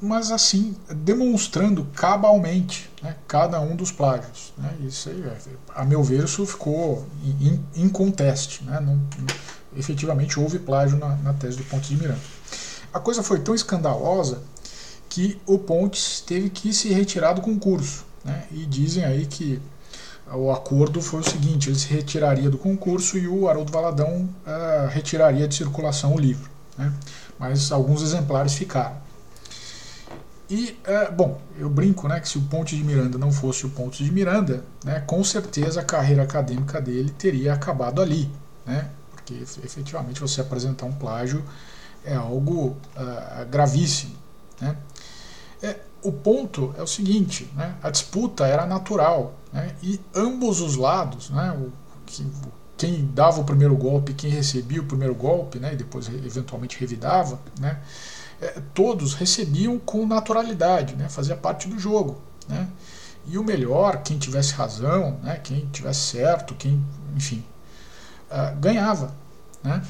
mas 0.00 0.30
assim 0.30 0.76
demonstrando 0.90 1.84
cabalmente 1.94 2.90
né, 3.02 3.16
cada 3.28 3.60
um 3.60 3.76
dos 3.76 3.92
plágios. 3.92 4.54
Né, 4.56 4.74
isso 4.80 5.10
aí, 5.10 5.22
é, 5.22 5.36
a 5.74 5.84
meu 5.84 6.02
ver, 6.02 6.24
isso 6.24 6.46
ficou 6.46 7.06
em, 7.74 7.88
conteste. 7.90 8.64
Né, 8.64 8.80
não, 8.80 8.98
efetivamente 9.76 10.40
houve 10.40 10.58
plágio 10.58 10.96
na, 10.96 11.16
na, 11.16 11.34
tese 11.34 11.58
do 11.58 11.64
Pontes 11.64 11.90
de 11.90 11.96
Miranda. 11.96 12.20
A 12.94 12.98
coisa 12.98 13.22
foi 13.22 13.40
tão 13.40 13.54
escandalosa 13.54 14.42
que 15.16 15.40
o 15.46 15.58
Pontes 15.58 16.20
teve 16.20 16.50
que 16.50 16.74
se 16.74 16.92
retirar 16.92 17.32
do 17.32 17.40
concurso. 17.40 18.04
Né, 18.22 18.44
e 18.50 18.66
dizem 18.66 19.02
aí 19.02 19.24
que 19.24 19.62
o 20.30 20.50
acordo 20.52 21.00
foi 21.00 21.20
o 21.20 21.24
seguinte: 21.24 21.70
ele 21.70 21.78
se 21.78 21.88
retiraria 21.88 22.50
do 22.50 22.58
concurso 22.58 23.16
e 23.16 23.26
o 23.26 23.48
Haroldo 23.48 23.72
Valadão 23.72 24.28
uh, 24.46 24.88
retiraria 24.90 25.48
de 25.48 25.54
circulação 25.54 26.14
o 26.14 26.20
livro. 26.20 26.50
Né? 26.76 26.92
mas 27.38 27.72
alguns 27.72 28.02
exemplares 28.02 28.54
ficaram. 28.54 28.96
E, 30.50 30.78
é, 30.84 31.10
bom, 31.10 31.40
eu 31.58 31.68
brinco 31.68 32.06
né, 32.06 32.20
que 32.20 32.28
se 32.28 32.36
o 32.36 32.42
Ponte 32.42 32.76
de 32.76 32.84
Miranda 32.84 33.16
não 33.16 33.32
fosse 33.32 33.64
o 33.64 33.70
Ponte 33.70 34.04
de 34.04 34.12
Miranda, 34.12 34.62
né, 34.84 35.00
com 35.00 35.24
certeza 35.24 35.80
a 35.80 35.84
carreira 35.84 36.22
acadêmica 36.22 36.80
dele 36.80 37.10
teria 37.10 37.54
acabado 37.54 38.02
ali. 38.02 38.30
Né, 38.66 38.88
porque 39.10 39.34
efetivamente 39.34 40.20
você 40.20 40.42
apresentar 40.42 40.84
um 40.84 40.92
plágio 40.92 41.42
é 42.04 42.14
algo 42.14 42.76
uh, 42.96 43.46
gravíssimo. 43.50 44.14
Né. 44.60 44.76
É, 45.62 45.76
o 46.02 46.12
ponto 46.12 46.74
é 46.76 46.82
o 46.82 46.86
seguinte: 46.86 47.50
né, 47.54 47.76
a 47.82 47.90
disputa 47.90 48.46
era 48.46 48.66
natural 48.66 49.34
né, 49.52 49.74
e 49.82 50.00
ambos 50.14 50.60
os 50.60 50.76
lados, 50.76 51.30
né, 51.30 51.50
o, 51.52 51.72
que, 52.04 52.26
quem 52.76 53.06
dava 53.14 53.40
o 53.40 53.44
primeiro 53.44 53.74
golpe, 53.74 54.12
quem 54.12 54.30
recebia 54.30 54.80
o 54.80 54.84
primeiro 54.84 55.14
golpe, 55.14 55.58
né, 55.58 55.72
e 55.72 55.76
depois 55.76 56.08
eventualmente 56.08 56.78
revidava, 56.78 57.40
né, 57.58 57.80
é, 58.40 58.60
todos 58.74 59.14
recebiam 59.14 59.78
com 59.78 60.06
naturalidade, 60.06 60.94
né, 60.94 61.08
fazia 61.08 61.36
parte 61.36 61.68
do 61.68 61.78
jogo. 61.78 62.20
Né, 62.48 62.68
e 63.28 63.38
o 63.38 63.42
melhor, 63.42 64.02
quem 64.02 64.18
tivesse 64.18 64.52
razão, 64.52 65.18
né, 65.22 65.40
quem 65.42 65.66
tivesse 65.72 66.00
certo, 66.00 66.54
quem, 66.54 66.84
enfim, 67.16 67.44
uh, 68.30 68.56
ganhava. 68.60 69.12
Né? 69.64 69.82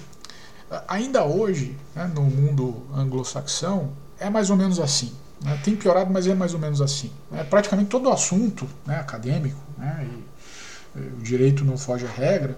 Ainda 0.89 1.25
hoje, 1.25 1.77
né, 1.95 2.11
no 2.15 2.23
mundo 2.23 2.83
anglo-saxão, 2.95 3.93
é 4.19 4.31
mais 4.31 4.49
ou 4.49 4.57
menos 4.57 4.81
assim. 4.81 5.13
Né? 5.41 5.59
Tem 5.63 5.77
piorado, 5.77 6.13
mas 6.13 6.27
é 6.27 6.35
mais 6.35 6.55
ou 6.55 6.61
menos 6.61 6.81
assim. 6.81 7.11
É, 7.33 7.45
praticamente 7.45 7.89
todo 7.91 8.11
assunto 8.11 8.67
né, 8.87 8.97
acadêmico, 8.97 9.61
né, 9.77 10.09
e, 10.09 10.99
e 10.99 11.03
o 11.09 11.23
direito 11.23 11.65
não 11.65 11.77
foge 11.77 12.07
à 12.07 12.11
regra, 12.11 12.57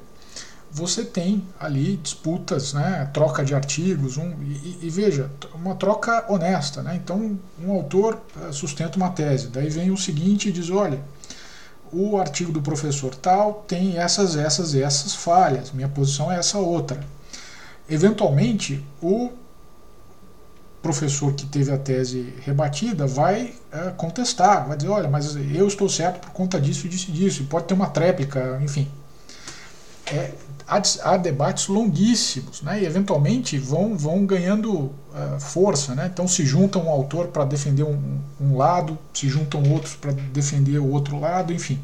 você 0.70 1.02
tem 1.02 1.42
ali 1.58 1.96
disputas, 1.96 2.74
né, 2.74 3.08
troca 3.12 3.44
de 3.44 3.54
artigos, 3.54 4.16
um, 4.16 4.30
e, 4.42 4.80
e, 4.82 4.90
veja, 4.90 5.30
uma 5.54 5.74
troca 5.74 6.26
honesta. 6.28 6.82
Né? 6.82 6.96
Então, 7.02 7.38
um 7.62 7.72
autor 7.72 8.20
eh, 8.40 8.52
sustenta 8.52 8.96
uma 8.96 9.10
tese, 9.10 9.48
daí 9.48 9.68
vem 9.70 9.90
o 9.90 9.96
seguinte 9.96 10.48
e 10.48 10.52
diz: 10.52 10.68
olha, 10.68 11.00
o 11.90 12.18
artigo 12.18 12.52
do 12.52 12.60
professor 12.60 13.14
tal 13.14 13.64
tem 13.66 13.96
essas, 13.98 14.36
essas 14.36 14.74
e 14.74 14.82
essas 14.82 15.14
falhas, 15.14 15.72
minha 15.72 15.88
posição 15.88 16.30
é 16.30 16.38
essa 16.38 16.58
outra. 16.58 17.00
Eventualmente, 17.88 18.84
o 19.00 19.32
professor 20.82 21.32
que 21.32 21.46
teve 21.46 21.72
a 21.72 21.78
tese 21.78 22.32
rebatida 22.40 23.06
vai 23.06 23.54
é, 23.72 23.90
contestar, 23.90 24.66
vai 24.66 24.76
dizer: 24.76 24.90
olha, 24.90 25.08
mas 25.08 25.36
eu 25.36 25.66
estou 25.66 25.88
certo 25.88 26.20
por 26.20 26.30
conta 26.30 26.60
disso 26.60 26.88
disso 26.88 27.10
e 27.10 27.12
disso, 27.12 27.42
e 27.42 27.46
pode 27.46 27.66
ter 27.66 27.74
uma 27.74 27.88
tréplica, 27.88 28.58
enfim. 28.62 28.88
É, 30.06 30.32
há, 30.66 30.80
há, 31.02 31.16
debates 31.16 31.68
longuíssimos, 31.68 32.62
né, 32.62 32.80
e 32.82 32.86
eventualmente 32.86 33.58
vão, 33.58 33.96
vão 33.96 34.24
ganhando 34.24 34.74
uh, 34.74 35.38
força. 35.38 35.94
Né, 35.94 36.10
então 36.12 36.26
se 36.26 36.46
junta 36.46 36.78
um 36.78 36.88
autor 36.88 37.28
para 37.28 37.44
defender 37.44 37.82
um, 37.82 38.20
um, 38.40 38.56
lado, 38.56 38.98
se 39.12 39.28
juntam 39.28 39.62
outros 39.70 39.96
para 39.96 40.12
defender 40.12 40.78
o 40.78 40.90
outro 40.90 41.18
lado, 41.18 41.52
enfim. 41.52 41.78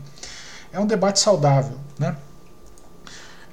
É 0.72 0.80
um 0.80 0.86
debate 0.86 1.20
saudável. 1.20 1.78
Né. 1.98 2.16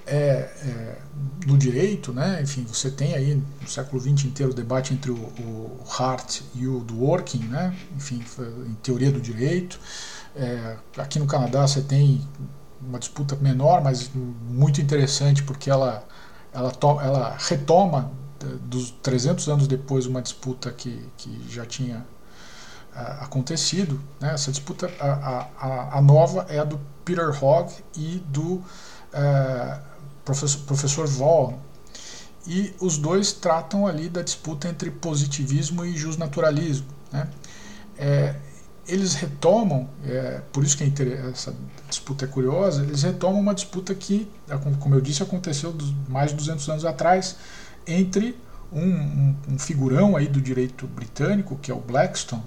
É, 0.07 0.49
é, 0.65 0.97
no 1.45 1.57
direito, 1.57 2.13
né, 2.13 2.39
enfim, 2.41 2.63
você 2.63 2.89
tem 2.89 3.13
aí 3.13 3.41
no 3.61 3.67
século 3.67 4.01
XX 4.01 4.25
inteiro 4.25 4.51
o 4.51 4.55
debate 4.55 4.93
entre 4.93 5.11
o, 5.11 5.15
o 5.15 5.79
Hart 5.97 6.41
e 6.55 6.67
o 6.67 6.79
Dworkin, 6.79 7.45
né, 7.45 7.75
enfim, 7.95 8.23
em 8.67 8.73
teoria 8.75 9.11
do 9.11 9.19
direito. 9.19 9.79
É, 10.35 10.77
aqui 10.97 11.19
no 11.19 11.25
Canadá 11.25 11.67
você 11.67 11.81
tem 11.81 12.21
uma 12.81 12.99
disputa 12.99 13.35
menor, 13.35 13.81
mas 13.81 14.09
muito 14.13 14.81
interessante, 14.81 15.43
porque 15.43 15.69
ela, 15.69 16.03
ela, 16.53 16.71
to, 16.71 16.99
ela 16.99 17.35
retoma 17.37 18.11
dos 18.63 18.91
300 19.03 19.47
anos 19.49 19.67
depois 19.67 20.05
uma 20.05 20.21
disputa 20.21 20.71
que, 20.71 21.07
que 21.17 21.45
já 21.49 21.65
tinha 21.65 21.97
uh, 22.95 23.23
acontecido. 23.23 23.99
Né? 24.19 24.33
Essa 24.33 24.51
disputa, 24.51 24.91
a, 24.99 25.47
a, 25.57 25.97
a, 25.97 26.01
nova 26.01 26.45
é 26.49 26.59
a 26.59 26.63
do 26.63 26.79
Peter 27.05 27.43
Hogg 27.43 27.71
e 27.95 28.23
do 28.27 28.55
uh, 28.55 29.90
professor, 30.25 30.61
professor. 30.61 31.53
E 32.47 32.73
os 32.79 32.97
dois 32.97 33.31
tratam 33.31 33.85
ali 33.85 34.09
da 34.09 34.21
disputa 34.21 34.67
entre 34.67 34.89
positivismo 34.89 35.85
e 35.85 35.95
justnaturalismo. 35.95 36.87
Né? 37.11 37.29
É, 37.97 38.35
eles 38.87 39.13
retomam, 39.13 39.87
é, 40.03 40.41
por 40.51 40.63
isso 40.63 40.75
que 40.75 40.83
é 40.83 41.29
essa 41.29 41.53
disputa 41.87 42.25
é 42.25 42.27
curiosa, 42.27 42.83
eles 42.83 43.03
retomam 43.03 43.39
uma 43.39 43.53
disputa 43.53 43.93
que, 43.93 44.27
como 44.79 44.95
eu 44.95 45.01
disse, 45.01 45.21
aconteceu 45.21 45.75
mais 46.09 46.31
de 46.31 46.37
200 46.37 46.69
anos 46.69 46.85
atrás 46.85 47.35
entre 47.85 48.35
um, 48.71 48.81
um, 48.81 49.35
um 49.49 49.59
figurão 49.59 50.15
aí 50.15 50.27
do 50.27 50.41
direito 50.41 50.87
britânico, 50.87 51.57
que 51.57 51.71
é 51.71 51.73
o 51.73 51.79
Blackstone, 51.79 52.43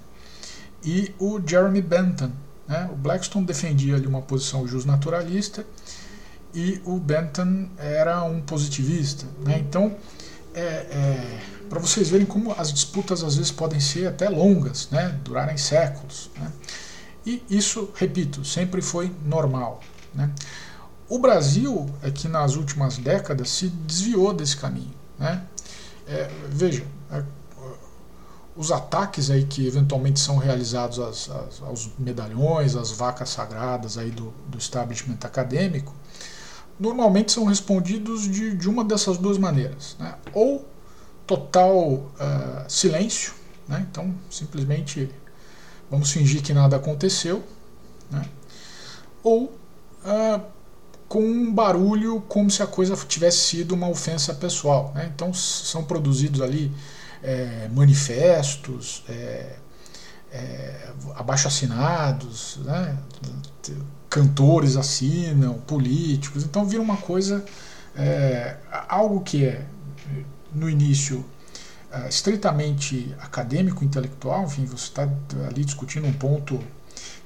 e 0.83 1.14
o 1.18 1.41
Jeremy 1.45 1.83
Bentham. 1.83 2.33
Né? 2.66 2.89
O 2.93 2.97
Blackstone 2.97 3.47
defendia 3.47 3.95
ali 3.97 4.07
uma 4.07 4.22
posição 4.22 4.66
justnaturalista 4.66 5.64
e 6.55 6.81
o 6.85 6.99
Bentham 6.99 7.69
era 7.77 8.23
um 8.23 8.41
positivista. 8.41 9.27
Né? 9.45 9.59
Então, 9.59 9.97
é, 10.55 10.61
é 10.61 11.41
para 11.69 11.81
vocês 11.81 12.09
verem 12.09 12.27
como 12.27 12.53
as 12.53 12.73
disputas 12.73 13.25
às 13.25 13.37
vezes 13.37 13.51
podem 13.51 13.81
ser 13.81 14.07
até 14.07 14.29
longas, 14.29 14.89
né? 14.91 15.19
durarem 15.25 15.57
séculos. 15.57 16.31
Né? 16.39 16.53
E 17.27 17.43
isso, 17.51 17.91
repito, 17.95 18.45
sempre 18.45 18.81
foi 18.81 19.13
normal. 19.25 19.81
Né? 20.15 20.31
O 21.09 21.19
Brasil 21.19 21.89
é 22.03 22.11
que 22.11 22.29
nas 22.29 22.55
últimas 22.55 22.97
décadas 22.99 23.51
se 23.51 23.69
desviou 23.69 24.33
desse 24.33 24.57
caminho. 24.57 24.95
Né? 25.19 25.43
É, 26.07 26.31
veja, 26.49 26.85
é, 27.11 27.25
os 28.57 28.71
ataques 28.71 29.31
aí 29.31 29.45
que 29.45 29.67
eventualmente 29.67 30.21
são 30.21 30.37
realizados 30.37 30.99
aos, 30.99 31.31
aos 31.63 31.91
medalhões, 31.99 32.77
às 32.77 32.93
vacas 32.93 33.31
sagradas 33.31 33.99
aí 33.99 34.11
do, 34.11 34.33
do 34.49 34.59
establishment 34.59 35.19
acadêmico, 35.25 35.95
normalmente 36.79 37.33
são 37.33 37.45
respondidos 37.45 38.22
de, 38.22 38.57
de 38.57 38.68
uma 38.68 38.85
dessas 38.85 39.18
duas 39.18 39.39
maneiras. 39.39 39.97
Né? 39.99 40.14
Ou 40.33 40.66
total 41.27 41.81
uh, 41.83 42.11
silêncio, 42.68 43.33
né? 43.66 43.87
então 43.91 44.14
simplesmente 44.31 45.11
vamos 45.91 46.11
fingir 46.11 46.43
que 46.43 46.53
nada 46.53 46.77
aconteceu, 46.77 47.43
né? 48.11 48.25
ou 49.22 49.45
uh, 49.45 50.43
com 51.09 51.22
um 51.22 51.53
barulho 51.53 52.20
como 52.29 52.51
se 52.51 52.62
a 52.62 52.66
coisa 52.66 52.97
tivesse 53.07 53.39
sido 53.39 53.72
uma 53.72 53.89
ofensa 53.89 54.35
pessoal. 54.35 54.93
Né? 54.95 55.11
Então 55.14 55.33
são 55.33 55.85
produzidos 55.85 56.41
ali 56.41 56.72
é, 57.22 57.68
manifestos, 57.72 59.03
é, 59.09 59.57
é, 60.31 60.93
abaixo 61.14 61.49
assinados, 61.49 62.59
né? 62.64 62.99
Cantores 64.15 64.77
assinam, 64.77 65.55
políticos, 65.67 66.45
então 66.45 66.65
vira 66.65 66.81
uma 66.81 66.97
coisa, 66.97 67.45
é, 67.97 68.57
algo 68.89 69.21
que 69.23 69.45
é 69.45 69.67
no 70.55 70.71
início 70.71 71.25
uh, 71.93 72.09
estritamente 72.09 73.12
acadêmico, 73.19 73.85
intelectual, 73.85 74.45
enfim, 74.45 74.67
você 74.67 74.85
está 74.85 75.03
ali 75.49 75.65
discutindo 75.65 76.07
um 76.07 76.12
ponto 76.12 76.61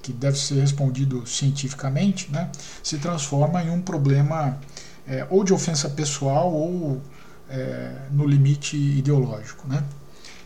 que 0.00 0.14
deve 0.14 0.38
ser 0.38 0.60
respondido 0.62 1.26
cientificamente, 1.26 2.32
né, 2.32 2.50
se 2.82 2.96
transforma 2.96 3.62
em 3.62 3.68
um 3.68 3.82
problema 3.82 4.58
é, 5.06 5.26
ou 5.28 5.44
de 5.44 5.52
ofensa 5.52 5.90
pessoal 5.90 6.50
ou 6.50 7.02
é, 7.50 8.06
no 8.10 8.26
limite 8.26 8.78
ideológico. 8.78 9.68
Né? 9.68 9.84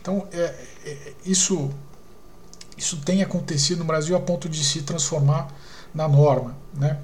Então, 0.01 0.27
é, 0.33 0.53
é, 0.83 1.13
isso, 1.25 1.71
isso 2.77 2.97
tem 2.97 3.21
acontecido 3.21 3.79
no 3.79 3.85
Brasil 3.85 4.13
a 4.17 4.19
ponto 4.19 4.49
de 4.49 4.61
se 4.61 4.81
transformar 4.81 5.47
na 5.93 6.07
norma. 6.07 6.55
Né? 6.73 6.99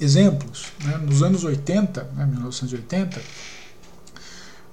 Exemplos, 0.00 0.72
né? 0.84 0.96
nos 0.98 1.22
anos 1.22 1.44
80, 1.44 2.04
né, 2.14 2.26
1980, 2.26 3.20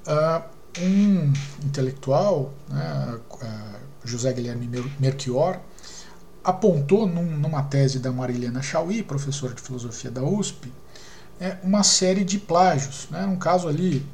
Uh, 0.07 0.41
um 0.79 1.33
intelectual, 1.65 2.53
né, 2.69 3.19
uh, 3.29 4.07
José 4.07 4.31
Guilherme 4.31 4.69
Merchior, 4.97 5.59
apontou 6.41 7.05
num, 7.05 7.23
numa 7.23 7.63
tese 7.63 7.99
da 7.99 8.09
Marilena 8.09 8.61
Chauí, 8.61 9.03
professora 9.03 9.53
de 9.53 9.61
filosofia 9.61 10.09
da 10.09 10.23
USP, 10.23 10.71
é, 11.41 11.57
uma 11.61 11.83
série 11.83 12.23
de 12.23 12.39
plágios, 12.39 13.09
né, 13.11 13.25
um 13.25 13.35
caso 13.35 13.67
ali 13.67 14.05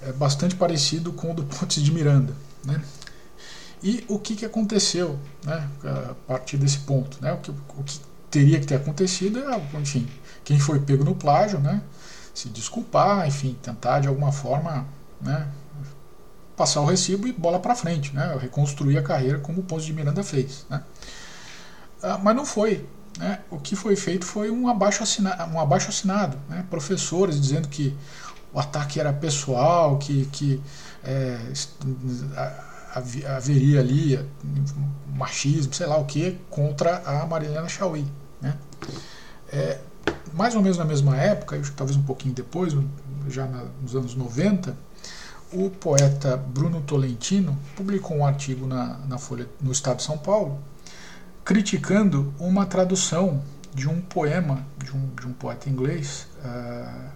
é, 0.00 0.12
bastante 0.12 0.54
parecido 0.54 1.12
com 1.12 1.32
o 1.32 1.34
do 1.34 1.42
Pontes 1.42 1.82
de 1.82 1.90
Miranda. 1.90 2.32
Né? 2.64 2.80
E 3.82 4.04
o 4.06 4.20
que, 4.20 4.36
que 4.36 4.44
aconteceu 4.44 5.18
né, 5.44 5.68
a 5.82 6.14
partir 6.28 6.56
desse 6.56 6.78
ponto? 6.78 7.18
Né? 7.20 7.32
O, 7.32 7.38
que, 7.38 7.50
o 7.50 7.82
que 7.82 7.98
teria 8.32 8.58
que 8.58 8.66
ter 8.66 8.76
acontecido 8.76 9.38
é, 9.38 9.78
enfim, 9.78 10.08
quem 10.42 10.58
foi 10.58 10.80
pego 10.80 11.04
no 11.04 11.14
plágio, 11.14 11.60
né, 11.60 11.82
se 12.34 12.48
desculpar, 12.48 13.28
enfim, 13.28 13.56
tentar 13.62 14.00
de 14.00 14.08
alguma 14.08 14.32
forma 14.32 14.86
né, 15.20 15.46
passar 16.56 16.80
o 16.80 16.86
recibo 16.86 17.28
e 17.28 17.32
bola 17.32 17.60
para 17.60 17.76
frente, 17.76 18.12
né, 18.14 18.36
reconstruir 18.40 18.96
a 18.96 19.02
carreira 19.02 19.38
como 19.38 19.60
o 19.60 19.62
Ponce 19.62 19.86
de 19.86 19.92
Miranda 19.92 20.24
fez. 20.24 20.64
Né. 20.68 20.82
Ah, 22.02 22.18
mas 22.18 22.34
não 22.34 22.46
foi. 22.46 22.88
Né, 23.18 23.40
o 23.50 23.58
que 23.58 23.76
foi 23.76 23.94
feito 23.94 24.24
foi 24.24 24.50
um 24.50 24.66
abaixo, 24.66 25.02
assina, 25.02 25.46
um 25.52 25.60
abaixo 25.60 25.90
assinado, 25.90 26.38
né, 26.48 26.64
professores 26.70 27.38
dizendo 27.38 27.68
que 27.68 27.94
o 28.54 28.58
ataque 28.58 28.98
era 28.98 29.12
pessoal, 29.12 29.98
que, 29.98 30.24
que 30.32 30.60
é, 31.04 31.38
haveria 33.36 33.80
ali 33.80 34.18
machismo, 35.14 35.74
sei 35.74 35.86
lá 35.86 35.98
o 35.98 36.06
que, 36.06 36.38
contra 36.48 37.02
a 37.04 37.26
Marilena 37.26 37.68
Chauí. 37.68 38.06
É, 39.48 39.78
mais 40.32 40.54
ou 40.54 40.62
menos 40.62 40.78
na 40.78 40.84
mesma 40.84 41.16
época, 41.16 41.60
talvez 41.76 41.96
um 41.96 42.02
pouquinho 42.02 42.34
depois, 42.34 42.74
já 43.28 43.46
nos 43.80 43.94
anos 43.94 44.14
90, 44.14 44.76
o 45.52 45.68
poeta 45.68 46.36
Bruno 46.36 46.80
Tolentino 46.80 47.58
publicou 47.76 48.16
um 48.16 48.26
artigo 48.26 48.66
na, 48.66 48.98
na 49.06 49.18
Folha, 49.18 49.46
no 49.60 49.70
Estado 49.70 49.98
de 49.98 50.04
São 50.04 50.16
Paulo 50.16 50.58
criticando 51.44 52.32
uma 52.38 52.66
tradução 52.66 53.42
de 53.74 53.88
um 53.88 54.00
poema 54.00 54.64
de 54.78 54.92
um, 54.94 55.14
de 55.14 55.26
um 55.26 55.32
poeta 55.32 55.68
inglês 55.68 56.28
uh, 56.44 57.10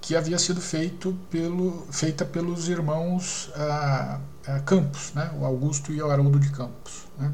que 0.00 0.14
havia 0.14 0.38
sido 0.38 0.60
feito 0.60 1.16
pelo, 1.30 1.86
feita 1.90 2.24
pelos 2.24 2.68
irmãos 2.68 3.48
uh, 3.48 4.20
uh, 4.50 4.62
Campos, 4.64 5.12
né, 5.14 5.32
o 5.38 5.44
Augusto 5.44 5.92
e 5.92 6.02
o 6.02 6.10
Haroldo 6.10 6.38
de 6.38 6.50
Campos. 6.50 7.06
Né, 7.18 7.32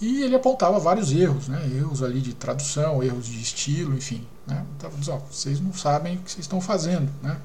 e 0.00 0.22
ele 0.22 0.34
apontava 0.34 0.78
vários 0.78 1.12
erros, 1.12 1.48
né, 1.48 1.70
erros 1.74 2.02
ali 2.02 2.20
de 2.20 2.32
tradução, 2.32 3.02
erros 3.02 3.26
de 3.26 3.40
estilo, 3.40 3.94
enfim. 3.94 4.26
Né? 4.46 4.64
Então, 4.76 4.90
ó, 5.08 5.18
vocês 5.30 5.60
não 5.60 5.74
sabem 5.74 6.16
o 6.16 6.20
que 6.20 6.30
vocês 6.30 6.44
estão 6.44 6.60
fazendo. 6.60 7.10
Né? 7.22 7.36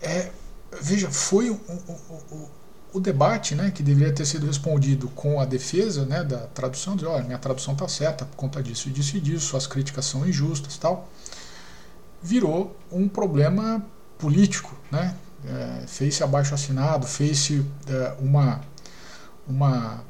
É, 0.00 0.32
veja, 0.80 1.10
foi 1.10 1.50
o, 1.50 1.54
o, 1.54 2.50
o, 2.94 3.00
debate 3.00 3.54
né, 3.54 3.70
que 3.70 3.82
deveria 3.82 4.14
ter 4.14 4.24
sido 4.24 4.46
respondido 4.46 5.08
com 5.08 5.38
a 5.40 5.44
defesa 5.44 6.06
né, 6.06 6.24
da 6.24 6.46
tradução, 6.48 6.96
dizer, 6.96 7.08
olha, 7.08 7.24
minha 7.24 7.38
tradução 7.38 7.74
está 7.74 7.86
certa 7.86 8.24
por 8.24 8.36
conta 8.36 8.62
disso 8.62 8.88
e 8.88 8.92
disso 8.92 9.16
e 9.16 9.20
disso, 9.20 9.46
suas 9.46 9.66
críticas 9.66 10.06
são 10.06 10.26
injustas 10.26 10.78
tal, 10.78 11.08
virou 12.22 12.74
um 12.90 13.06
problema 13.06 13.84
político, 14.18 14.74
né? 14.90 15.14
É, 15.46 15.86
fez-se 15.86 16.24
abaixo 16.24 16.54
assinado, 16.54 17.06
fez-se 17.06 17.62
é, 17.86 18.14
uma, 18.18 18.62
uma, 19.46 20.02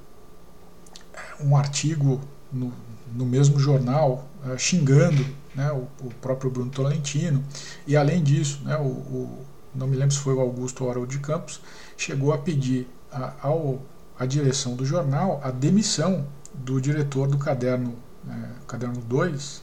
um 1.41 1.57
artigo 1.57 2.21
no, 2.53 2.73
no 3.13 3.25
mesmo 3.25 3.59
jornal 3.59 4.29
é, 4.47 4.59
xingando 4.59 5.25
né, 5.55 5.71
o, 5.73 5.89
o, 6.05 6.11
próprio 6.21 6.51
Bruno 6.51 6.71
Tolentino, 6.71 7.43
e 7.87 7.97
além 7.97 8.23
disso, 8.23 8.61
né, 8.65 8.77
o, 8.77 8.83
o 8.83 9.45
não 9.75 9.87
me 9.87 9.97
lembro 9.97 10.15
se 10.15 10.21
foi 10.21 10.35
o 10.35 10.41
Augusto 10.41 10.89
Haroldo 10.89 11.11
de 11.11 11.19
Campos, 11.19 11.61
chegou 11.97 12.33
a 12.33 12.39
pedir 12.39 12.89
a, 13.11 13.33
ao, 13.43 13.83
a 14.19 14.25
direção 14.25 14.77
do 14.77 14.85
jornal 14.85 15.41
a 15.43 15.51
demissão 15.51 16.27
do 16.53 16.81
diretor 16.81 17.27
do 17.27 17.39
caderno, 17.39 17.97
é, 18.29 18.49
caderno 18.69 19.01
2, 19.01 19.63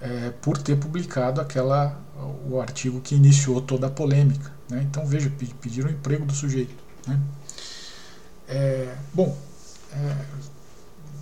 é, 0.00 0.30
por 0.42 0.58
ter 0.58 0.76
publicado 0.76 1.40
aquela, 1.40 1.98
o 2.48 2.60
artigo 2.60 3.00
que 3.00 3.14
iniciou 3.14 3.60
toda 3.60 3.88
a 3.88 3.90
polêmica. 3.90 4.52
Né? 4.68 4.86
Então 4.88 5.04
veja, 5.06 5.32
pediram 5.60 5.88
o 5.88 5.92
emprego 5.92 6.24
do 6.24 6.32
sujeito. 6.32 6.74
Né? 7.06 7.20
É, 8.48 8.94
bom, 9.12 9.36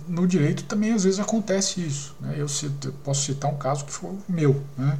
no 0.07 0.27
direito 0.27 0.63
também 0.63 0.93
às 0.93 1.03
vezes 1.03 1.19
acontece 1.19 1.81
isso. 1.81 2.15
Né? 2.19 2.35
Eu, 2.37 2.47
cito, 2.47 2.89
eu, 2.89 2.93
posso 3.03 3.25
citar 3.25 3.51
um 3.51 3.57
caso 3.57 3.85
que 3.85 3.91
foi 3.91 4.11
o 4.11 4.19
meu. 4.27 4.61
Né? 4.77 4.99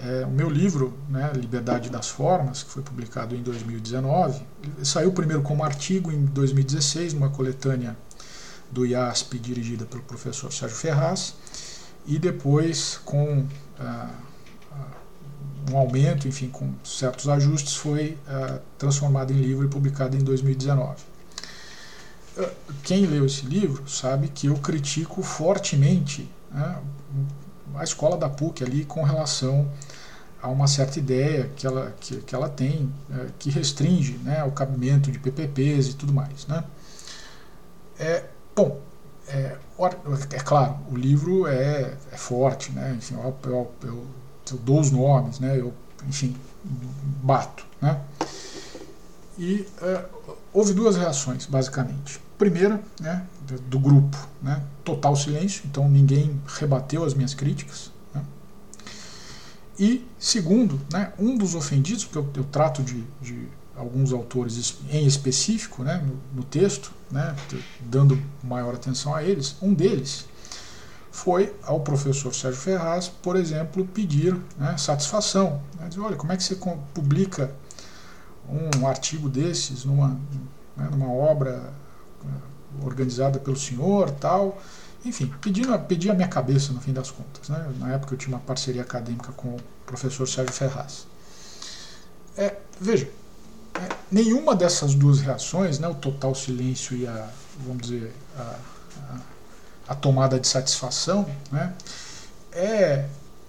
É, 0.00 0.24
o 0.24 0.30
meu 0.30 0.48
livro, 0.48 0.96
né, 1.08 1.32
Liberdade 1.34 1.90
das 1.90 2.08
Formas, 2.08 2.62
que 2.62 2.70
foi 2.70 2.82
publicado 2.82 3.34
em 3.34 3.42
2019, 3.42 4.40
saiu 4.84 5.10
primeiro 5.12 5.42
como 5.42 5.64
artigo 5.64 6.12
em 6.12 6.24
2016, 6.24 7.14
numa 7.14 7.30
coletânea 7.30 7.96
do 8.70 8.86
IASP 8.86 9.38
dirigida 9.38 9.84
pelo 9.84 10.02
professor 10.04 10.52
Sérgio 10.52 10.76
Ferraz, 10.76 11.34
e 12.06 12.16
depois 12.18 13.00
com 13.04 13.44
ah, 13.80 14.10
um 15.70 15.76
aumento, 15.76 16.28
enfim, 16.28 16.48
com 16.48 16.72
certos 16.84 17.28
ajustes, 17.28 17.74
foi 17.74 18.16
ah, 18.28 18.60
transformado 18.78 19.32
em 19.32 19.36
livro 19.36 19.66
e 19.66 19.68
publicado 19.68 20.16
em 20.16 20.20
2019. 20.20 20.96
Quem 22.82 23.06
leu 23.06 23.26
esse 23.26 23.44
livro 23.46 23.88
sabe 23.88 24.28
que 24.28 24.46
eu 24.46 24.56
critico 24.56 25.22
fortemente 25.22 26.30
né, 26.50 26.78
a 27.74 27.84
escola 27.84 28.16
da 28.16 28.28
PUC 28.28 28.62
ali 28.62 28.84
com 28.84 29.02
relação 29.02 29.70
a 30.40 30.48
uma 30.48 30.66
certa 30.66 30.98
ideia 30.98 31.50
que 31.56 31.66
ela, 31.66 31.94
que, 32.00 32.16
que 32.18 32.34
ela 32.34 32.48
tem, 32.48 32.92
é, 33.10 33.26
que 33.38 33.50
restringe 33.50 34.18
né, 34.18 34.44
o 34.44 34.52
cabimento 34.52 35.10
de 35.10 35.18
PPPs 35.18 35.88
e 35.88 35.94
tudo 35.94 36.12
mais. 36.12 36.46
Né? 36.46 36.64
É, 37.98 38.24
bom, 38.54 38.80
é, 39.26 39.56
é 40.30 40.40
claro, 40.40 40.76
o 40.90 40.96
livro 40.96 41.46
é, 41.46 41.96
é 42.12 42.16
forte, 42.16 42.70
né? 42.72 42.94
enfim, 42.96 43.14
eu, 43.14 43.36
eu, 43.44 43.72
eu, 43.82 44.06
eu, 44.52 44.58
dou 44.58 44.80
os 44.80 44.90
nomes, 44.90 45.40
né? 45.40 45.58
eu, 45.58 45.74
enfim, 46.06 46.36
bato. 46.64 47.66
Né? 47.80 48.00
E 49.36 49.66
é, 49.82 50.04
houve 50.52 50.72
duas 50.72 50.96
reações, 50.96 51.46
basicamente. 51.46 52.20
Primeira, 52.38 52.80
né, 53.00 53.26
do 53.68 53.78
grupo, 53.78 54.16
né, 54.40 54.62
total 54.84 55.16
silêncio, 55.16 55.62
então 55.66 55.88
ninguém 55.88 56.40
rebateu 56.46 57.04
as 57.04 57.12
minhas 57.12 57.34
críticas. 57.34 57.90
Né? 58.14 58.22
E 59.78 60.06
segundo, 60.18 60.80
né, 60.92 61.12
um 61.18 61.36
dos 61.36 61.54
ofendidos, 61.56 62.04
porque 62.04 62.18
eu, 62.18 62.30
eu 62.36 62.44
trato 62.44 62.82
de, 62.82 63.04
de, 63.20 63.48
alguns 63.76 64.12
autores 64.12 64.78
em 64.90 65.06
específico 65.06 65.82
né, 65.84 66.04
no, 66.04 66.40
no 66.40 66.44
texto, 66.44 66.92
né, 67.10 67.34
dando 67.80 68.20
maior 68.42 68.74
atenção 68.74 69.14
a 69.14 69.22
eles, 69.22 69.56
um 69.60 69.74
deles 69.74 70.26
foi 71.18 71.52
ao 71.64 71.80
professor 71.80 72.32
Sérgio 72.32 72.60
Ferraz, 72.60 73.08
por 73.08 73.34
exemplo, 73.34 73.84
pedir 73.84 74.36
né, 74.56 74.76
satisfação. 74.76 75.60
Né, 75.78 75.88
dizer, 75.88 76.00
olha, 76.00 76.16
como 76.16 76.32
é 76.32 76.36
que 76.36 76.44
você 76.44 76.56
publica 76.94 77.50
um 78.48 78.86
artigo 78.86 79.28
desses 79.28 79.84
numa, 79.84 80.10
né, 80.76 80.88
numa 80.92 81.10
obra 81.12 81.72
organizada 82.84 83.38
pelo 83.38 83.56
senhor, 83.56 84.10
tal. 84.10 84.60
Enfim, 85.04 85.32
pedindo, 85.40 85.78
pedi 85.80 86.10
a 86.10 86.14
minha 86.14 86.28
cabeça 86.28 86.72
no 86.72 86.80
fim 86.80 86.92
das 86.92 87.10
contas. 87.10 87.48
Né? 87.48 87.72
Na 87.78 87.92
época 87.92 88.14
eu 88.14 88.18
tinha 88.18 88.34
uma 88.34 88.42
parceria 88.42 88.82
acadêmica 88.82 89.32
com 89.32 89.48
o 89.48 89.60
professor 89.86 90.26
Sérgio 90.26 90.52
Ferraz. 90.52 91.06
É, 92.36 92.56
veja, 92.80 93.08
é, 93.74 93.88
nenhuma 94.10 94.54
dessas 94.54 94.94
duas 94.94 95.20
reações, 95.20 95.78
né, 95.78 95.88
o 95.88 95.94
total 95.94 96.34
silêncio 96.34 96.96
e 96.96 97.06
a, 97.06 97.28
vamos 97.66 97.82
dizer, 97.82 98.12
a, 98.36 98.42
a, 98.42 99.16
a 99.88 99.94
tomada 99.94 100.38
de 100.38 100.46
satisfação, 100.46 101.28
né, 101.50 101.74
é 102.52 103.06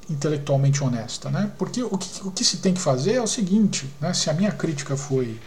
intelectualmente 0.10 0.84
honesta, 0.84 1.30
né? 1.30 1.52
Porque 1.58 1.84
o 1.84 1.98
que, 1.98 2.28
o 2.28 2.32
que 2.32 2.44
se 2.44 2.58
tem 2.58 2.74
que 2.74 2.82
fazer 2.82 3.14
é 3.14 3.22
o 3.22 3.28
seguinte, 3.28 3.88
né? 4.02 4.12
Se 4.14 4.30
a 4.30 4.34
minha 4.34 4.52
crítica 4.52 4.98
foi 4.98 5.40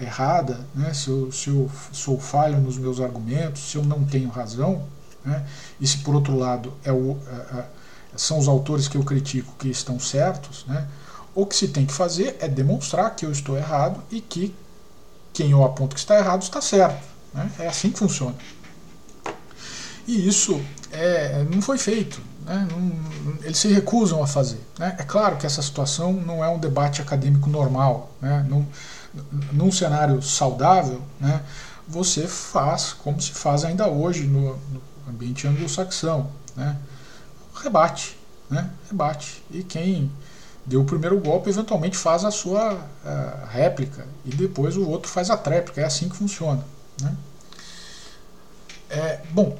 errada, 0.00 0.60
né? 0.74 0.92
Se 0.94 1.08
eu, 1.08 1.32
se 1.32 1.48
eu 1.48 1.70
sou 1.92 2.18
falho 2.18 2.58
nos 2.60 2.76
meus 2.78 3.00
argumentos, 3.00 3.70
se 3.70 3.76
eu 3.76 3.84
não 3.84 4.04
tenho 4.04 4.28
razão, 4.28 4.82
né? 5.24 5.46
E 5.80 5.86
se 5.86 5.98
por 5.98 6.14
outro 6.14 6.36
lado 6.36 6.72
é 6.84 6.92
o, 6.92 7.12
uh, 7.12 7.16
uh, 7.16 7.64
são 8.16 8.38
os 8.38 8.48
autores 8.48 8.88
que 8.88 8.96
eu 8.96 9.04
critico 9.04 9.52
que 9.58 9.68
estão 9.68 9.98
certos, 9.98 10.64
né? 10.66 10.86
O 11.34 11.46
que 11.46 11.54
se 11.54 11.68
tem 11.68 11.86
que 11.86 11.92
fazer 11.92 12.36
é 12.40 12.48
demonstrar 12.48 13.14
que 13.14 13.24
eu 13.24 13.30
estou 13.30 13.56
errado 13.56 14.02
e 14.10 14.20
que 14.20 14.54
quem 15.32 15.52
eu 15.52 15.64
aponto 15.64 15.94
que 15.94 16.00
está 16.00 16.18
errado 16.18 16.42
está 16.42 16.60
certo. 16.60 17.06
Né? 17.32 17.50
É 17.60 17.68
assim 17.68 17.90
que 17.90 17.98
funciona. 17.98 18.34
E 20.06 20.26
isso 20.26 20.60
é, 20.90 21.44
não 21.44 21.62
foi 21.62 21.78
feito. 21.78 22.20
Né? 22.44 22.68
Não, 22.70 23.34
eles 23.42 23.58
se 23.58 23.68
recusam 23.68 24.22
a 24.22 24.26
fazer. 24.26 24.60
Né? 24.78 24.96
É 24.98 25.04
claro 25.04 25.36
que 25.36 25.46
essa 25.46 25.62
situação 25.62 26.12
não 26.12 26.44
é 26.44 26.48
um 26.48 26.58
debate 26.58 27.00
acadêmico 27.00 27.48
normal. 27.48 28.10
Né? 28.20 28.44
Num, 28.48 28.66
num 29.52 29.72
cenário 29.72 30.22
saudável, 30.22 31.02
né, 31.18 31.42
você 31.86 32.26
faz 32.26 32.92
como 32.92 33.20
se 33.20 33.32
faz 33.32 33.64
ainda 33.64 33.88
hoje 33.88 34.24
no, 34.24 34.56
no 34.56 34.82
ambiente 35.08 35.46
anglo-saxão. 35.46 36.30
Né? 36.56 36.76
Rebate. 37.54 38.16
Né? 38.48 38.70
Rebate. 38.88 39.42
E 39.50 39.62
quem 39.62 40.10
deu 40.64 40.82
o 40.82 40.84
primeiro 40.84 41.18
golpe 41.18 41.50
eventualmente 41.50 41.96
faz 41.96 42.24
a 42.24 42.30
sua 42.30 42.74
uh, 42.74 43.46
réplica 43.48 44.06
e 44.24 44.30
depois 44.30 44.76
o 44.76 44.88
outro 44.88 45.10
faz 45.10 45.30
a 45.30 45.36
tréplica. 45.36 45.80
É 45.80 45.84
assim 45.84 46.08
que 46.08 46.16
funciona. 46.16 46.64
Né? 47.02 47.16
É, 48.88 49.20
bom, 49.32 49.58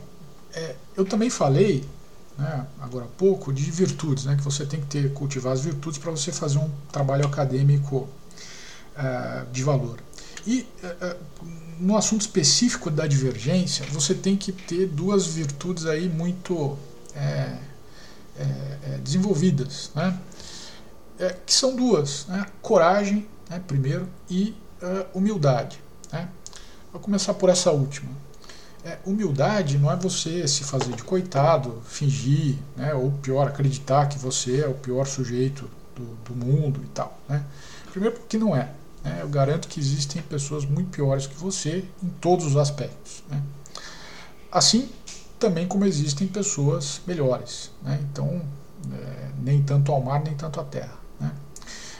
é, 0.52 0.76
eu 0.96 1.04
também 1.04 1.30
falei 1.30 1.84
né, 2.38 2.66
agora 2.80 3.04
há 3.04 3.08
pouco 3.18 3.52
de 3.52 3.70
virtudes, 3.70 4.24
né, 4.24 4.36
que 4.36 4.42
você 4.42 4.64
tem 4.64 4.80
que 4.80 4.86
ter 4.86 5.12
cultivar 5.12 5.52
as 5.52 5.60
virtudes 5.60 5.98
para 5.98 6.10
você 6.10 6.32
fazer 6.32 6.58
um 6.58 6.70
trabalho 6.90 7.26
acadêmico 7.26 8.08
de 9.52 9.62
valor. 9.62 9.98
E 10.46 10.66
uh, 10.82 11.16
no 11.80 11.96
assunto 11.96 12.20
específico 12.20 12.90
da 12.90 13.06
divergência, 13.06 13.86
você 13.90 14.14
tem 14.14 14.36
que 14.36 14.52
ter 14.52 14.86
duas 14.86 15.26
virtudes 15.26 15.86
aí 15.86 16.08
muito 16.08 16.78
é, 17.14 17.56
é, 18.36 18.98
desenvolvidas, 19.02 19.90
né, 19.94 20.18
é, 21.18 21.36
que 21.44 21.52
são 21.52 21.74
duas, 21.74 22.26
né, 22.26 22.46
coragem, 22.60 23.26
né, 23.48 23.62
primeiro, 23.66 24.08
e 24.28 24.54
humildade. 25.12 25.78
Né. 26.10 26.26
Vou 26.90 27.00
começar 27.02 27.34
por 27.34 27.50
essa 27.50 27.70
última. 27.70 28.10
Humildade 29.04 29.76
não 29.76 29.92
é 29.92 29.96
você 29.96 30.48
se 30.48 30.64
fazer 30.64 30.94
de 30.94 31.02
coitado, 31.02 31.82
fingir, 31.86 32.56
né, 32.74 32.94
ou 32.94 33.10
pior, 33.10 33.46
acreditar 33.46 34.08
que 34.08 34.18
você 34.18 34.62
é 34.62 34.66
o 34.66 34.72
pior 34.72 35.06
sujeito 35.06 35.68
do, 35.94 36.04
do 36.24 36.34
mundo 36.34 36.80
e 36.82 36.88
tal. 36.88 37.18
Né? 37.28 37.44
Primeiro, 37.92 38.16
porque 38.16 38.38
não 38.38 38.56
é. 38.56 38.70
Né? 39.04 39.18
Eu 39.20 39.28
garanto 39.28 39.68
que 39.68 39.80
existem 39.80 40.22
pessoas 40.22 40.64
muito 40.64 40.90
piores 40.90 41.26
que 41.26 41.36
você 41.36 41.84
em 42.02 42.08
todos 42.08 42.46
os 42.46 42.56
aspectos. 42.56 43.22
Né? 43.28 43.42
Assim, 44.50 44.88
também 45.38 45.66
como 45.66 45.84
existem 45.84 46.26
pessoas 46.26 47.00
melhores. 47.06 47.70
Né? 47.82 48.00
Então, 48.10 48.42
é, 48.92 49.28
nem 49.42 49.62
tanto 49.62 49.92
ao 49.92 50.02
mar, 50.02 50.22
nem 50.22 50.34
tanto 50.34 50.60
à 50.60 50.64
terra. 50.64 50.94
Né? 51.18 51.32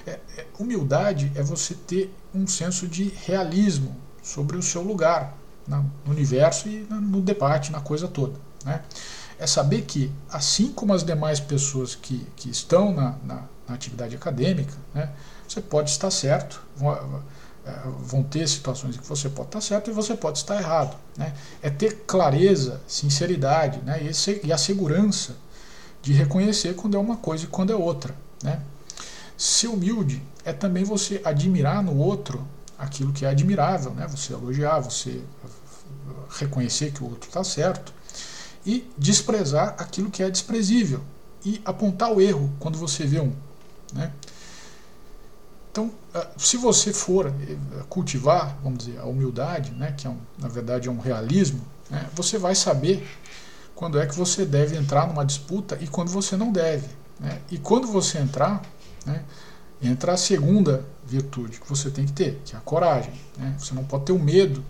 É, 0.06 0.10
é 0.36 0.46
humildade 0.58 1.32
é 1.34 1.42
você 1.42 1.74
ter 1.74 2.14
um 2.34 2.46
senso 2.46 2.86
de 2.86 3.04
realismo 3.24 3.96
sobre 4.22 4.56
o 4.56 4.62
seu 4.62 4.82
lugar 4.82 5.36
no 5.66 6.12
universo 6.12 6.68
e 6.68 6.86
no 6.90 7.20
debate, 7.20 7.70
na 7.70 7.80
coisa 7.80 8.08
toda. 8.08 8.34
Né? 8.64 8.82
É 9.38 9.46
saber 9.46 9.82
que, 9.82 10.10
assim 10.30 10.72
como 10.72 10.92
as 10.92 11.04
demais 11.04 11.40
pessoas 11.40 11.94
que, 11.94 12.26
que 12.36 12.50
estão 12.50 12.92
na, 12.92 13.14
na, 13.24 13.44
na 13.68 13.74
atividade 13.74 14.14
acadêmica, 14.14 14.74
né, 14.92 15.10
você 15.50 15.60
pode 15.60 15.90
estar 15.90 16.12
certo, 16.12 16.62
vão, 16.76 16.92
é, 17.66 17.72
vão 18.02 18.22
ter 18.22 18.48
situações 18.48 18.94
em 18.94 18.98
que 18.98 19.06
você 19.06 19.28
pode 19.28 19.48
estar 19.48 19.60
certo 19.60 19.90
e 19.90 19.92
você 19.92 20.14
pode 20.14 20.38
estar 20.38 20.56
errado. 20.56 20.96
Né? 21.16 21.34
É 21.60 21.68
ter 21.68 22.04
clareza, 22.06 22.80
sinceridade 22.86 23.80
né, 23.80 24.00
e, 24.44 24.52
a 24.52 24.58
segurança 24.58 25.34
de 26.00 26.12
reconhecer 26.12 26.76
quando 26.76 26.96
é 26.96 27.00
uma 27.00 27.16
coisa 27.16 27.44
e 27.44 27.46
quando 27.48 27.72
é 27.72 27.76
outra. 27.76 28.14
Né? 28.44 28.60
Ser 29.36 29.66
humilde 29.66 30.22
é 30.44 30.52
também 30.52 30.84
você 30.84 31.20
admirar 31.24 31.82
no 31.82 31.96
outro 31.96 32.46
aquilo 32.78 33.12
que 33.12 33.26
é 33.26 33.28
admirável, 33.28 33.90
né? 33.92 34.06
você 34.06 34.32
elogiar, 34.32 34.78
você 34.78 35.20
reconhecer 36.38 36.92
que 36.92 37.02
o 37.02 37.10
outro 37.10 37.28
está 37.28 37.42
certo 37.42 37.92
e 38.64 38.88
desprezar 38.96 39.74
aquilo 39.78 40.10
que 40.10 40.22
é 40.22 40.30
desprezível 40.30 41.02
e 41.44 41.60
apontar 41.64 42.12
o 42.12 42.20
erro 42.20 42.52
quando 42.60 42.78
você 42.78 43.04
vê 43.04 43.18
um. 43.18 43.32
Né? 43.92 44.12
Ah, 46.14 46.26
se 46.36 46.56
você 46.56 46.92
for 46.92 47.26
eh, 47.26 47.56
cultivar, 47.88 48.58
vamos 48.62 48.84
dizer, 48.84 48.98
a 48.98 49.04
humildade, 49.04 49.70
né, 49.72 49.92
que 49.96 50.06
é 50.06 50.10
um, 50.10 50.18
na 50.38 50.48
verdade 50.48 50.88
é 50.88 50.90
um 50.90 50.98
realismo, 50.98 51.60
né, 51.88 52.08
você 52.14 52.36
vai 52.36 52.54
saber 52.54 53.06
quando 53.74 53.98
é 53.98 54.06
que 54.06 54.14
você 54.14 54.44
deve 54.44 54.76
entrar 54.76 55.06
numa 55.06 55.24
disputa 55.24 55.78
e 55.80 55.86
quando 55.86 56.10
você 56.10 56.36
não 56.36 56.52
deve. 56.52 56.88
Né? 57.18 57.40
E 57.50 57.58
quando 57.58 57.86
você 57.86 58.18
entrar, 58.18 58.60
né, 59.06 59.22
entra 59.80 60.12
a 60.12 60.16
segunda 60.16 60.84
virtude 61.06 61.60
que 61.60 61.68
você 61.68 61.90
tem 61.90 62.04
que 62.04 62.12
ter, 62.12 62.42
que 62.44 62.54
é 62.54 62.58
a 62.58 62.60
coragem. 62.60 63.14
Né? 63.38 63.54
Você 63.58 63.74
não 63.74 63.84
pode 63.84 64.04
ter 64.04 64.12
o 64.12 64.18
medo 64.18 64.62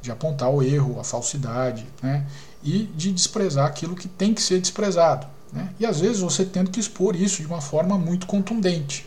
de 0.00 0.10
apontar 0.10 0.50
o 0.50 0.62
erro, 0.62 0.98
a 1.00 1.04
falsidade, 1.04 1.86
né? 2.02 2.26
e 2.62 2.84
de 2.84 3.12
desprezar 3.12 3.66
aquilo 3.66 3.94
que 3.94 4.08
tem 4.08 4.32
que 4.32 4.40
ser 4.40 4.60
desprezado. 4.60 5.26
Né? 5.52 5.68
E 5.78 5.84
às 5.84 6.00
vezes 6.00 6.20
você 6.20 6.44
tendo 6.44 6.70
que 6.70 6.80
expor 6.80 7.16
isso 7.16 7.42
de 7.42 7.46
uma 7.46 7.60
forma 7.60 7.98
muito 7.98 8.26
contundente. 8.26 9.06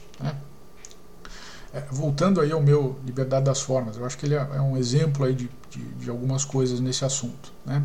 É, 1.79 1.85
voltando 1.91 2.41
aí 2.41 2.51
ao 2.51 2.61
meu 2.61 2.99
Liberdade 3.05 3.45
das 3.45 3.61
Formas, 3.61 3.95
eu 3.95 4.05
acho 4.05 4.17
que 4.17 4.25
ele 4.25 4.35
é, 4.35 4.47
é 4.55 4.61
um 4.61 4.75
exemplo 4.75 5.25
aí 5.25 5.33
de, 5.33 5.49
de, 5.69 5.79
de, 5.79 6.09
algumas 6.09 6.43
coisas 6.43 6.79
nesse 6.81 7.05
assunto. 7.05 7.53
Né? 7.65 7.81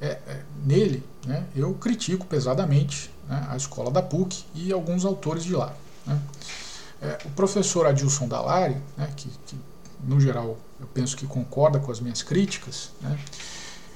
É, 0.00 0.06
é, 0.06 0.42
nele, 0.64 1.02
né, 1.26 1.46
eu 1.56 1.72
critico 1.74 2.26
pesadamente 2.26 3.10
né, 3.26 3.46
a 3.48 3.56
escola 3.56 3.90
da 3.90 4.02
PUC 4.02 4.44
e 4.54 4.72
alguns 4.72 5.04
autores 5.04 5.44
de 5.44 5.54
lá. 5.54 5.74
Né? 6.06 6.20
É, 7.00 7.18
o 7.24 7.30
professor 7.30 7.86
Adilson 7.86 8.28
Dalari, 8.28 8.76
né, 8.96 9.08
que, 9.16 9.28
que, 9.46 9.56
no 10.02 10.20
geral 10.20 10.58
eu 10.78 10.86
penso 10.92 11.16
que 11.16 11.26
concorda 11.26 11.78
com 11.78 11.90
as 11.90 12.00
minhas 12.00 12.22
críticas, 12.22 12.90
né, 13.00 13.18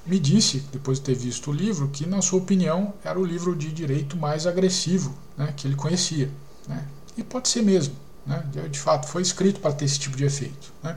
me 0.07 0.18
disse, 0.18 0.61
depois 0.72 0.99
de 0.99 1.05
ter 1.05 1.14
visto 1.14 1.51
o 1.51 1.53
livro, 1.53 1.89
que, 1.89 2.07
na 2.07 2.22
sua 2.22 2.39
opinião, 2.39 2.95
era 3.05 3.20
o 3.20 3.24
livro 3.24 3.55
de 3.55 3.70
direito 3.70 4.16
mais 4.16 4.47
agressivo 4.47 5.14
né, 5.37 5.53
que 5.55 5.66
ele 5.68 5.74
conhecia. 5.74 6.31
Né? 6.66 6.87
E 7.14 7.22
pode 7.22 7.51
ser 7.51 7.61
mesmo. 7.61 7.95
Né? 8.29 8.45
De 8.68 8.79
fato, 8.79 9.09
foi 9.09 9.22
escrito 9.22 9.59
para 9.59 9.72
ter 9.72 9.87
esse 9.87 9.99
tipo 9.99 10.16
de 10.16 10.24
efeito. 10.24 10.72
Né? 10.83 10.97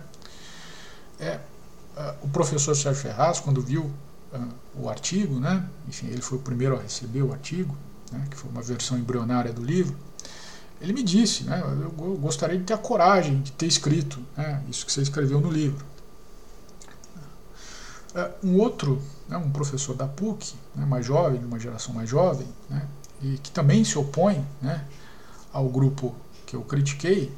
É, 1.19 1.39
uh, 1.97 2.25
o 2.25 2.27
professor 2.27 2.75
Sérgio 2.75 3.01
Ferraz, 3.01 3.39
quando 3.39 3.61
viu 3.61 3.83
uh, 4.33 4.47
o 4.75 4.89
artigo, 4.89 5.39
né? 5.39 5.65
enfim, 5.87 6.07
ele 6.07 6.21
foi 6.21 6.37
o 6.37 6.41
primeiro 6.41 6.77
a 6.77 6.81
receber 6.81 7.21
o 7.21 7.31
artigo, 7.31 7.75
né? 8.11 8.27
que 8.29 8.35
foi 8.35 8.51
uma 8.51 8.61
versão 8.61 8.97
embrionária 8.97 9.53
do 9.53 9.63
livro, 9.63 9.95
ele 10.81 10.93
me 10.93 11.03
disse, 11.03 11.43
né, 11.43 11.61
eu 11.63 11.91
gostaria 12.17 12.57
de 12.57 12.63
ter 12.63 12.73
a 12.73 12.77
coragem 12.77 13.39
de 13.41 13.51
ter 13.51 13.67
escrito 13.67 14.19
né, 14.35 14.63
isso 14.67 14.83
que 14.83 14.91
você 14.91 15.03
escreveu 15.03 15.39
no 15.39 15.51
livro. 15.51 15.85
Uh, 18.15 18.47
um 18.47 18.57
outro, 18.57 18.99
né, 19.29 19.37
um 19.37 19.51
professor 19.51 19.95
da 19.95 20.07
PUC, 20.07 20.55
né, 20.75 20.83
mais 20.83 21.05
jovem, 21.05 21.39
de 21.39 21.45
uma 21.45 21.59
geração 21.59 21.93
mais 21.93 22.09
jovem, 22.09 22.47
né, 22.67 22.87
e 23.21 23.37
que 23.37 23.51
também 23.51 23.85
se 23.85 23.95
opõe 23.95 24.43
né, 24.59 24.83
ao 25.53 25.69
grupo 25.69 26.15
que 26.51 26.55
eu 26.57 26.61
critiquei, 26.63 27.31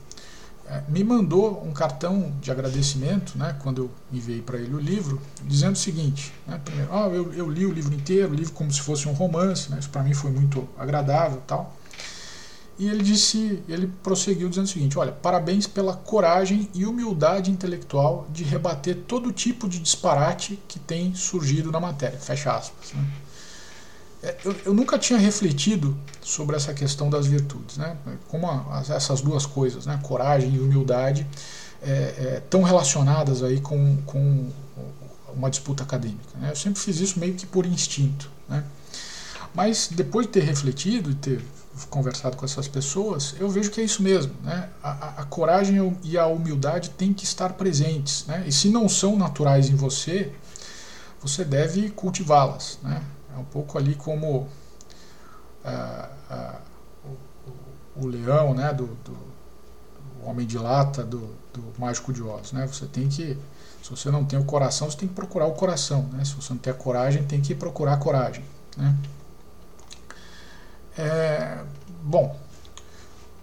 é, 0.68 0.82
me 0.88 1.03
mandou 1.03 1.64
um 1.64 1.72
cartão 1.72 2.34
de 2.41 2.49
agradecimento, 2.49 3.38
né, 3.38 3.55
quando 3.61 3.84
eu 3.84 3.91
enviei 4.11 4.41
para 4.41 4.57
ele 4.57 4.74
o 4.74 4.80
livro, 4.80 5.22
dizendo 5.43 5.74
o 5.74 5.80
seguinte: 5.80 6.34
né, 6.47 6.59
primeiro, 6.66 6.89
oh, 6.91 7.07
eu, 7.14 7.34
eu, 7.34 7.49
li 7.49 7.66
o 7.66 7.72
livro 7.72 7.93
inteiro, 7.93 8.32
o 8.32 8.36
livro 8.36 8.53
como 8.53 8.72
se 8.72 8.82
fosse 8.82 9.07
um 9.07 9.14
romance, 9.14 9.70
né, 9.70 9.78
isso 9.80 9.89
para 9.89 10.01
mim 10.01 10.16
foi 10.16 10.32
muito 10.32 10.68
agradável, 10.78 11.41
tal. 11.45 11.78
E 12.80 12.88
ele 12.88 13.03
disse, 13.03 13.61
ele 13.70 13.86
prosseguiu 14.01 14.49
dizendo 14.49 14.66
o 14.66 14.70
seguinte: 14.70 14.97
olha, 14.97 15.11
parabéns 15.11 15.68
pela 15.68 15.95
coragem 15.95 16.68
e 16.74 16.88
humildade 16.88 17.51
intelectual 17.51 18.26
de 18.32 18.43
rebater 18.43 18.95
todo 19.07 19.32
tipo 19.32 19.70
de 19.70 19.78
disparate 19.78 20.59
que 20.68 20.80
tem 20.80 21.14
surgido 21.14 21.72
na 21.72 21.80
matéria. 21.80 22.18
Fecha 22.18 22.51
aspas. 22.51 22.93
Né? 22.93 23.05
É, 24.24 24.38
eu, 24.45 24.55
eu, 24.67 24.74
nunca 24.74 24.97
tinha 24.97 25.19
refletido 25.19 25.95
sobre 26.21 26.55
essa 26.55 26.74
questão 26.74 27.09
das 27.09 27.28
virtudes, 27.28 27.76
né? 27.76 27.97
como 28.30 28.49
a, 28.49 28.82
essas 28.88 29.19
duas 29.19 29.45
coisas, 29.45 29.86
né? 29.86 29.99
coragem 30.01 30.55
e 30.55 30.59
humildade, 30.61 31.28
é, 31.82 32.41
é, 32.49 32.57
relacionadas 32.63 33.43
aí 33.43 33.59
com, 33.59 33.97
com 34.05 34.49
uma 35.36 35.49
disputa 35.49 35.84
acadêmica. 35.84 36.38
Né? 36.39 36.51
Eu 36.51 36.55
sempre 36.55 36.80
fiz 36.80 37.01
isso 37.01 37.19
meio 37.19 37.34
que 37.34 37.45
por 37.45 37.65
instinto. 37.65 38.32
Né? 38.47 38.63
Mas 39.53 39.89
depois 39.91 40.26
de 40.26 40.32
ter 40.32 40.43
refletido 40.43 41.11
e 41.11 41.15
ter 41.15 41.43
conversado 41.89 42.38
com 42.38 42.45
essas 42.45 42.67
pessoas, 42.67 43.36
eu 43.39 43.49
vejo 43.49 43.71
que 43.71 43.82
é 43.82 43.84
isso 43.84 44.01
mesmo. 44.01 44.34
Né? 44.41 44.69
A, 44.82 44.89
a, 44.89 45.21
a 45.21 45.26
coragem 45.26 45.97
e 46.01 46.17
a 46.17 46.28
humildade 46.28 46.91
têm 46.91 47.13
que 47.13 47.26
estar 47.26 47.53
presentes. 47.53 48.26
Né? 48.26 48.45
E 48.47 48.53
se 48.53 48.69
não 48.69 48.88
são 48.88 49.17
naturais 49.17 49.69
em 49.69 49.76
você, 49.76 50.32
você 51.21 51.43
deve 51.43 51.89
cultivá-las. 51.89 52.80
Né? 52.82 53.01
É 53.36 53.39
um 53.39 53.43
pouco 53.45 53.77
ali 53.77 53.95
como 53.95 54.47
ah, 55.63 56.09
ah, 56.29 56.59
o, 57.95 58.03
o, 58.03 58.07
leão, 58.07 58.53
né, 58.53 58.73
do, 58.73 58.88
do, 58.88 59.17
homem 60.23 60.45
de 60.45 60.57
lata, 60.57 61.03
do, 61.03 61.36
do 61.53 61.73
mágico 61.77 62.13
de 62.13 62.21
Oz. 62.21 62.51
Né? 62.51 62.67
Você 62.67 62.86
tem 62.86 63.09
que, 63.09 63.38
se 63.81 63.89
você 63.89 64.09
não 64.11 64.23
tem 64.23 64.39
o 64.39 64.45
coração, 64.45 64.89
você 64.89 64.97
tem 64.97 65.07
que 65.07 65.15
procurar 65.15 65.47
o 65.47 65.53
coração. 65.53 66.03
Né? 66.13 66.23
Se 66.23 66.34
você 66.36 66.53
não 66.53 66.59
tem 66.59 66.71
a 66.71 66.75
coragem, 66.75 67.23
tem 67.23 67.41
que 67.41 67.55
procurar 67.55 67.93
a 67.93 67.97
coragem. 67.97 68.43
Né? 68.77 68.95
É, 70.97 71.63
bom, 72.03 72.38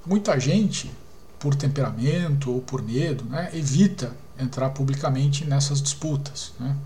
muita 0.07 0.39
gente, 0.39 0.91
por 1.39 1.55
temperamento 1.55 2.53
ou 2.53 2.61
por 2.61 2.83
medo, 2.83 3.25
né, 3.25 3.51
evita 3.53 4.15
entrar 4.39 4.71
publicamente 4.71 5.45
nessas 5.45 5.83
disputas. 5.83 6.53
Né? 6.59 6.77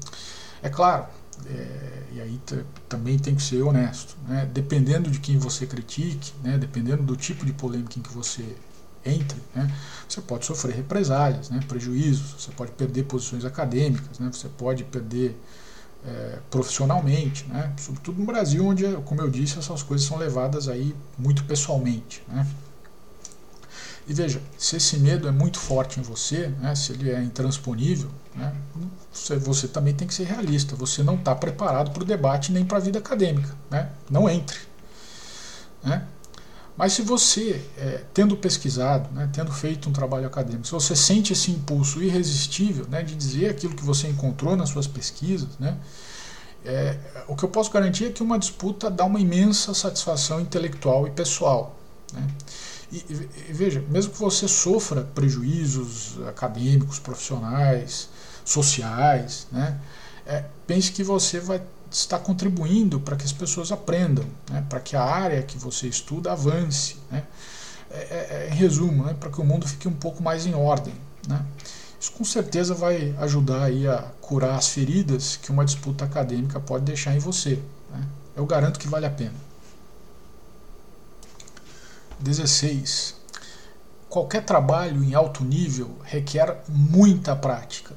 É 0.63 0.69
claro, 0.69 1.07
é, 1.47 2.03
e 2.15 2.21
aí 2.21 2.41
também 2.89 3.19
tem 3.19 3.35
que 3.35 3.43
ser 3.43 3.63
honesto. 3.63 4.17
Né? 4.29 4.49
Dependendo 4.53 5.11
de 5.11 5.19
quem 5.19 5.37
você 5.37 5.67
critique, 5.67 6.33
né? 6.43 6.57
dependendo 6.57 7.03
do 7.03 7.17
tipo 7.17 7.45
de 7.45 7.53
polêmica 7.53 7.99
em 7.99 8.03
que 8.03 8.13
você 8.13 8.45
entre, 9.05 9.39
né? 9.55 9.71
você 10.09 10.21
pode 10.21 10.47
sofrer 10.47 10.77
represálias, 10.77 11.51
né? 11.51 11.61
prejuízos, 11.67 12.43
você 12.43 12.53
pode 12.53 12.71
perder 12.73 13.05
posições 13.05 13.45
acadêmicas, 13.45 14.19
né? 14.19 14.31
você 14.33 14.49
pode 14.49 14.85
perder 14.85 15.37
é, 16.07 16.39
profissionalmente, 16.51 17.45
né? 17.47 17.73
sobretudo 17.77 18.21
no 18.21 18.27
Brasil, 18.27 18.65
onde, 18.65 18.87
como 19.05 19.21
eu 19.21 19.29
disse, 19.29 19.59
essas 19.59 19.83
coisas 19.83 20.07
são 20.07 20.17
levadas 20.17 20.69
aí 20.69 20.95
muito 21.19 21.45
pessoalmente. 21.45 22.23
Né? 22.29 22.47
E 24.07 24.13
veja, 24.13 24.41
se 24.59 24.77
esse 24.77 24.99
medo 24.99 25.27
é 25.27 25.31
muito 25.31 25.59
forte 25.59 25.99
em 25.99 26.03
você, 26.03 26.49
né, 26.61 26.75
se 26.75 26.93
ele 26.93 27.11
é 27.11 27.23
intransponível, 27.23 28.11
né, 28.35 28.55
você, 29.11 29.37
você, 29.37 29.69
também 29.69 29.95
tem 29.95 30.07
que 30.07 30.13
ser 30.13 30.25
realista. 30.25 30.77
Você 30.77 31.03
não 31.03 31.15
está 31.15 31.35
preparado 31.35 31.91
para 31.91 32.03
o 32.03 32.07
debate 32.07 32.53
nem 32.53 32.65
para 32.65 32.79
a 32.79 32.81
vida 32.81 32.99
acadêmica. 32.99 33.55
Né? 33.71 33.89
Não 34.11 34.29
entre. 34.29 34.59
Né? 35.83 36.07
Mas 36.77 36.93
se 36.93 37.03
você, 37.03 37.65
é, 37.79 38.03
tendo 38.13 38.37
pesquisado, 38.37 39.09
né, 39.13 39.31
tendo 39.33 39.53
feito 39.53 39.89
um 39.89 39.93
trabalho 39.93 40.27
acadêmico, 40.27 40.67
se 40.67 40.73
você 40.73 40.97
sente 40.97 41.33
esse 41.33 41.51
impulso 41.51 42.03
irresistível 42.03 42.87
né, 42.89 43.03
de 43.03 43.15
dizer 43.15 43.49
aquilo 43.49 43.75
que 43.75 43.85
você 43.85 44.09
encontrou 44.09 44.57
nas 44.57 44.71
suas 44.71 44.87
pesquisas, 44.87 45.49
é, 46.65 46.99
o 47.29 47.37
que 47.37 47.45
eu 47.45 47.49
posso 47.49 47.71
garantir 47.71 48.07
é 48.07 48.11
que 48.11 48.23
uma 48.23 48.39
disputa 48.39 48.91
dá 48.91 49.05
uma 49.05 49.21
imensa 49.21 49.73
satisfação 49.73 50.41
intelectual 50.41 51.07
e 51.07 51.11
pessoal. 51.11 51.79
E, 52.95 53.29
e, 53.49 53.53
veja, 53.53 53.85
mesmo 53.89 54.13
que 54.13 54.19
você 54.21 54.47
sofra 54.47 55.03
prejuízos 55.03 56.17
acadêmicos, 56.29 57.01
profissionais, 57.01 58.09
sociais, 58.45 59.49
né, 59.51 59.81
é, 60.25 60.45
pense 60.65 60.93
que 60.93 61.03
você 61.03 61.41
vai 61.41 61.61
estar 61.91 62.21
contribuindo 62.21 63.01
para 63.01 63.17
que 63.17 63.25
as 63.25 63.33
pessoas 63.33 63.73
aprendam, 63.73 64.25
né, 64.49 64.65
para 64.69 64.79
que 64.79 64.95
a 64.95 65.03
área 65.03 65.43
que 65.43 65.59
você 65.59 65.89
estuda 65.89 66.31
avance. 66.31 66.97
Né, 67.11 67.25
é, 67.91 67.97
é, 67.97 68.49
é 68.49 68.49
em 68.53 68.57
resumo, 68.57 69.05
né, 69.05 69.15
para 69.19 69.29
que 69.31 69.41
o 69.41 69.45
mundo 69.45 69.67
fique 69.67 69.89
um 69.89 69.93
pouco 69.93 70.23
mais 70.23 70.47
em 70.47 70.55
ordem. 70.55 70.95
Né. 71.27 71.45
Isso 72.01 72.13
com 72.13 72.25
certeza 72.25 72.75
vai 72.75 73.13
ajudar 73.19 73.65
aí 73.65 73.89
a 73.89 74.03
curar 74.21 74.57
as 74.57 74.69
feridas 74.69 75.37
que 75.37 75.51
uma 75.51 75.65
disputa 75.65 76.05
acadêmica 76.05 76.61
pode 76.61 76.85
deixar 76.85 77.15
em 77.15 77.19
você. 77.19 77.59
Né. 77.91 78.05
Eu 78.37 78.47
garanto 78.47 78.79
que 78.79 78.87
vale 78.87 79.07
a 79.07 79.11
pena. 79.11 79.35
16. 82.25 83.15
Qualquer 84.09 84.45
trabalho 84.45 85.05
em 85.05 85.15
alto 85.15 85.45
nível 85.45 85.97
requer 86.03 86.63
muita 86.69 87.37
prática. 87.37 87.95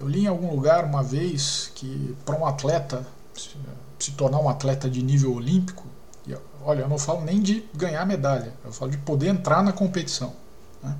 Eu 0.00 0.08
li 0.08 0.24
em 0.24 0.26
algum 0.26 0.54
lugar 0.54 0.84
uma 0.84 1.02
vez 1.02 1.70
que 1.74 2.16
para 2.24 2.36
um 2.36 2.46
atleta 2.46 3.06
se 3.98 4.12
tornar 4.12 4.38
um 4.38 4.48
atleta 4.48 4.88
de 4.88 5.02
nível 5.02 5.34
olímpico, 5.34 5.86
olha, 6.62 6.82
eu 6.82 6.88
não 6.88 6.98
falo 6.98 7.22
nem 7.22 7.40
de 7.40 7.64
ganhar 7.74 8.04
medalha, 8.04 8.52
eu 8.64 8.72
falo 8.72 8.90
de 8.90 8.98
poder 8.98 9.28
entrar 9.28 9.62
na 9.62 9.72
competição. 9.72 10.34
Né? 10.82 10.94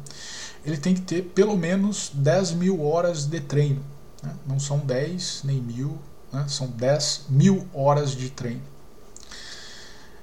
Ele 0.64 0.76
tem 0.76 0.94
que 0.94 1.02
ter 1.02 1.22
pelo 1.22 1.56
menos 1.56 2.10
10 2.14 2.52
mil 2.52 2.82
horas 2.82 3.26
de 3.26 3.40
treino. 3.40 3.82
Né? 4.22 4.34
Não 4.46 4.58
são 4.58 4.78
10 4.78 5.42
nem 5.44 5.60
mil, 5.60 5.98
né? 6.32 6.46
são 6.48 6.68
10 6.68 7.26
mil 7.28 7.68
horas 7.74 8.12
de 8.12 8.30
treino. 8.30 8.62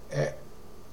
É, 0.10 0.36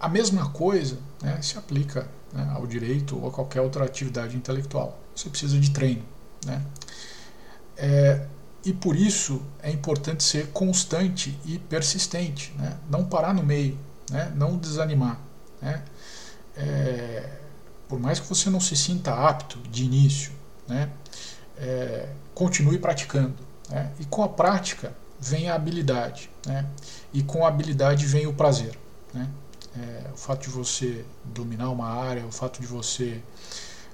a 0.02 0.08
mesma 0.08 0.50
coisa 0.50 0.98
né, 1.22 1.40
se 1.40 1.56
aplica 1.56 2.08
né, 2.32 2.50
ao 2.54 2.66
direito 2.66 3.16
ou 3.16 3.28
a 3.28 3.30
qualquer 3.30 3.60
outra 3.60 3.84
atividade 3.84 4.36
intelectual. 4.36 4.98
Você 5.14 5.30
precisa 5.30 5.60
de 5.60 5.70
treino. 5.70 6.02
Né? 6.44 6.60
É, 7.76 8.26
e 8.64 8.72
por 8.72 8.96
isso 8.96 9.40
é 9.62 9.70
importante 9.70 10.24
ser 10.24 10.48
constante 10.48 11.38
e 11.44 11.56
persistente, 11.58 12.52
né? 12.58 12.76
não 12.90 13.04
parar 13.04 13.32
no 13.32 13.44
meio, 13.44 13.78
né? 14.10 14.32
não 14.34 14.58
desanimar. 14.58 15.20
Né? 15.60 15.82
É, 16.56 17.38
por 17.88 18.00
mais 18.00 18.18
que 18.18 18.26
você 18.26 18.50
não 18.50 18.60
se 18.60 18.76
sinta 18.76 19.14
apto 19.14 19.58
de 19.70 19.84
início, 19.84 20.32
né? 20.66 20.90
É, 21.58 22.08
continue 22.34 22.78
praticando. 22.78 23.34
Né? 23.68 23.92
E 24.00 24.04
com 24.06 24.22
a 24.22 24.28
prática 24.28 24.92
vem 25.20 25.48
a 25.48 25.54
habilidade, 25.54 26.30
né? 26.46 26.66
e 27.12 27.22
com 27.22 27.44
a 27.44 27.48
habilidade 27.48 28.06
vem 28.06 28.26
o 28.26 28.32
prazer. 28.32 28.76
Né? 29.14 29.28
É, 29.74 30.10
o 30.12 30.16
fato 30.16 30.42
de 30.42 30.50
você 30.50 31.04
dominar 31.24 31.70
uma 31.70 31.88
área, 31.88 32.26
o 32.26 32.32
fato 32.32 32.60
de 32.60 32.66
você 32.66 33.22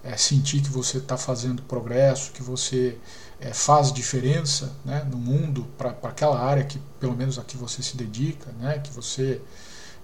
é, 0.02 0.16
sentir 0.16 0.60
que 0.62 0.70
você 0.70 0.98
está 0.98 1.16
fazendo 1.16 1.62
progresso, 1.62 2.32
que 2.32 2.42
você 2.42 2.98
é, 3.40 3.52
faz 3.52 3.92
diferença 3.92 4.74
né, 4.84 5.06
no 5.08 5.16
mundo 5.16 5.66
para 5.76 5.90
aquela 6.02 6.40
área 6.40 6.64
que 6.64 6.78
pelo 6.98 7.16
menos 7.16 7.38
a 7.38 7.44
que 7.44 7.56
você 7.56 7.82
se 7.82 7.96
dedica, 7.96 8.50
né, 8.58 8.78
que 8.78 8.90
você 8.90 9.40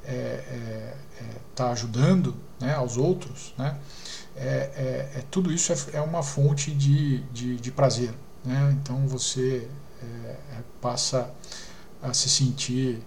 está 0.02 0.12
é, 0.12 0.94
é, 1.58 1.62
é 1.62 1.72
ajudando 1.72 2.36
né, 2.60 2.74
aos 2.74 2.96
outros, 2.96 3.54
né, 3.56 3.76
é, 4.36 5.22
tudo 5.30 5.52
isso 5.52 5.72
é, 5.92 6.00
uma 6.00 6.22
fonte 6.22 6.70
de, 6.72 7.20
de, 7.32 7.56
de 7.56 7.72
prazer. 7.72 8.12
Né, 8.44 8.76
então 8.80 9.06
você 9.08 9.68
passa 10.80 11.30
a 12.02 12.12
se 12.12 12.28
sentir 12.28 13.02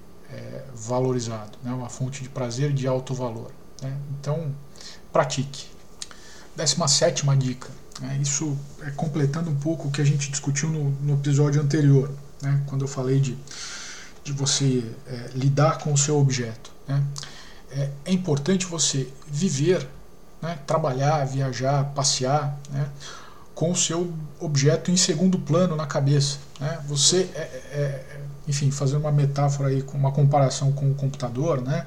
valorizado, 0.75 1.57
né, 1.63 1.71
uma 1.71 1.89
fonte 1.89 2.21
de 2.21 2.29
prazer 2.29 2.73
de 2.73 2.87
alto 2.87 3.13
valor. 3.13 3.51
Né, 3.81 3.95
então 4.19 4.53
pratique. 5.11 5.67
17 6.57 7.25
dica. 7.37 7.69
Né? 8.01 8.19
Isso 8.21 8.57
é 8.81 8.91
completando 8.91 9.49
um 9.49 9.55
pouco 9.55 9.87
o 9.87 9.91
que 9.91 10.01
a 10.01 10.05
gente 10.05 10.29
discutiu 10.29 10.69
no, 10.69 10.89
no 11.01 11.13
episódio 11.13 11.61
anterior, 11.61 12.11
né? 12.41 12.61
quando 12.67 12.83
eu 12.83 12.87
falei 12.87 13.19
de, 13.19 13.37
de 14.23 14.31
você 14.31 14.83
é, 15.07 15.29
lidar 15.33 15.79
com 15.79 15.93
o 15.93 15.97
seu 15.97 16.19
objeto. 16.19 16.71
Né? 16.87 17.03
É, 17.71 17.89
é, 18.05 18.11
importante 18.11 18.65
você 18.65 19.07
viver, 19.27 19.87
né? 20.41 20.57
trabalhar, 20.65 21.25
viajar, 21.25 21.85
passear 21.93 22.57
né? 22.71 22.89
com 23.53 23.71
o 23.71 23.75
seu 23.75 24.13
objeto 24.39 24.91
em 24.91 24.97
segundo 24.97 25.39
plano 25.39 25.75
na 25.75 25.85
cabeça. 25.85 26.37
Né? 26.59 26.79
Você, 26.87 27.29
é, 27.33 27.39
é, 27.39 27.77
é 27.77 28.21
enfim, 28.47 28.71
fazendo 28.71 29.01
uma 29.01 29.11
metáfora 29.11 29.69
aí, 29.69 29.81
com 29.81 29.97
uma 29.97 30.11
comparação 30.11 30.71
com 30.71 30.89
o 30.89 30.95
computador, 30.95 31.61
né? 31.61 31.85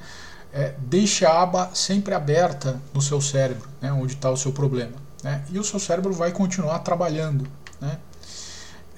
é, 0.52 0.74
deixe 0.78 1.24
a 1.24 1.42
aba 1.42 1.70
sempre 1.74 2.14
aberta 2.14 2.80
no 2.92 3.00
seu 3.00 3.20
cérebro, 3.20 3.68
né, 3.80 3.92
onde 3.92 4.14
está 4.14 4.30
o 4.30 4.36
seu 4.36 4.52
problema. 4.52 4.92
Né, 5.22 5.44
e 5.50 5.58
o 5.58 5.64
seu 5.64 5.78
cérebro 5.78 6.12
vai 6.12 6.32
continuar 6.32 6.80
trabalhando. 6.80 7.46
Né. 7.80 7.98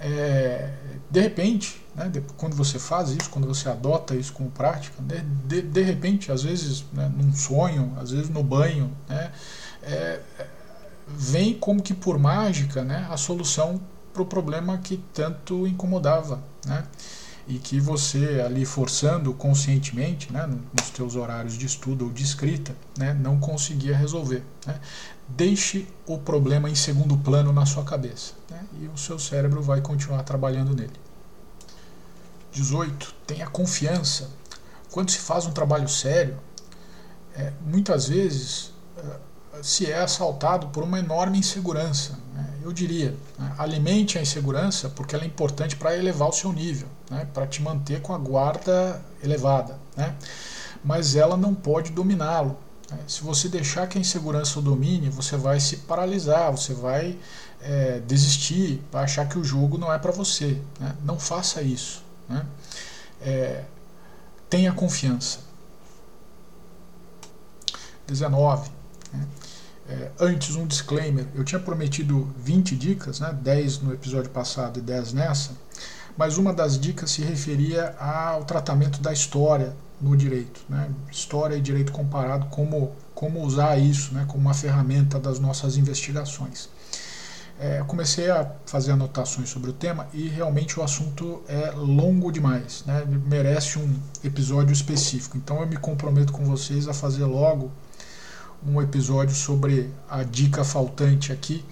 É, 0.01 0.73
de 1.11 1.21
repente, 1.21 1.85
né, 1.95 2.11
quando 2.37 2.57
você 2.57 2.79
faz 2.79 3.11
isso, 3.11 3.29
quando 3.31 3.47
você 3.47 3.69
adota 3.69 4.15
isso 4.15 4.33
como 4.33 4.51
prática, 4.51 5.01
né, 5.03 5.25
de, 5.45 5.63
de 5.63 5.83
repente, 5.83 6.33
às 6.33 6.43
vezes 6.43 6.85
né, 6.93 7.11
num 7.15 7.35
sonho, 7.35 7.93
às 8.01 8.11
vezes 8.11 8.29
no 8.29 8.43
banho, 8.43 8.91
né, 9.09 9.31
é, 9.83 10.21
vem 11.07 11.55
como 11.55 11.83
que 11.83 11.93
por 11.93 12.19
mágica 12.19 12.83
né, 12.83 13.07
a 13.11 13.17
solução 13.17 13.81
para 14.13 14.23
o 14.23 14.27
problema 14.27 14.79
que 14.79 14.99
tanto 15.13 15.67
incomodava. 15.67 16.41
Né 16.65 16.85
e 17.47 17.59
que 17.59 17.81
você 17.81 18.43
ali 18.45 18.65
forçando 18.65 19.33
conscientemente, 19.35 20.33
né, 20.33 20.47
nos 20.47 20.91
teus 20.91 21.17
horários 21.17 21.55
de 21.55 21.67
estudo 21.67 22.07
ou 22.07 22.11
de 22.11 22.23
escrita, 22.23 22.75
né, 22.97 23.13
não 23.13 23.39
conseguia 23.39 23.97
resolver. 23.97 24.43
Né. 24.67 24.81
Deixe 25.29 25.87
o 26.07 26.19
problema 26.19 26.71
em 26.71 26.75
segundo 26.75 27.17
plano 27.17 27.53
na 27.53 27.67
sua 27.67 27.85
cabeça 27.85 28.35
né, 28.51 28.65
e 28.81 28.87
o 28.87 28.97
seu 28.97 29.19
cérebro 29.19 29.63
vai 29.63 29.81
continuar 29.81 30.23
trabalhando 30.23 30.75
nele. 30.75 30.93
18. 32.53 33.15
Tenha 33.27 33.47
confiança. 33.47 34.31
Quando 34.91 35.11
se 35.11 35.19
faz 35.19 35.47
um 35.47 35.53
trabalho 35.53 35.89
sério, 35.89 36.39
é, 37.35 37.53
muitas 37.65 38.09
vezes 38.09 38.73
é, 38.97 39.63
se 39.63 39.91
é 39.91 39.99
assaltado 39.99 40.69
por 40.69 40.83
uma 40.83 40.99
enorme 40.99 41.39
insegurança. 41.39 42.19
Né? 42.33 42.49
Eu 42.63 42.73
diria, 42.73 43.15
né? 43.39 43.55
alimente 43.59 44.19
a 44.19 44.23
insegurança 44.23 44.89
porque 44.89 45.15
ela 45.15 45.25
é 45.25 45.27
importante 45.27 45.77
para 45.77 45.97
elevar 45.97 46.29
o 46.29 46.33
seu 46.33 46.53
nível, 46.53 46.89
né? 47.11 47.27
para 47.33 47.47
te 47.47 47.61
manter 47.61 48.01
com 48.01 48.15
a 48.15 48.19
guarda 48.19 49.01
elevada. 49.23 49.79
Né? 49.97 50.15
Mas 50.83 51.15
ela 51.15 51.37
não 51.37 51.55
pode 51.55 51.93
dominá-lo. 51.93 52.57
Né? 52.91 52.99
Se 53.07 53.23
você 53.23 53.49
deixar 53.49 53.87
que 53.87 53.99
a 53.99 54.01
insegurança 54.01 54.59
o 54.59 54.63
domine, 54.63 55.11
você 55.11 55.37
vai 55.37 55.61
se 55.61 55.79
paralisar, 55.79 56.51
você 56.51 56.73
vai 56.73 57.19
é, 57.61 58.01
desistir, 58.01 58.83
vai 58.91 59.05
achar 59.05 59.29
que 59.29 59.39
o 59.39 59.45
jogo 59.45 59.79
não 59.79 59.93
é 59.93 59.99
para 59.99 60.13
você. 60.13 60.59
Né? 60.81 60.97
Não 61.05 61.19
faça 61.19 61.63
isso. 61.63 62.03
Né? 62.29 62.47
É, 63.21 63.65
tenha 64.49 64.73
confiança. 64.73 65.41
19. 68.07 68.71
Né? 69.13 69.27
É, 69.93 70.11
antes, 70.19 70.57
um 70.57 70.67
disclaimer: 70.67 71.27
eu 71.35 71.45
tinha 71.45 71.61
prometido 71.61 72.27
20 72.39 72.75
dicas, 72.75 73.21
né, 73.21 73.37
10 73.43 73.81
no 73.81 73.93
episódio 73.93 74.31
passado 74.31 74.79
e 74.79 74.83
10 74.83 75.13
nessa, 75.13 75.51
mas 76.17 76.39
uma 76.39 76.53
das 76.53 76.81
dicas 76.81 77.11
se 77.11 77.21
referia 77.21 77.95
ao 77.99 78.43
tratamento 78.45 79.03
da 79.03 79.13
história 79.13 79.77
no 80.01 80.17
direito. 80.17 80.63
Né, 80.67 80.89
história 81.11 81.57
e 81.57 81.61
direito 81.61 81.93
comparado, 81.93 82.47
como, 82.47 82.93
como 83.15 83.43
usar 83.45 83.77
isso 83.77 84.15
né, 84.15 84.25
como 84.27 84.41
uma 84.41 84.55
ferramenta 84.55 85.19
das 85.19 85.39
nossas 85.39 85.77
investigações. 85.77 86.71
É, 87.61 87.85
comecei 87.87 88.31
a 88.31 88.51
fazer 88.65 88.93
anotações 88.93 89.51
sobre 89.51 89.71
o 89.71 89.73
tema 89.75 90.09
e 90.15 90.27
realmente 90.27 90.81
o 90.81 90.83
assunto 90.83 91.43
é 91.47 91.71
longo 91.71 92.33
demais, 92.33 92.83
né, 92.87 93.05
merece 93.27 93.79
um 93.79 93.95
episódio 94.25 94.73
específico. 94.73 95.37
Então 95.37 95.61
eu 95.61 95.67
me 95.67 95.77
comprometo 95.77 96.33
com 96.33 96.45
vocês 96.47 96.89
a 96.89 96.95
fazer 96.95 97.27
logo 97.27 97.71
um 98.67 98.81
episódio 98.81 99.35
sobre 99.35 99.91
a 100.09 100.23
dica 100.23 100.65
faltante 100.65 101.33
aqui, 101.33 101.65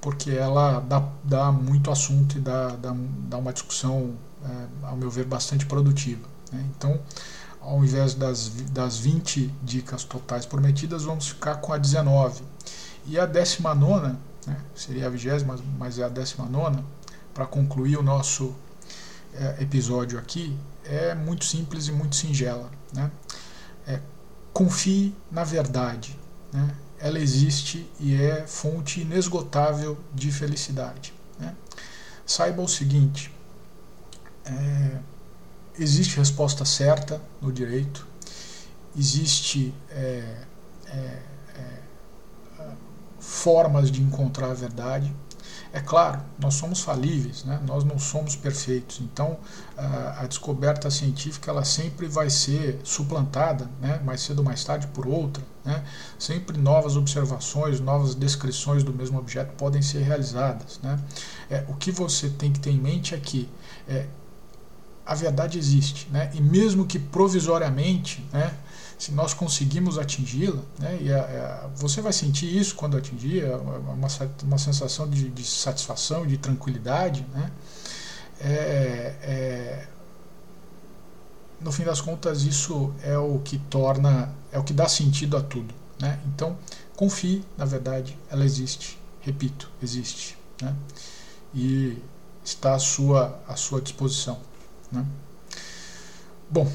porque 0.00 0.30
ela 0.30 0.80
dá, 0.80 1.08
dá 1.22 1.52
muito 1.52 1.90
assunto 1.90 2.36
e 2.36 2.40
dá, 2.40 2.68
dá, 2.70 2.94
dá 3.28 3.38
uma 3.38 3.52
discussão, 3.52 4.14
é, 4.44 4.86
ao 4.86 4.96
meu 4.96 5.10
ver, 5.10 5.24
bastante 5.24 5.64
produtiva. 5.66 6.26
Né? 6.52 6.64
Então, 6.76 7.00
ao 7.60 7.82
invés 7.82 8.14
das, 8.14 8.48
das 8.70 8.98
20 8.98 9.52
dicas 9.62 10.04
totais 10.04 10.44
prometidas, 10.44 11.04
vamos 11.04 11.28
ficar 11.28 11.56
com 11.56 11.72
a 11.72 11.78
19. 11.78 12.42
E 13.06 13.18
a 13.18 13.24
19, 13.24 14.14
né, 14.46 14.56
seria 14.74 15.06
a 15.06 15.10
vigésima, 15.10 15.56
mas 15.78 15.98
é 15.98 16.04
a 16.04 16.08
19, 16.08 16.82
para 17.32 17.46
concluir 17.46 17.96
o 17.96 18.02
nosso 18.02 18.54
é, 19.32 19.62
episódio 19.62 20.18
aqui, 20.18 20.56
é 20.84 21.14
muito 21.14 21.44
simples 21.44 21.88
e 21.88 21.92
muito 21.92 22.14
singela. 22.14 22.70
Né? 22.92 23.10
É, 23.86 24.00
confie 24.52 25.14
na 25.30 25.44
verdade 25.44 26.18
né, 26.54 26.74
ela 27.00 27.18
existe 27.18 27.90
e 27.98 28.14
é 28.14 28.46
fonte 28.46 29.00
inesgotável 29.00 29.98
de 30.14 30.30
felicidade. 30.30 31.12
Né? 31.38 31.52
Saiba 32.24 32.62
o 32.62 32.68
seguinte: 32.68 33.34
é, 34.44 34.98
existe 35.78 36.16
resposta 36.16 36.64
certa 36.64 37.20
no 37.42 37.52
direito, 37.52 38.06
existe 38.96 39.74
é, 39.90 40.44
é, 40.86 41.22
é 41.58 41.84
formas 43.18 43.90
de 43.90 44.00
encontrar 44.00 44.52
a 44.52 44.54
verdade, 44.54 45.14
é 45.72 45.80
claro, 45.80 46.20
nós 46.38 46.54
somos 46.54 46.80
falíveis, 46.80 47.42
né? 47.44 47.60
nós 47.66 47.82
não 47.82 47.98
somos 47.98 48.36
perfeitos, 48.36 49.00
então 49.00 49.38
a, 49.76 50.22
a 50.22 50.26
descoberta 50.26 50.88
científica 50.90 51.50
ela 51.50 51.64
sempre 51.64 52.06
vai 52.06 52.30
ser 52.30 52.80
suplantada, 52.84 53.68
né? 53.80 54.00
mais 54.04 54.20
cedo 54.20 54.38
ou 54.38 54.44
mais 54.44 54.62
tarde, 54.62 54.86
por 54.88 55.06
outra. 55.06 55.42
Né? 55.64 55.84
Sempre 56.18 56.56
novas 56.58 56.96
observações, 56.96 57.80
novas 57.80 58.14
descrições 58.14 58.84
do 58.84 58.92
mesmo 58.92 59.18
objeto 59.18 59.52
podem 59.56 59.82
ser 59.82 60.02
realizadas. 60.02 60.78
Né? 60.80 60.98
É, 61.50 61.64
o 61.68 61.74
que 61.74 61.90
você 61.90 62.28
tem 62.28 62.52
que 62.52 62.60
ter 62.60 62.70
em 62.70 62.78
mente 62.78 63.14
é 63.14 63.18
que 63.18 63.48
é, 63.88 64.06
a 65.04 65.14
verdade 65.14 65.58
existe, 65.58 66.08
né? 66.10 66.30
e 66.34 66.40
mesmo 66.40 66.86
que 66.86 66.98
provisoriamente, 66.98 68.24
né? 68.32 68.54
Se 68.98 69.12
nós 69.12 69.34
conseguimos 69.34 69.98
atingi-la, 69.98 70.62
né, 70.78 70.98
e 71.00 71.12
a, 71.12 71.20
a, 71.64 71.68
você 71.76 72.00
vai 72.00 72.12
sentir 72.12 72.56
isso 72.56 72.74
quando 72.74 72.96
atingir, 72.96 73.44
é 73.44 73.56
uma, 73.56 74.08
uma 74.42 74.58
sensação 74.58 75.08
de, 75.08 75.28
de 75.28 75.44
satisfação, 75.44 76.26
de 76.26 76.38
tranquilidade, 76.38 77.26
né, 77.32 77.50
é, 78.40 79.16
é, 79.22 79.88
no 81.60 81.72
fim 81.72 81.84
das 81.84 82.00
contas 82.00 82.42
isso 82.42 82.92
é 83.02 83.16
o 83.16 83.38
que 83.38 83.58
torna, 83.58 84.32
é 84.52 84.58
o 84.58 84.62
que 84.62 84.72
dá 84.72 84.88
sentido 84.88 85.36
a 85.36 85.42
tudo. 85.42 85.74
Né? 86.00 86.20
Então 86.26 86.58
confie, 86.96 87.44
na 87.56 87.64
verdade, 87.64 88.18
ela 88.30 88.44
existe, 88.44 88.98
repito, 89.20 89.70
existe, 89.82 90.36
né? 90.60 90.74
e 91.54 91.98
está 92.44 92.74
à 92.74 92.78
sua, 92.78 93.40
à 93.48 93.56
sua 93.56 93.80
disposição. 93.80 94.38
Né? 94.92 95.04
Bom, 96.50 96.70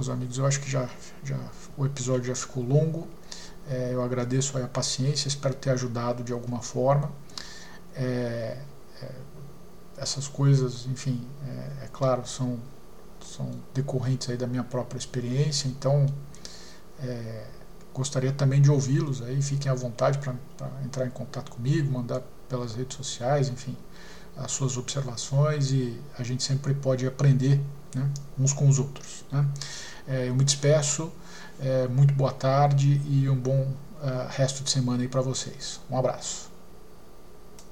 meus 0.00 0.08
amigos, 0.08 0.38
eu 0.38 0.46
acho 0.46 0.60
que 0.60 0.70
já, 0.70 0.88
já 1.22 1.36
o 1.76 1.84
episódio 1.84 2.24
já 2.24 2.34
ficou 2.34 2.62
longo. 2.64 3.06
É, 3.68 3.90
eu 3.92 4.02
agradeço 4.02 4.56
a 4.56 4.66
paciência, 4.66 5.28
espero 5.28 5.54
ter 5.54 5.70
ajudado 5.70 6.24
de 6.24 6.32
alguma 6.32 6.62
forma. 6.62 7.12
É, 7.94 8.62
é, 9.02 9.10
essas 9.98 10.26
coisas, 10.26 10.86
enfim, 10.86 11.20
é, 11.46 11.84
é, 11.84 11.88
claro, 11.92 12.26
são, 12.26 12.58
são 13.22 13.50
decorrentes 13.74 14.30
aí 14.30 14.38
da 14.38 14.46
minha 14.46 14.64
própria 14.64 14.98
experiência, 14.98 15.68
então 15.68 16.06
é, 17.02 17.44
gostaria 17.92 18.32
também 18.32 18.62
de 18.62 18.70
ouvi-los 18.70 19.20
aí, 19.20 19.42
fiquem 19.42 19.70
à 19.70 19.74
vontade 19.74 20.18
para 20.18 20.34
entrar 20.82 21.06
em 21.06 21.10
contato 21.10 21.50
comigo, 21.50 21.92
mandar 21.92 22.22
pelas 22.48 22.74
redes 22.74 22.96
sociais, 22.96 23.50
enfim, 23.50 23.76
as 24.38 24.50
suas 24.50 24.78
observações 24.78 25.70
e 25.72 26.00
a 26.18 26.22
gente 26.22 26.42
sempre 26.42 26.72
pode 26.72 27.06
aprender 27.06 27.60
né, 27.94 28.08
uns 28.38 28.54
com 28.54 28.66
os 28.66 28.78
outros. 28.78 29.24
Né? 29.30 29.46
É, 30.10 30.28
eu 30.28 30.34
me 30.34 30.44
despeço, 30.44 31.12
é, 31.60 31.86
muito 31.86 32.12
boa 32.14 32.32
tarde 32.32 33.00
e 33.08 33.28
um 33.28 33.36
bom 33.36 33.60
uh, 34.02 34.28
resto 34.28 34.64
de 34.64 34.70
semana 34.70 35.02
aí 35.02 35.08
para 35.08 35.20
vocês. 35.20 35.80
Um 35.88 35.96
abraço. 35.96 36.49